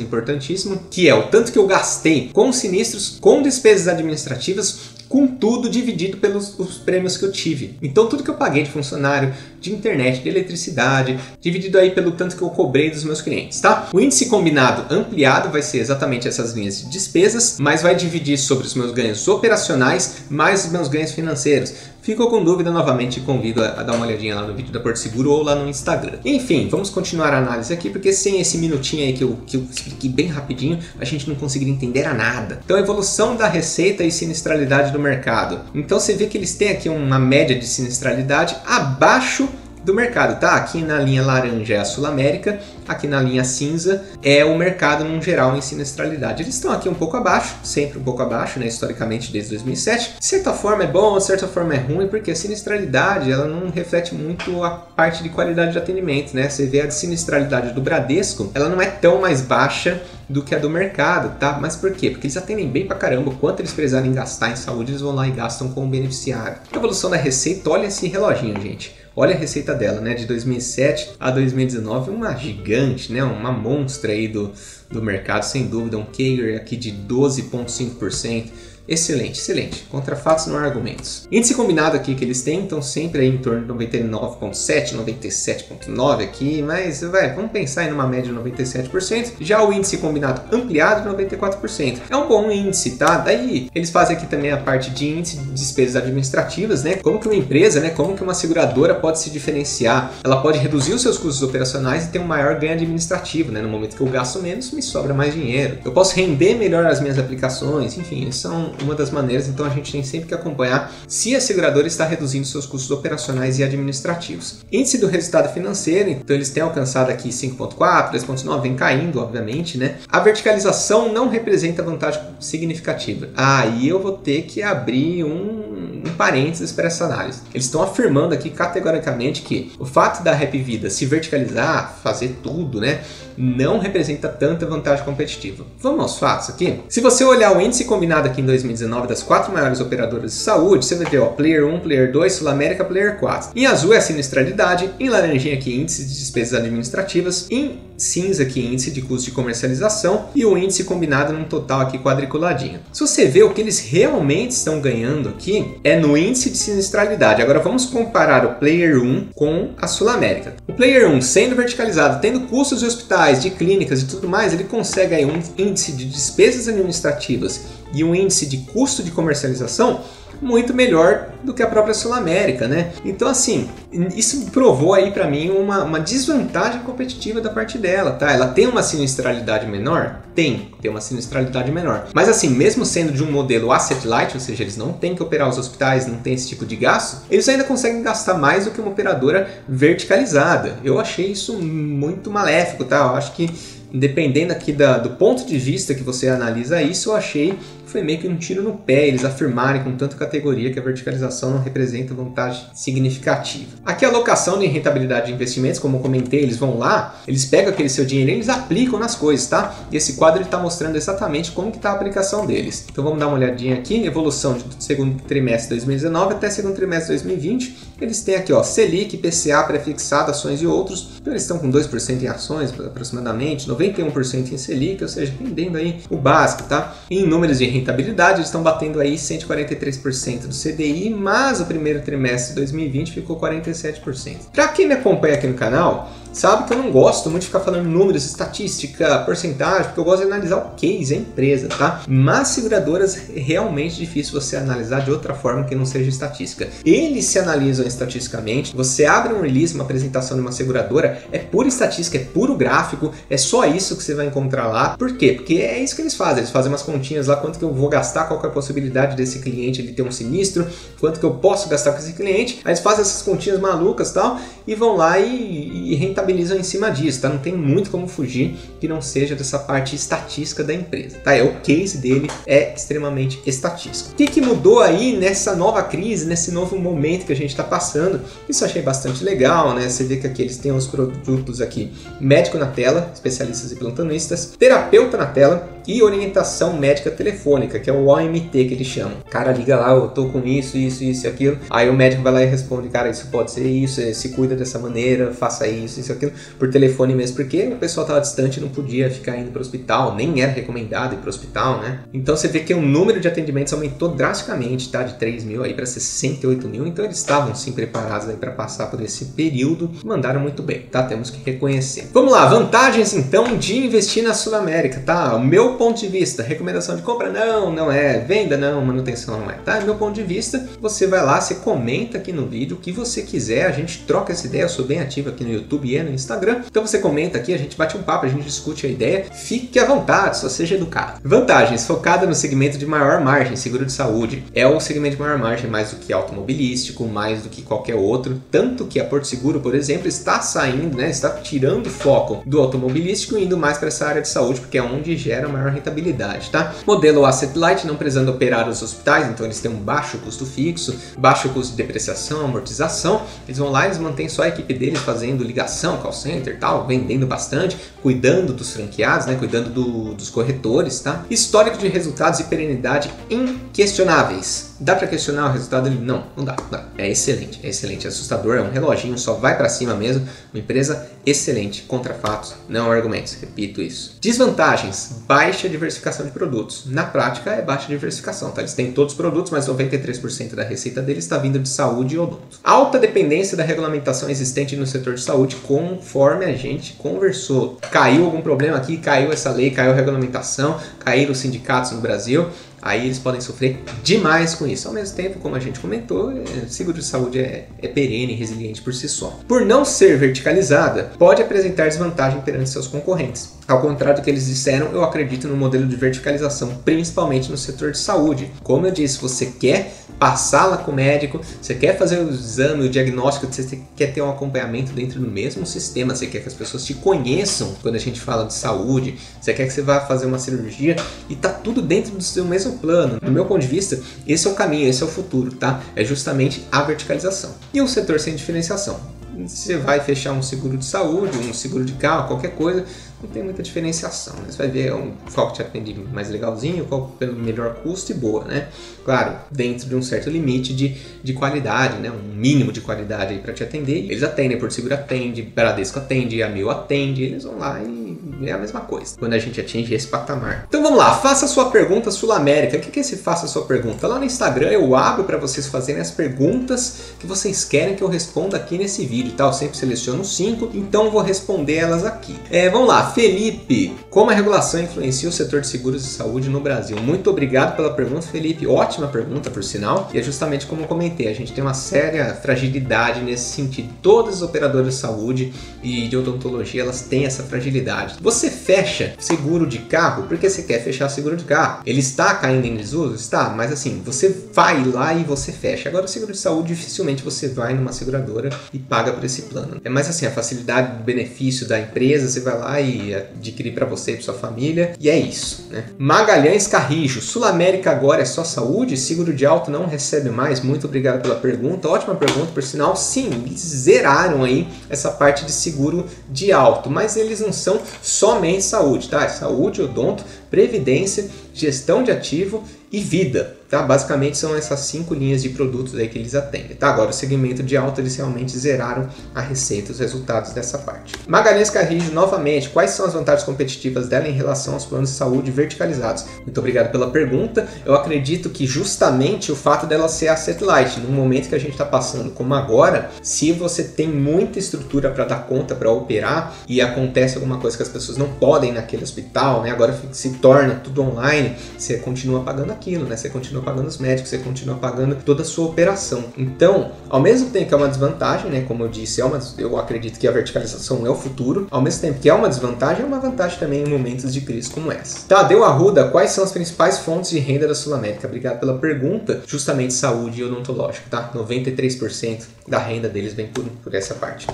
importantíssimo, 0.00 0.80
que 0.90 1.08
é 1.08 1.14
o 1.14 1.24
tanto 1.24 1.52
que 1.52 1.58
eu 1.58 1.66
gastei 1.66 2.30
com 2.32 2.52
sinistros, 2.52 3.18
com 3.20 3.42
despesas 3.42 3.88
administrativas, 3.88 4.96
com 5.08 5.26
tudo 5.26 5.68
dividido 5.68 6.16
pelos 6.16 6.58
os 6.58 6.78
prêmios 6.78 7.16
que 7.16 7.24
eu 7.24 7.32
tive. 7.32 7.76
Então 7.82 8.08
tudo 8.08 8.22
que 8.22 8.30
eu 8.30 8.34
paguei 8.34 8.62
de 8.62 8.70
funcionário, 8.70 9.25
had 9.32 9.55
de 9.66 9.74
internet, 9.74 10.22
de 10.22 10.28
eletricidade, 10.28 11.18
dividido 11.40 11.78
aí 11.78 11.90
pelo 11.90 12.12
tanto 12.12 12.36
que 12.36 12.42
eu 12.42 12.50
cobrei 12.50 12.90
dos 12.90 13.04
meus 13.04 13.20
clientes, 13.20 13.60
tá? 13.60 13.88
O 13.92 14.00
índice 14.00 14.26
combinado 14.26 14.92
ampliado 14.94 15.50
vai 15.50 15.62
ser 15.62 15.78
exatamente 15.78 16.28
essas 16.28 16.52
linhas 16.52 16.80
de 16.80 16.90
despesas, 16.90 17.56
mas 17.58 17.82
vai 17.82 17.94
dividir 17.94 18.38
sobre 18.38 18.66
os 18.66 18.74
meus 18.74 18.92
ganhos 18.92 19.26
operacionais 19.28 20.26
mais 20.30 20.64
os 20.64 20.72
meus 20.72 20.88
ganhos 20.88 21.12
financeiros. 21.12 21.72
Ficou 22.06 22.30
com 22.30 22.44
dúvida, 22.44 22.70
novamente 22.70 23.18
convido 23.20 23.60
a, 23.64 23.80
a, 23.80 23.82
dar 23.82 23.94
uma 23.94 24.06
olhadinha 24.06 24.36
lá 24.36 24.46
no 24.46 24.54
vídeo 24.54 24.72
da 24.72 24.78
Porto 24.78 24.96
Seguro 24.96 25.32
ou 25.32 25.42
lá 25.42 25.56
no 25.56 25.68
Instagram. 25.68 26.20
Enfim, 26.24 26.68
vamos 26.70 26.88
continuar 26.88 27.34
a 27.34 27.38
análise 27.38 27.74
aqui, 27.74 27.90
porque 27.90 28.12
sem 28.12 28.40
esse 28.40 28.58
minutinho 28.58 29.02
aí 29.04 29.12
que 29.12 29.24
eu, 29.24 29.36
que 29.44 29.56
eu 29.56 29.66
expliquei 29.68 30.08
bem 30.08 30.28
rapidinho, 30.28 30.78
a 31.00 31.04
gente 31.04 31.28
não 31.28 31.34
conseguiria 31.34 31.74
entender 31.74 32.04
a 32.04 32.14
nada. 32.14 32.60
Então, 32.64 32.78
evolução 32.78 33.34
da 33.34 33.48
receita 33.48 34.04
e 34.04 34.12
sinistralidade 34.12 34.92
do 34.92 35.00
mercado. 35.00 35.62
Então, 35.74 35.98
você 35.98 36.14
vê 36.14 36.28
que 36.28 36.38
eles 36.38 36.54
têm 36.54 36.68
aqui 36.68 36.88
uma 36.88 37.18
média 37.18 37.58
de 37.58 37.66
sinistralidade 37.66 38.56
abaixo 38.64 39.48
do 39.86 39.94
mercado, 39.94 40.40
tá? 40.40 40.56
Aqui 40.56 40.82
na 40.82 40.98
linha 40.98 41.22
laranja 41.22 41.74
é 41.74 41.78
a 41.78 41.84
Sul 41.84 42.06
América, 42.06 42.58
aqui 42.88 43.06
na 43.06 43.20
linha 43.20 43.44
cinza 43.44 44.02
é 44.20 44.44
o 44.44 44.58
mercado 44.58 45.04
num 45.04 45.22
geral 45.22 45.56
em 45.56 45.60
sinistralidade. 45.60 46.42
Eles 46.42 46.56
estão 46.56 46.72
aqui 46.72 46.88
um 46.88 46.94
pouco 46.94 47.16
abaixo, 47.16 47.54
sempre 47.62 48.00
um 48.00 48.02
pouco 48.02 48.20
abaixo, 48.20 48.58
né, 48.58 48.66
historicamente 48.66 49.30
desde 49.32 49.50
2007. 49.50 50.16
De 50.18 50.26
certa 50.26 50.52
forma 50.52 50.82
é 50.82 50.88
bom, 50.88 51.16
de 51.16 51.24
certa 51.24 51.46
forma 51.46 51.72
é 51.74 51.78
ruim, 51.78 52.08
porque 52.08 52.32
a 52.32 52.36
sinistralidade 52.36 53.30
ela 53.30 53.46
não 53.46 53.70
reflete 53.70 54.12
muito 54.12 54.64
a 54.64 54.70
parte 54.70 55.22
de 55.22 55.28
qualidade 55.28 55.70
de 55.70 55.78
atendimento, 55.78 56.34
né? 56.34 56.48
Você 56.48 56.66
vê 56.66 56.80
a 56.80 56.90
sinistralidade 56.90 57.72
do 57.72 57.80
Bradesco, 57.80 58.50
ela 58.54 58.68
não 58.68 58.82
é 58.82 58.86
tão 58.86 59.20
mais 59.20 59.40
baixa 59.40 60.02
do 60.28 60.42
que 60.42 60.52
a 60.52 60.58
do 60.58 60.68
mercado, 60.68 61.38
tá? 61.38 61.58
Mas 61.60 61.76
por 61.76 61.92
quê? 61.92 62.10
Porque 62.10 62.26
eles 62.26 62.36
atendem 62.36 62.68
bem 62.68 62.88
pra 62.88 62.96
caramba. 62.96 63.30
Quanto 63.40 63.60
eles 63.60 63.72
precisarem 63.72 64.12
gastar 64.12 64.50
em 64.50 64.56
saúde, 64.56 64.90
eles 64.90 65.00
vão 65.00 65.14
lá 65.14 65.28
e 65.28 65.30
gastam 65.30 65.68
com 65.68 65.84
o 65.84 65.88
beneficiário. 65.88 66.58
A 66.72 66.76
evolução 66.76 67.08
da 67.08 67.16
receita, 67.16 67.70
olha 67.70 67.86
esse 67.86 68.08
reloginho, 68.08 68.60
gente. 68.60 69.05
Olha 69.18 69.34
a 69.34 69.38
receita 69.38 69.74
dela, 69.74 69.98
né? 69.98 70.12
De 70.12 70.26
2007 70.26 71.12
a 71.18 71.30
2019, 71.30 72.10
uma 72.10 72.34
gigante, 72.34 73.10
né? 73.10 73.24
Uma 73.24 73.50
monstra 73.50 74.12
aí 74.12 74.28
do, 74.28 74.52
do 74.90 75.02
mercado, 75.02 75.42
sem 75.42 75.66
dúvida. 75.66 75.96
Um 75.96 76.04
CAGR 76.04 76.54
aqui 76.54 76.76
de 76.76 76.92
12,5%. 76.92 78.50
Excelente, 78.88 79.40
excelente. 79.40 79.84
Contra 79.90 80.14
fatos 80.14 80.46
não 80.46 80.56
há 80.56 80.62
argumentos. 80.62 81.26
Índice 81.30 81.54
combinado 81.54 81.96
aqui 81.96 82.14
que 82.14 82.24
eles 82.24 82.42
têm, 82.42 82.60
então 82.60 82.80
sempre 82.80 83.22
aí 83.22 83.28
em 83.28 83.38
torno 83.38 83.62
de 83.62 83.86
99,7, 83.86 84.94
97,9 84.94 86.22
aqui, 86.22 86.62
mas 86.62 87.00
vai, 87.00 87.34
vamos 87.34 87.50
pensar 87.50 87.84
em 87.84 87.92
uma 87.92 88.06
média 88.06 88.32
de 88.32 88.38
97%. 88.38 89.34
Já 89.40 89.64
o 89.64 89.72
índice 89.72 89.98
combinado 89.98 90.42
ampliado, 90.54 91.08
94%. 91.08 91.98
É 92.08 92.16
um 92.16 92.28
bom 92.28 92.50
índice, 92.50 92.92
tá? 92.92 93.18
Daí 93.18 93.68
eles 93.74 93.90
fazem 93.90 94.16
aqui 94.16 94.26
também 94.26 94.52
a 94.52 94.56
parte 94.56 94.90
de 94.90 95.08
índice 95.08 95.38
de 95.38 95.52
despesas 95.52 95.96
administrativas, 95.96 96.84
né? 96.84 96.96
Como 96.96 97.18
que 97.18 97.26
uma 97.26 97.36
empresa, 97.36 97.80
né? 97.80 97.90
Como 97.90 98.14
que 98.14 98.22
uma 98.22 98.34
seguradora 98.34 98.94
pode 98.94 99.18
se 99.18 99.30
diferenciar? 99.30 100.12
Ela 100.22 100.40
pode 100.40 100.58
reduzir 100.58 100.92
os 100.92 101.02
seus 101.02 101.18
custos 101.18 101.42
operacionais 101.42 102.04
e 102.04 102.08
ter 102.08 102.18
um 102.18 102.24
maior 102.24 102.58
ganho 102.58 102.74
administrativo, 102.74 103.50
né? 103.50 103.60
No 103.60 103.68
momento 103.68 103.96
que 103.96 104.02
eu 104.02 104.06
gasto 104.06 104.40
menos, 104.40 104.70
me 104.70 104.82
sobra 104.82 105.12
mais 105.12 105.34
dinheiro. 105.34 105.78
Eu 105.84 105.92
posso 105.92 106.14
render 106.14 106.54
melhor 106.54 106.86
as 106.86 107.00
minhas 107.00 107.18
aplicações, 107.18 107.96
enfim, 107.98 108.30
são 108.30 108.75
uma 108.82 108.94
das 108.94 109.10
maneiras, 109.10 109.48
então 109.48 109.66
a 109.66 109.70
gente 109.70 109.92
tem 109.92 110.02
sempre 110.02 110.28
que 110.28 110.34
acompanhar 110.34 110.92
se 111.06 111.34
a 111.34 111.40
seguradora 111.40 111.86
está 111.86 112.04
reduzindo 112.04 112.46
seus 112.46 112.66
custos 112.66 112.90
operacionais 112.90 113.58
e 113.58 113.64
administrativos. 113.64 114.64
Índice 114.70 114.98
do 114.98 115.06
resultado 115.06 115.52
financeiro, 115.52 116.10
então 116.10 116.34
eles 116.34 116.50
têm 116.50 116.62
alcançado 116.62 117.10
aqui 117.10 117.28
5.4, 117.28 118.12
3.9, 118.12 118.62
vem 118.62 118.76
caindo, 118.76 119.20
obviamente, 119.20 119.78
né? 119.78 119.96
A 120.08 120.20
verticalização 120.20 121.12
não 121.12 121.28
representa 121.28 121.82
vantagem 121.82 122.20
significativa. 122.40 123.28
Aí 123.36 123.88
eu 123.88 124.00
vou 124.00 124.12
ter 124.12 124.42
que 124.42 124.62
abrir 124.62 125.24
um, 125.24 126.02
um 126.06 126.14
parênteses 126.16 126.72
para 126.72 126.86
essa 126.86 127.04
análise. 127.04 127.40
Eles 127.52 127.66
estão 127.66 127.82
afirmando 127.82 128.34
aqui 128.34 128.50
categoricamente 128.50 129.42
que 129.42 129.72
o 129.78 129.84
fato 129.84 130.22
da 130.22 130.32
Rap 130.32 130.56
Vida 130.58 130.90
se 130.90 131.06
verticalizar, 131.06 131.98
fazer 132.02 132.38
tudo, 132.42 132.80
né? 132.80 133.00
não 133.36 133.78
representa 133.78 134.28
tanta 134.28 134.66
vantagem 134.66 135.04
competitiva. 135.04 135.64
Vamos 135.78 136.00
aos 136.00 136.18
fatos 136.18 136.50
aqui? 136.50 136.80
Se 136.88 137.00
você 137.00 137.24
olhar 137.24 137.56
o 137.56 137.60
índice 137.60 137.84
combinado 137.84 138.26
aqui 138.26 138.40
em 138.40 138.46
2019 138.66 139.06
das 139.06 139.22
quatro 139.22 139.52
maiores 139.52 139.80
operadoras 139.80 140.32
de 140.32 140.38
saúde, 140.38 140.86
ver 141.04 141.18
ó, 141.18 141.26
Player 141.26 141.64
1, 141.64 141.80
Player 141.80 142.10
2, 142.10 142.32
Sul 142.32 142.48
América, 142.48 142.84
Player 142.84 143.18
4. 143.18 143.50
Em 143.54 143.66
azul 143.66 143.94
é 143.94 143.98
a 143.98 144.00
sinistralidade, 144.00 144.90
em 144.98 145.08
laranjinha 145.08 145.54
aqui 145.54 145.74
índice 145.74 146.04
de 146.04 146.18
despesas 146.18 146.58
administrativas, 146.58 147.46
em 147.50 147.80
cinza 147.96 148.42
aqui 148.42 148.64
índice 148.64 148.90
de 148.90 149.02
custo 149.02 149.30
de 149.30 149.34
comercialização 149.34 150.26
e 150.34 150.44
o 150.44 150.56
índice 150.56 150.84
combinado 150.84 151.32
num 151.32 151.44
total 151.44 151.80
aqui 151.80 151.98
quadriculadinho. 151.98 152.80
Se 152.92 153.00
você 153.00 153.26
vê 153.26 153.42
o 153.42 153.52
que 153.52 153.60
eles 153.60 153.80
realmente 153.80 154.52
estão 154.52 154.80
ganhando 154.80 155.28
aqui 155.28 155.76
é 155.82 155.98
no 155.98 156.16
índice 156.16 156.50
de 156.50 156.58
sinistralidade. 156.58 157.42
Agora 157.42 157.60
vamos 157.60 157.86
comparar 157.86 158.44
o 158.44 158.54
Player 158.54 158.98
1 158.98 159.28
com 159.34 159.70
a 159.76 159.86
Sul 159.86 160.08
América. 160.08 160.56
O 160.68 160.72
Player 160.72 161.08
1 161.08 161.20
sendo 161.20 161.56
verticalizado, 161.56 162.20
tendo 162.20 162.40
custos 162.40 162.80
de 162.80 162.86
hospitais, 162.86 163.42
de 163.42 163.50
clínicas 163.50 164.02
e 164.02 164.06
tudo 164.06 164.28
mais, 164.28 164.52
ele 164.52 164.64
consegue 164.64 165.14
aí 165.14 165.24
um 165.24 165.40
índice 165.56 165.92
de 165.92 166.04
despesas 166.04 166.68
administrativas 166.68 167.62
e 167.92 168.04
um 168.04 168.14
índice 168.14 168.46
de 168.46 168.58
custo 168.58 169.02
de 169.02 169.10
comercialização 169.10 170.00
muito 170.40 170.74
melhor 170.74 171.28
do 171.42 171.54
que 171.54 171.62
a 171.62 171.66
própria 171.66 171.94
Sul 171.94 172.12
América, 172.12 172.66
né? 172.66 172.92
Então, 173.04 173.28
assim, 173.28 173.68
isso 174.14 174.50
provou 174.50 174.94
aí 174.94 175.10
para 175.10 175.26
mim 175.26 175.50
uma, 175.50 175.84
uma, 175.84 176.00
desvantagem 176.00 176.80
competitiva 176.80 177.40
da 177.40 177.50
parte 177.50 177.78
dela, 177.78 178.12
tá? 178.12 178.32
Ela 178.32 178.48
tem 178.48 178.66
uma 178.66 178.82
sinistralidade 178.82 179.66
menor? 179.66 180.20
Tem, 180.34 180.72
tem 180.82 180.90
uma 180.90 181.00
sinistralidade 181.00 181.70
menor. 181.70 182.08
Mas 182.12 182.28
assim, 182.28 182.48
mesmo 182.48 182.84
sendo 182.84 183.12
de 183.12 183.22
um 183.22 183.30
modelo 183.30 183.72
asset 183.72 184.06
light, 184.06 184.34
ou 184.34 184.40
seja, 184.40 184.62
eles 184.62 184.76
não 184.76 184.92
têm 184.92 185.14
que 185.14 185.22
operar 185.22 185.48
os 185.48 185.56
hospitais, 185.56 186.06
não 186.06 186.16
tem 186.16 186.34
esse 186.34 186.48
tipo 186.48 186.66
de 186.66 186.76
gasto, 186.76 187.22
eles 187.30 187.48
ainda 187.48 187.64
conseguem 187.64 188.02
gastar 188.02 188.34
mais 188.34 188.64
do 188.64 188.70
que 188.72 188.80
uma 188.80 188.90
operadora 188.90 189.48
verticalizada. 189.68 190.78
Eu 190.84 190.98
achei 190.98 191.26
isso 191.26 191.54
muito 191.58 192.30
maléfico, 192.30 192.84
tá? 192.84 192.96
Eu 192.98 193.14
acho 193.16 193.32
que 193.32 193.48
dependendo 193.92 194.52
aqui 194.52 194.72
da, 194.72 194.98
do 194.98 195.10
ponto 195.10 195.46
de 195.46 195.58
vista 195.58 195.94
que 195.94 196.02
você 196.02 196.28
analisa 196.28 196.82
isso, 196.82 197.10
eu 197.10 197.16
achei 197.16 197.58
foi 197.86 198.02
meio 198.02 198.18
que 198.18 198.28
um 198.28 198.36
tiro 198.36 198.62
no 198.62 198.74
pé 198.74 199.06
eles 199.06 199.24
afirmarem 199.24 199.82
com 199.82 199.96
tanta 199.96 200.16
categoria 200.16 200.72
que 200.72 200.78
a 200.78 200.82
verticalização 200.82 201.50
não 201.50 201.62
representa 201.62 202.12
vantagem 202.12 202.66
significativa. 202.74 203.76
Aqui 203.84 204.04
a 204.04 204.08
alocação 204.08 204.58
de 204.58 204.66
rentabilidade 204.66 205.26
de 205.26 205.32
investimentos, 205.32 205.78
como 205.78 205.96
eu 205.96 206.00
comentei, 206.00 206.42
eles 206.42 206.56
vão 206.56 206.78
lá, 206.78 207.20
eles 207.26 207.44
pegam 207.44 207.70
aquele 207.70 207.88
seu 207.88 208.04
dinheiro 208.04 208.30
e 208.30 208.34
eles 208.34 208.48
aplicam 208.48 208.98
nas 208.98 209.14
coisas, 209.14 209.46
tá? 209.46 209.74
E 209.90 209.96
esse 209.96 210.14
quadro 210.14 210.42
está 210.42 210.58
mostrando 210.58 210.96
exatamente 210.96 211.52
como 211.52 211.70
que 211.70 211.76
está 211.78 211.90
a 211.90 211.94
aplicação 211.94 212.46
deles. 212.46 212.84
Então 212.90 213.04
vamos 213.04 213.18
dar 213.18 213.28
uma 213.28 213.36
olhadinha 213.36 213.76
aqui, 213.76 214.04
evolução 214.04 214.54
do 214.54 214.82
segundo 214.82 215.22
trimestre 215.22 215.68
de 215.68 215.84
2019 215.84 216.34
até 216.34 216.50
segundo 216.50 216.74
trimestre 216.74 217.16
de 217.16 217.22
2020. 217.24 217.76
Eles 218.00 218.20
têm 218.22 218.34
aqui, 218.34 218.52
ó, 218.52 218.62
Selic, 218.62 219.16
PCA, 219.16 219.62
prefixado, 219.62 220.30
ações 220.30 220.60
e 220.60 220.66
outros. 220.66 221.16
Então 221.20 221.32
eles 221.32 221.42
estão 221.42 221.58
com 221.58 221.70
2% 221.70 222.22
em 222.22 222.28
ações 222.28 222.72
aproximadamente, 222.78 223.68
91% 223.68 224.52
em 224.52 224.58
Selic, 224.58 225.02
ou 225.02 225.08
seja, 225.08 225.32
rendendo 225.40 225.78
aí 225.78 226.00
o 226.10 226.16
básico, 226.16 226.64
tá? 226.64 226.94
Em 227.10 227.26
números 227.26 227.58
de 227.58 227.75
rentabilidade, 227.78 228.38
eles 228.38 228.46
estão 228.46 228.62
batendo 228.62 229.00
aí 229.00 229.14
143% 229.14 230.46
do 230.46 230.54
CDI, 230.54 231.10
mas 231.10 231.60
o 231.60 231.66
primeiro 231.66 232.00
trimestre 232.02 232.50
de 232.50 232.60
2020 232.60 233.12
ficou 233.12 233.38
47%. 233.38 234.50
Para 234.52 234.68
quem 234.68 234.86
me 234.86 234.94
acompanha 234.94 235.34
aqui 235.34 235.46
no 235.46 235.54
canal, 235.54 236.10
sabe 236.36 236.66
que 236.66 236.74
eu 236.74 236.78
não 236.78 236.90
gosto 236.90 237.30
muito 237.30 237.42
de 237.42 237.46
ficar 237.46 237.60
falando 237.60 237.86
números, 237.86 238.24
estatística, 238.24 239.20
porcentagem, 239.20 239.84
porque 239.86 240.00
eu 240.00 240.04
gosto 240.04 240.20
de 240.20 240.26
analisar 240.26 240.56
o 240.58 240.74
case, 240.76 241.14
a 241.14 241.16
empresa, 241.16 241.68
tá? 241.68 242.02
Mas 242.06 242.48
seguradoras 242.48 243.16
é 243.34 243.40
realmente 243.40 243.96
difícil 243.96 244.38
você 244.38 244.56
analisar 244.56 245.00
de 245.00 245.10
outra 245.10 245.34
forma 245.34 245.64
que 245.64 245.74
não 245.74 245.86
seja 245.86 246.10
estatística. 246.10 246.68
Eles 246.84 247.24
se 247.24 247.38
analisam 247.38 247.86
estatisticamente, 247.86 248.76
você 248.76 249.06
abre 249.06 249.32
um 249.32 249.40
release, 249.40 249.74
uma 249.74 249.84
apresentação 249.84 250.36
de 250.36 250.42
uma 250.42 250.52
seguradora, 250.52 251.22
é 251.32 251.38
pura 251.38 251.68
estatística, 251.68 252.18
é 252.18 252.20
puro 252.20 252.54
gráfico, 252.54 253.12
é 253.30 253.38
só 253.38 253.64
isso 253.64 253.96
que 253.96 254.02
você 254.02 254.14
vai 254.14 254.26
encontrar 254.26 254.66
lá. 254.66 254.90
Por 254.90 255.16
quê? 255.16 255.32
Porque 255.32 255.54
é 255.54 255.82
isso 255.82 255.96
que 255.96 256.02
eles 256.02 256.14
fazem, 256.14 256.38
eles 256.38 256.50
fazem 256.50 256.70
umas 256.70 256.82
continhas 256.82 257.28
lá, 257.28 257.36
quanto 257.36 257.58
que 257.58 257.64
eu 257.64 257.72
vou 257.72 257.88
gastar, 257.88 258.24
qual 258.24 258.42
é 258.42 258.46
a 258.46 258.50
possibilidade 258.50 259.16
desse 259.16 259.38
cliente 259.38 259.80
ele 259.80 259.92
ter 259.92 260.02
um 260.02 260.12
sinistro, 260.12 260.66
quanto 261.00 261.18
que 261.18 261.24
eu 261.24 261.34
posso 261.34 261.66
gastar 261.70 261.92
com 261.92 261.98
esse 261.98 262.12
cliente, 262.12 262.60
aí 262.62 262.72
eles 262.72 262.80
fazem 262.80 263.00
essas 263.00 263.22
continhas 263.22 263.58
malucas 263.58 264.12
tal, 264.12 264.38
e 264.66 264.74
vão 264.74 264.96
lá 264.96 265.18
e, 265.18 265.92
e 265.92 265.94
rentabilizam 265.94 266.25
contabilizam 266.26 266.58
em 266.58 266.62
cima 266.62 266.90
disso, 266.90 267.20
tá? 267.20 267.28
Não 267.28 267.38
tem 267.38 267.54
muito 267.54 267.90
como 267.90 268.08
fugir 268.08 268.56
que 268.80 268.88
não 268.88 269.00
seja 269.00 269.36
dessa 269.36 269.58
parte 269.58 269.94
estatística 269.94 270.64
da 270.64 270.74
empresa, 270.74 271.18
tá? 271.22 271.34
É, 271.34 271.42
o 271.42 271.60
case 271.60 271.98
dele 271.98 272.28
é 272.46 272.74
extremamente 272.74 273.40
estatístico. 273.46 274.10
O 274.10 274.14
que, 274.14 274.26
que 274.26 274.40
mudou 274.40 274.80
aí 274.80 275.16
nessa 275.16 275.54
nova 275.54 275.82
crise, 275.84 276.26
nesse 276.26 276.50
novo 276.50 276.76
momento 276.76 277.26
que 277.26 277.32
a 277.32 277.36
gente 277.36 277.50
está 277.50 277.62
passando? 277.62 278.20
Isso 278.48 278.64
eu 278.64 278.68
achei 278.68 278.82
bastante 278.82 279.22
legal, 279.22 279.74
né? 279.74 279.88
Você 279.88 280.04
vê 280.04 280.16
que 280.16 280.26
aqui 280.26 280.42
eles 280.42 280.58
têm 280.58 280.72
os 280.72 280.86
produtos 280.86 281.60
aqui, 281.60 281.92
médico 282.20 282.58
na 282.58 282.66
tela, 282.66 283.10
especialistas 283.14 283.70
e 283.70 283.76
plantonistas, 283.76 284.54
terapeuta 284.58 285.16
na 285.16 285.26
tela, 285.26 285.76
e 285.86 286.02
orientação 286.02 286.76
médica 286.76 287.10
telefônica, 287.10 287.78
que 287.78 287.88
é 287.88 287.92
o 287.92 288.06
OMT 288.06 288.50
que 288.50 288.74
eles 288.74 288.86
chamam. 288.86 289.18
Cara 289.30 289.52
liga 289.52 289.76
lá, 289.76 289.92
eu 289.92 290.08
tô 290.08 290.26
com 290.26 290.44
isso, 290.44 290.76
isso, 290.76 291.04
isso 291.04 291.26
e 291.26 291.28
aquilo. 291.28 291.58
Aí 291.70 291.88
o 291.88 291.92
médico 291.92 292.22
vai 292.22 292.32
lá 292.32 292.42
e 292.42 292.46
responde, 292.46 292.88
cara, 292.88 293.08
isso 293.08 293.28
pode 293.28 293.50
ser 293.50 293.66
isso, 293.66 294.02
se 294.14 294.30
cuida 294.30 294.56
dessa 294.56 294.78
maneira, 294.78 295.32
faça 295.32 295.66
isso, 295.68 296.00
isso, 296.00 296.12
aquilo, 296.16 296.32
por 296.58 296.70
telefone 296.70 297.14
mesmo, 297.14 297.36
porque 297.36 297.66
o 297.68 297.76
pessoal 297.76 298.06
tava 298.06 298.20
distante 298.20 298.60
não 298.60 298.68
podia 298.68 299.10
ficar 299.10 299.36
indo 299.36 299.50
para 299.50 299.58
o 299.58 299.62
hospital, 299.62 300.14
nem 300.14 300.40
era 300.40 300.52
recomendado 300.52 301.14
ir 301.14 301.18
para 301.18 301.26
o 301.26 301.28
hospital, 301.28 301.80
né? 301.80 302.00
Então 302.12 302.36
você 302.36 302.48
vê 302.48 302.60
que 302.60 302.74
o 302.74 302.80
número 302.80 303.20
de 303.20 303.28
atendimentos 303.28 303.72
aumentou 303.72 304.08
drasticamente, 304.08 304.90
tá? 304.90 305.02
De 305.02 305.14
3 305.14 305.44
mil 305.44 305.62
aí 305.62 305.74
para 305.74 305.86
68 305.86 306.68
mil, 306.68 306.86
então 306.86 307.04
eles 307.04 307.18
estavam 307.18 307.54
sim 307.54 307.72
preparados 307.72 308.28
aí 308.28 308.36
para 308.36 308.50
passar 308.50 308.86
por 308.86 309.00
esse 309.00 309.26
período, 309.26 309.90
mandaram 310.04 310.40
muito 310.40 310.62
bem, 310.62 310.82
tá? 310.90 311.02
Temos 311.02 311.30
que 311.30 311.38
reconhecer. 311.48 312.08
Vamos 312.12 312.32
lá, 312.32 312.46
vantagens 312.46 313.14
então 313.14 313.56
de 313.56 313.76
investir 313.76 314.22
na 314.22 314.34
Sul 314.34 314.54
América, 314.54 315.02
tá? 315.04 315.34
O 315.34 315.44
meu 315.44 315.74
ponto 315.74 316.00
de 316.00 316.08
vista, 316.08 316.42
recomendação 316.42 316.96
de 316.96 317.02
compra 317.02 317.30
não, 317.30 317.72
não 317.72 317.90
é, 317.90 318.18
venda 318.18 318.56
não, 318.56 318.84
manutenção 318.84 319.40
não 319.40 319.50
é, 319.50 319.54
tá? 319.54 319.80
Meu 319.80 319.94
ponto 319.94 320.14
de 320.14 320.22
vista, 320.22 320.68
você 320.80 321.06
vai 321.06 321.24
lá, 321.24 321.40
você 321.40 321.56
comenta 321.56 322.18
aqui 322.18 322.32
no 322.32 322.46
vídeo 322.46 322.76
o 322.76 322.80
que 322.80 322.92
você 322.92 323.22
quiser, 323.22 323.66
a 323.66 323.72
gente 323.72 324.04
troca 324.06 324.32
essa 324.32 324.46
ideia, 324.46 324.62
eu 324.62 324.68
sou 324.68 324.84
bem 324.84 325.00
ativo 325.00 325.28
aqui 325.28 325.44
no 325.44 325.52
YouTube 325.52 325.88
e 325.88 325.98
no 326.06 326.14
Instagram, 326.14 326.62
então 326.68 326.86
você 326.86 326.98
comenta 326.98 327.38
aqui, 327.38 327.52
a 327.52 327.58
gente 327.58 327.76
bate 327.76 327.96
um 327.96 328.02
papo, 328.02 328.26
a 328.26 328.28
gente 328.28 328.44
discute 328.44 328.86
a 328.86 328.88
ideia, 328.88 329.26
fique 329.32 329.78
à 329.78 329.84
vontade, 329.84 330.38
só 330.38 330.48
seja 330.48 330.74
educado. 330.74 331.20
Vantagens, 331.22 331.86
focada 331.86 332.26
no 332.26 332.34
segmento 332.34 332.78
de 332.78 332.86
maior 332.86 333.20
margem, 333.20 333.56
seguro 333.56 333.84
de 333.84 333.92
saúde, 333.92 334.44
é 334.54 334.66
o 334.66 334.80
segmento 334.80 335.16
de 335.16 335.22
maior 335.22 335.38
margem 335.38 335.70
mais 335.70 335.90
do 335.90 335.96
que 335.96 336.12
automobilístico, 336.12 337.04
mais 337.06 337.42
do 337.42 337.48
que 337.48 337.62
qualquer 337.62 337.94
outro, 337.94 338.40
tanto 338.50 338.86
que 338.86 339.00
a 339.00 339.04
Porto 339.04 339.26
Seguro, 339.26 339.60
por 339.60 339.74
exemplo, 339.74 340.08
está 340.08 340.40
saindo, 340.40 340.96
né, 340.96 341.10
está 341.10 341.30
tirando 341.30 341.90
foco 341.90 342.42
do 342.46 342.60
automobilístico 342.60 343.36
e 343.36 343.44
indo 343.44 343.56
mais 343.56 343.78
para 343.78 343.88
essa 343.88 344.06
área 344.06 344.22
de 344.22 344.28
saúde, 344.28 344.60
porque 344.60 344.78
é 344.78 344.82
onde 344.82 345.16
gera 345.16 345.48
maior 345.48 345.70
rentabilidade, 345.70 346.50
tá? 346.50 346.74
Modelo 346.86 347.24
Asset 347.24 347.58
Light, 347.58 347.86
não 347.86 347.96
precisando 347.96 348.30
operar 348.30 348.68
os 348.68 348.82
hospitais, 348.82 349.28
então 349.28 349.44
eles 349.46 349.60
têm 349.60 349.70
um 349.70 349.76
baixo 349.76 350.18
custo 350.18 350.46
fixo, 350.46 350.94
baixo 351.18 351.48
custo 351.50 351.72
de 351.72 351.76
depreciação, 351.76 352.44
amortização. 352.44 353.22
Eles 353.46 353.58
vão 353.58 353.70
lá, 353.70 353.86
eles 353.86 353.98
mantêm 353.98 354.28
só 354.28 354.42
a 354.42 354.48
equipe 354.48 354.74
deles 354.74 355.00
fazendo 355.00 355.44
ligação, 355.44 355.85
call 355.94 356.12
center 356.12 356.58
tal, 356.58 356.86
vendendo 356.86 357.26
bastante, 357.26 357.76
cuidando 358.06 358.52
dos 358.52 358.72
franqueados, 358.72 359.26
né? 359.26 359.34
Cuidando 359.34 359.68
do, 359.68 360.14
dos 360.14 360.30
corretores, 360.30 361.00
tá? 361.00 361.24
Histórico 361.28 361.76
de 361.76 361.88
resultados 361.88 362.38
e 362.38 362.44
perenidade 362.44 363.12
inquestionáveis. 363.28 364.76
Dá 364.78 364.94
para 364.94 365.08
questionar 365.08 365.48
o 365.48 365.52
resultado 365.52 365.84
dele? 365.84 365.98
Não, 366.00 366.26
não 366.36 366.44
dá, 366.44 366.54
não 366.54 366.70
dá. 366.70 366.84
É 366.96 367.10
excelente, 367.10 367.58
é 367.64 367.70
excelente, 367.70 368.06
é 368.06 368.08
assustador, 368.08 368.56
é 368.56 368.62
um 368.62 368.70
reloginho, 368.70 369.18
só 369.18 369.32
vai 369.32 369.56
para 369.56 369.68
cima 369.68 369.94
mesmo. 369.94 370.24
Uma 370.52 370.60
empresa 370.60 371.10
excelente, 371.24 371.82
contra 371.82 372.14
fatos, 372.14 372.54
não 372.68 372.92
argumentos, 372.92 373.36
repito 373.40 373.82
isso. 373.82 374.16
Desvantagens: 374.20 375.22
baixa 375.26 375.68
diversificação 375.68 376.24
de 376.26 376.30
produtos. 376.30 376.84
Na 376.86 377.04
prática 377.04 377.50
é 377.50 377.62
baixa 377.62 377.88
diversificação, 377.88 378.52
tá? 378.52 378.60
Eles 378.60 378.74
têm 378.74 378.92
todos 378.92 379.14
os 379.14 379.16
produtos, 379.16 379.50
mas 379.50 379.66
93% 379.66 380.54
da 380.54 380.62
receita 380.62 381.02
deles 381.02 381.24
está 381.24 381.38
vindo 381.38 381.58
de 381.58 381.68
saúde 381.68 382.14
e 382.14 382.18
odonto. 382.18 382.60
Alta 382.62 382.98
dependência 382.98 383.56
da 383.56 383.64
regulamentação 383.64 384.30
existente 384.30 384.76
no 384.76 384.86
setor 384.86 385.14
de 385.14 385.22
saúde, 385.22 385.56
conforme 385.56 386.44
a 386.44 386.52
gente 386.52 386.92
conversou. 386.92 387.78
Caiu 387.96 388.26
algum 388.26 388.42
problema 388.42 388.76
aqui, 388.76 388.98
caiu 388.98 389.32
essa 389.32 389.50
lei, 389.50 389.70
caiu 389.70 389.90
a 389.90 389.94
regulamentação, 389.94 390.78
caíram 391.02 391.32
os 391.32 391.38
sindicatos 391.38 391.92
no 391.92 392.00
Brasil 392.02 392.46
aí 392.86 393.06
eles 393.06 393.18
podem 393.18 393.40
sofrer 393.40 393.82
demais 394.02 394.54
com 394.54 394.66
isso. 394.66 394.86
Ao 394.88 394.94
mesmo 394.94 395.16
tempo, 395.16 395.40
como 395.40 395.56
a 395.56 395.60
gente 395.60 395.80
comentou, 395.80 396.30
é, 396.32 396.44
seguro 396.68 396.98
de 396.98 397.04
saúde 397.04 397.40
é, 397.40 397.68
é 397.82 397.88
perene 397.88 398.32
e 398.32 398.36
resiliente 398.36 398.80
por 398.80 398.94
si 398.94 399.08
só. 399.08 399.38
Por 399.48 399.64
não 399.66 399.84
ser 399.84 400.16
verticalizada, 400.16 401.10
pode 401.18 401.42
apresentar 401.42 401.88
desvantagem 401.88 402.40
perante 402.40 402.70
seus 402.70 402.86
concorrentes. 402.86 403.56
Ao 403.66 403.80
contrário 403.80 404.20
do 404.20 404.24
que 404.24 404.30
eles 404.30 404.46
disseram, 404.46 404.92
eu 404.92 405.02
acredito 405.02 405.48
no 405.48 405.56
modelo 405.56 405.86
de 405.86 405.96
verticalização, 405.96 406.76
principalmente 406.84 407.50
no 407.50 407.56
setor 407.56 407.90
de 407.90 407.98
saúde. 407.98 408.50
Como 408.62 408.86
eu 408.86 408.92
disse, 408.92 409.20
você 409.20 409.46
quer 409.46 409.92
passar 410.20 410.66
lá 410.66 410.76
com 410.76 410.92
o 410.92 410.94
médico, 410.94 411.40
você 411.60 411.74
quer 411.74 411.98
fazer 411.98 412.18
o 412.18 412.30
exame, 412.30 412.86
o 412.86 412.88
diagnóstico, 412.88 413.52
você 413.52 413.80
quer 413.96 414.12
ter 414.12 414.22
um 414.22 414.30
acompanhamento 414.30 414.92
dentro 414.92 415.20
do 415.20 415.28
mesmo 415.28 415.66
sistema, 415.66 416.14
você 416.14 416.26
quer 416.26 416.40
que 416.40 416.48
as 416.48 416.54
pessoas 416.54 416.84
te 416.84 416.94
conheçam 416.94 417.74
quando 417.82 417.96
a 417.96 417.98
gente 417.98 418.20
fala 418.20 418.46
de 418.46 418.54
saúde, 418.54 419.18
você 419.40 419.52
quer 419.52 419.66
que 419.66 419.72
você 419.72 419.82
vá 419.82 420.00
fazer 420.00 420.26
uma 420.26 420.38
cirurgia 420.38 420.96
e 421.28 421.34
tá 421.34 421.48
tudo 421.48 421.82
dentro 421.82 422.12
do 422.12 422.22
seu 422.22 422.44
mesmo 422.44 422.75
plano. 422.76 423.18
Do 423.20 423.30
meu 423.30 423.44
ponto 423.46 423.60
de 423.60 423.66
vista, 423.66 424.00
esse 424.26 424.46
é 424.46 424.50
o 424.50 424.54
caminho, 424.54 424.88
esse 424.88 425.02
é 425.02 425.06
o 425.06 425.08
futuro, 425.08 425.52
tá? 425.52 425.82
É 425.94 426.04
justamente 426.04 426.64
a 426.70 426.82
verticalização. 426.82 427.54
E 427.72 427.80
o 427.80 427.88
setor 427.88 428.20
sem 428.20 428.34
diferenciação 428.34 429.16
você 429.44 429.76
vai 429.76 430.00
fechar 430.00 430.32
um 430.32 430.42
seguro 430.42 430.76
de 430.76 430.84
saúde, 430.84 431.36
um 431.36 431.52
seguro 431.52 431.84
de 431.84 431.92
carro, 431.94 432.28
qualquer 432.28 432.54
coisa, 432.54 432.84
não 433.22 433.28
tem 433.28 433.42
muita 433.42 433.62
diferenciação. 433.62 434.34
Né? 434.36 434.44
Você 434.48 434.58
vai 434.58 434.68
ver 434.68 434.94
um, 434.94 435.12
qual 435.34 435.48
que 435.48 435.54
te 435.54 435.62
atende 435.62 435.94
mais 436.12 436.30
legalzinho, 436.30 436.86
qual 436.86 437.08
pelo 437.18 437.34
melhor 437.34 437.74
custo 437.76 438.12
e 438.12 438.14
boa, 438.14 438.44
né? 438.44 438.68
Claro, 439.04 439.36
dentro 439.50 439.88
de 439.88 439.94
um 439.94 440.02
certo 440.02 440.30
limite 440.30 440.74
de, 440.74 440.96
de 441.22 441.32
qualidade, 441.32 441.98
né? 441.98 442.10
Um 442.10 442.34
mínimo 442.34 442.72
de 442.72 442.80
qualidade 442.80 443.34
aí 443.34 443.40
para 443.40 443.52
te 443.52 443.62
atender. 443.62 444.10
Eles 444.10 444.22
atendem, 444.22 444.58
Porto 444.58 444.72
Seguro 444.72 444.94
atende, 444.94 445.42
Bradesco 445.42 445.98
atende, 445.98 446.42
a 446.42 446.48
Mil 446.48 446.70
atende, 446.70 447.22
eles 447.22 447.44
vão 447.44 447.58
lá 447.58 447.82
e 447.82 448.05
é 448.44 448.52
a 448.52 448.58
mesma 448.58 448.80
coisa. 448.80 449.16
Quando 449.18 449.34
a 449.34 449.38
gente 449.38 449.60
atinge 449.60 449.94
esse 449.94 450.06
patamar. 450.06 450.66
Então 450.68 450.82
vamos 450.82 450.98
lá, 450.98 451.14
faça 451.14 451.46
sua 451.46 451.70
pergunta 451.70 452.10
Sul 452.10 452.32
América. 452.32 452.76
O 452.76 452.80
que 452.80 452.98
é 452.98 453.02
esse 453.02 453.16
faça 453.16 453.46
sua 453.46 453.64
pergunta? 453.64 454.06
Lá 454.06 454.18
no 454.18 454.24
Instagram 454.24 454.68
eu 454.68 454.94
abro 454.94 455.24
para 455.24 455.36
vocês 455.36 455.66
fazerem 455.66 456.00
as 456.00 456.10
perguntas 456.10 457.14
que 457.18 457.26
vocês 457.26 457.64
querem 457.64 457.94
que 457.94 458.02
eu 458.02 458.08
responda 458.08 458.56
aqui 458.56 458.78
nesse 458.78 459.04
vídeo, 459.06 459.32
tá? 459.32 459.44
Eu 459.44 459.52
sempre 459.52 459.76
seleciono 459.76 460.24
cinco, 460.24 460.70
então 460.74 461.10
vou 461.10 461.22
responder 461.22 461.76
elas 461.76 462.04
aqui. 462.04 462.36
É, 462.50 462.68
vamos 462.68 462.88
lá, 462.88 463.10
Felipe, 463.10 463.96
como 464.10 464.30
a 464.30 464.34
regulação 464.34 464.80
influencia 464.80 465.28
o 465.28 465.32
setor 465.32 465.60
de 465.60 465.66
seguros 465.66 466.02
de 466.02 466.08
saúde 466.08 466.48
no 466.48 466.60
Brasil? 466.60 466.96
Muito 467.00 467.30
obrigado 467.30 467.76
pela 467.76 467.92
pergunta, 467.92 468.26
Felipe. 468.26 468.66
Ótima 468.66 469.06
pergunta, 469.08 469.50
por 469.50 469.62
sinal. 469.62 470.10
E 470.12 470.18
é 470.18 470.22
justamente 470.22 470.66
como 470.66 470.82
eu 470.82 470.86
comentei, 470.86 471.28
a 471.28 471.34
gente 471.34 471.52
tem 471.52 471.62
uma 471.62 471.74
séria 471.74 472.34
fragilidade 472.34 473.20
nesse 473.20 473.54
sentido. 473.54 473.88
Todas 474.02 474.36
as 474.36 474.42
operadoras 474.42 474.94
de 474.94 474.94
saúde 474.94 475.52
e 475.82 476.08
de 476.08 476.16
odontologia, 476.16 476.82
elas 476.82 477.02
têm 477.02 477.24
essa 477.24 477.42
fragilidade. 477.42 478.16
Você 478.26 478.50
fecha 478.50 479.14
seguro 479.20 479.68
de 479.68 479.78
carro 479.78 480.24
porque 480.26 480.50
você 480.50 480.62
quer 480.62 480.82
fechar 480.82 481.08
seguro 481.08 481.36
de 481.36 481.44
carro. 481.44 481.84
Ele 481.86 482.00
está 482.00 482.34
caindo 482.34 482.66
em 482.66 482.74
desuso? 482.74 483.14
Está, 483.14 483.50
mas 483.50 483.70
assim, 483.70 484.02
você 484.04 484.34
vai 484.52 484.84
lá 484.84 485.14
e 485.14 485.22
você 485.22 485.52
fecha. 485.52 485.88
Agora, 485.88 486.06
o 486.06 486.08
seguro 486.08 486.32
de 486.32 486.38
saúde, 486.38 486.74
dificilmente 486.74 487.22
você 487.22 487.46
vai 487.46 487.72
numa 487.72 487.92
seguradora 487.92 488.50
e 488.72 488.80
paga 488.80 489.12
por 489.12 489.24
esse 489.24 489.42
plano. 489.42 489.80
É 489.84 489.88
mais 489.88 490.08
assim, 490.08 490.26
a 490.26 490.32
facilidade 490.32 490.96
do 490.98 491.04
benefício 491.04 491.68
da 491.68 491.78
empresa, 491.78 492.28
você 492.28 492.40
vai 492.40 492.58
lá 492.58 492.80
e 492.80 493.14
adquire 493.14 493.70
para 493.70 493.86
você 493.86 494.10
e 494.10 494.14
para 494.14 494.24
sua 494.24 494.34
família, 494.34 494.94
e 494.98 495.08
é 495.08 495.16
isso. 495.16 495.68
Né? 495.70 495.84
Magalhães 495.96 496.66
Carrijo, 496.66 497.20
Sul 497.20 497.44
América 497.44 497.92
agora 497.92 498.22
é 498.22 498.24
só 498.24 498.42
saúde? 498.42 498.96
Seguro 498.96 499.32
de 499.32 499.46
alto 499.46 499.70
não 499.70 499.86
recebe 499.86 500.30
mais? 500.30 500.60
Muito 500.60 500.88
obrigado 500.88 501.22
pela 501.22 501.36
pergunta. 501.36 501.88
Ótima 501.88 502.16
pergunta, 502.16 502.50
por 502.52 502.62
sinal. 502.64 502.96
Sim, 502.96 503.30
eles 503.46 503.60
zeraram 503.60 504.42
aí 504.42 504.66
essa 504.90 505.12
parte 505.12 505.44
de 505.44 505.52
seguro 505.52 506.06
de 506.28 506.50
alto, 506.50 506.90
mas 506.90 507.16
eles 507.16 507.38
não 507.38 507.52
são 507.52 507.80
somente 508.16 508.62
saúde, 508.62 509.08
tá? 509.08 509.28
Saúde, 509.28 509.82
odonto, 509.82 510.24
previdência, 510.50 511.28
gestão 511.52 512.02
de 512.02 512.10
ativo 512.10 512.64
e 512.90 512.98
vida. 513.00 513.55
Tá? 513.76 513.82
Basicamente 513.82 514.38
são 514.38 514.56
essas 514.56 514.80
cinco 514.80 515.12
linhas 515.12 515.42
de 515.42 515.50
produtos 515.50 515.94
aí 515.96 516.08
que 516.08 516.18
eles 516.18 516.34
atendem. 516.34 516.74
Tá? 516.76 516.88
Agora 516.88 517.10
o 517.10 517.12
segmento 517.12 517.62
de 517.62 517.76
alta 517.76 518.00
eles 518.00 518.16
realmente 518.16 518.56
zeraram 518.56 519.06
a 519.34 519.40
receita, 519.42 519.92
os 519.92 519.98
resultados 519.98 520.52
dessa 520.52 520.78
parte. 520.78 521.14
Magalhães 521.28 521.68
Carrijo, 521.68 522.10
novamente, 522.12 522.70
quais 522.70 522.92
são 522.92 523.04
as 523.04 523.12
vantagens 523.12 523.44
competitivas 523.44 524.08
dela 524.08 524.26
em 524.26 524.32
relação 524.32 524.74
aos 524.74 524.86
planos 524.86 525.10
de 525.10 525.16
saúde 525.16 525.50
verticalizados? 525.50 526.24
Muito 526.42 526.58
obrigado 526.58 526.90
pela 526.90 527.10
pergunta. 527.10 527.68
Eu 527.84 527.94
acredito 527.94 528.48
que 528.48 528.66
justamente 528.66 529.52
o 529.52 529.56
fato 529.56 529.86
dela 529.86 530.08
ser 530.08 530.28
a 530.28 530.36
satellite, 530.36 531.00
no 531.00 531.10
momento 531.10 531.50
que 531.50 531.54
a 531.54 531.60
gente 531.60 531.72
está 531.72 531.84
passando, 531.84 532.30
como 532.30 532.54
agora, 532.54 533.10
se 533.22 533.52
você 533.52 533.84
tem 533.84 534.08
muita 534.08 534.58
estrutura 534.58 535.10
para 535.10 535.26
dar 535.26 535.46
conta, 535.46 535.74
para 535.74 535.90
operar, 535.90 536.54
e 536.66 536.80
acontece 536.80 537.34
alguma 537.34 537.58
coisa 537.58 537.76
que 537.76 537.82
as 537.82 537.88
pessoas 537.90 538.16
não 538.16 538.28
podem 538.28 538.72
naquele 538.72 539.04
hospital, 539.04 539.62
né? 539.62 539.70
agora 539.70 539.98
se 540.12 540.30
torna 540.30 540.76
tudo 540.76 541.02
online, 541.02 541.54
você 541.76 541.98
continua 541.98 542.42
pagando 542.42 542.72
aquilo, 542.72 543.04
né? 543.04 543.16
você 543.16 543.28
continua 543.28 543.62
pagando 543.66 543.88
os 543.88 543.98
médicos, 543.98 544.30
você 544.30 544.38
continua 544.38 544.76
pagando 544.76 545.16
toda 545.24 545.42
a 545.42 545.44
sua 545.44 545.66
operação. 545.66 546.26
Então, 546.38 546.92
ao 547.08 547.20
mesmo 547.20 547.50
tempo 547.50 547.66
que 547.66 547.74
é 547.74 547.76
uma 547.76 547.88
desvantagem, 547.88 548.48
né, 548.48 548.64
como 548.66 548.84
eu 548.84 548.88
disse, 548.88 549.20
é 549.20 549.24
uma, 549.24 549.40
eu 549.58 549.76
acredito 549.76 550.20
que 550.20 550.28
a 550.28 550.30
verticalização 550.30 551.04
é 551.04 551.10
o 551.10 551.16
futuro, 551.16 551.66
ao 551.68 551.82
mesmo 551.82 552.00
tempo 552.00 552.20
que 552.20 552.28
é 552.28 552.32
uma 552.32 552.48
desvantagem, 552.48 553.02
é 553.02 553.06
uma 553.06 553.18
vantagem 553.18 553.58
também 553.58 553.82
em 553.82 553.88
momentos 553.88 554.32
de 554.32 554.40
crise 554.40 554.70
como 554.70 554.92
essa. 554.92 555.26
Tadeu 555.26 555.64
Arruda, 555.64 556.08
quais 556.08 556.30
são 556.30 556.44
as 556.44 556.52
principais 556.52 557.00
fontes 557.00 557.30
de 557.30 557.40
renda 557.40 557.66
da 557.66 557.74
Sul 557.74 557.92
América? 557.92 558.28
Obrigado 558.28 558.60
pela 558.60 558.78
pergunta. 558.78 559.42
Justamente 559.44 559.92
saúde 559.92 560.40
e 560.40 560.44
odontológica, 560.44 561.06
tá? 561.10 561.32
93% 561.34 562.44
da 562.68 562.78
renda 562.78 563.08
deles 563.08 563.34
vem 563.34 563.48
por, 563.48 563.64
por 563.82 563.92
essa 563.94 564.14
parte. 564.14 564.46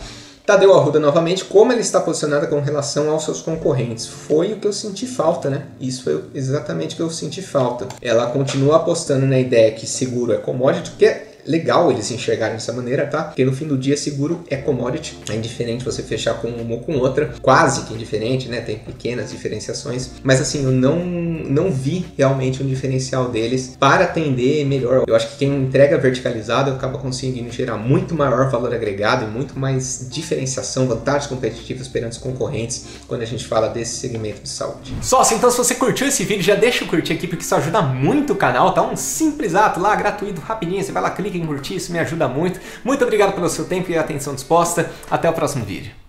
Tadeu 0.44 0.74
Arruda 0.74 0.98
novamente, 0.98 1.44
como 1.44 1.72
ele 1.72 1.82
está 1.82 2.00
posicionado 2.00 2.48
com 2.48 2.60
relação 2.60 3.10
aos 3.10 3.24
seus 3.24 3.40
concorrentes? 3.40 4.06
Foi 4.06 4.52
o 4.52 4.56
que 4.56 4.66
eu 4.66 4.72
senti 4.72 5.06
falta, 5.06 5.48
né? 5.48 5.66
Isso 5.80 6.02
foi 6.02 6.24
exatamente 6.34 6.94
o 6.94 6.96
que 6.96 7.02
eu 7.02 7.10
senti 7.10 7.40
falta. 7.40 7.86
Ela 8.02 8.26
continua 8.26 8.76
apostando 8.76 9.24
na 9.24 9.38
ideia 9.38 9.70
que 9.70 9.86
seguro 9.86 10.32
é 10.32 10.38
commodity, 10.38 10.90
porque 10.90 11.31
legal 11.46 11.90
eles 11.90 12.10
enxergarem 12.10 12.54
dessa 12.54 12.72
maneira, 12.72 13.06
tá? 13.06 13.24
Porque 13.24 13.44
no 13.44 13.52
fim 13.52 13.66
do 13.66 13.76
dia, 13.76 13.96
seguro 13.96 14.44
é 14.48 14.56
commodity. 14.56 15.18
É 15.30 15.34
indiferente 15.34 15.84
você 15.84 16.02
fechar 16.02 16.34
com 16.34 16.48
uma 16.48 16.74
ou 16.74 16.80
com 16.80 16.96
outra. 16.96 17.34
Quase 17.40 17.84
que 17.84 17.94
indiferente, 17.94 18.48
né? 18.48 18.60
Tem 18.60 18.78
pequenas 18.78 19.30
diferenciações. 19.30 20.10
Mas 20.22 20.40
assim, 20.40 20.64
eu 20.64 20.70
não, 20.70 20.96
não 21.04 21.70
vi 21.70 22.06
realmente 22.16 22.62
um 22.62 22.66
diferencial 22.66 23.28
deles 23.28 23.76
para 23.78 24.04
atender 24.04 24.64
melhor. 24.64 25.04
Eu 25.06 25.14
acho 25.14 25.28
que 25.30 25.38
quem 25.38 25.62
entrega 25.62 25.98
verticalizado 25.98 26.70
acaba 26.70 26.98
conseguindo 26.98 27.50
gerar 27.50 27.76
muito 27.76 28.14
maior 28.14 28.50
valor 28.50 28.74
agregado 28.74 29.24
e 29.24 29.28
muito 29.28 29.58
mais 29.58 30.08
diferenciação, 30.10 30.86
vantagens 30.86 31.26
competitivas 31.26 31.88
perante 31.88 32.12
os 32.12 32.18
concorrentes 32.18 32.86
quando 33.06 33.22
a 33.22 33.26
gente 33.26 33.46
fala 33.46 33.68
desse 33.68 33.96
segmento 33.96 34.42
de 34.42 34.48
saúde. 34.48 34.94
Sócio, 35.02 35.36
então 35.36 35.50
se 35.50 35.58
você 35.58 35.74
curtiu 35.74 36.06
esse 36.06 36.24
vídeo, 36.24 36.42
já 36.42 36.54
deixa 36.54 36.84
o 36.84 36.88
curtir 36.88 37.12
aqui 37.12 37.26
porque 37.26 37.44
isso 37.44 37.54
ajuda 37.54 37.82
muito 37.82 38.32
o 38.32 38.36
canal, 38.36 38.72
tá? 38.72 38.82
Um 38.82 38.96
simples 38.96 39.54
ato 39.54 39.80
lá, 39.80 39.94
gratuito, 39.94 40.40
rapidinho, 40.40 40.82
você 40.82 40.92
vai 40.92 41.02
lá, 41.02 41.10
clica 41.10 41.31
clique 41.32 41.38
em 41.38 41.46
curtir, 41.46 41.76
isso 41.76 41.92
me 41.92 41.98
ajuda 41.98 42.28
muito. 42.28 42.60
Muito 42.84 43.02
obrigado 43.02 43.34
pelo 43.34 43.48
seu 43.48 43.64
tempo 43.64 43.90
e 43.90 43.96
atenção 43.96 44.34
disposta. 44.34 44.90
Até 45.10 45.28
o 45.28 45.32
próximo 45.32 45.64
vídeo. 45.64 46.01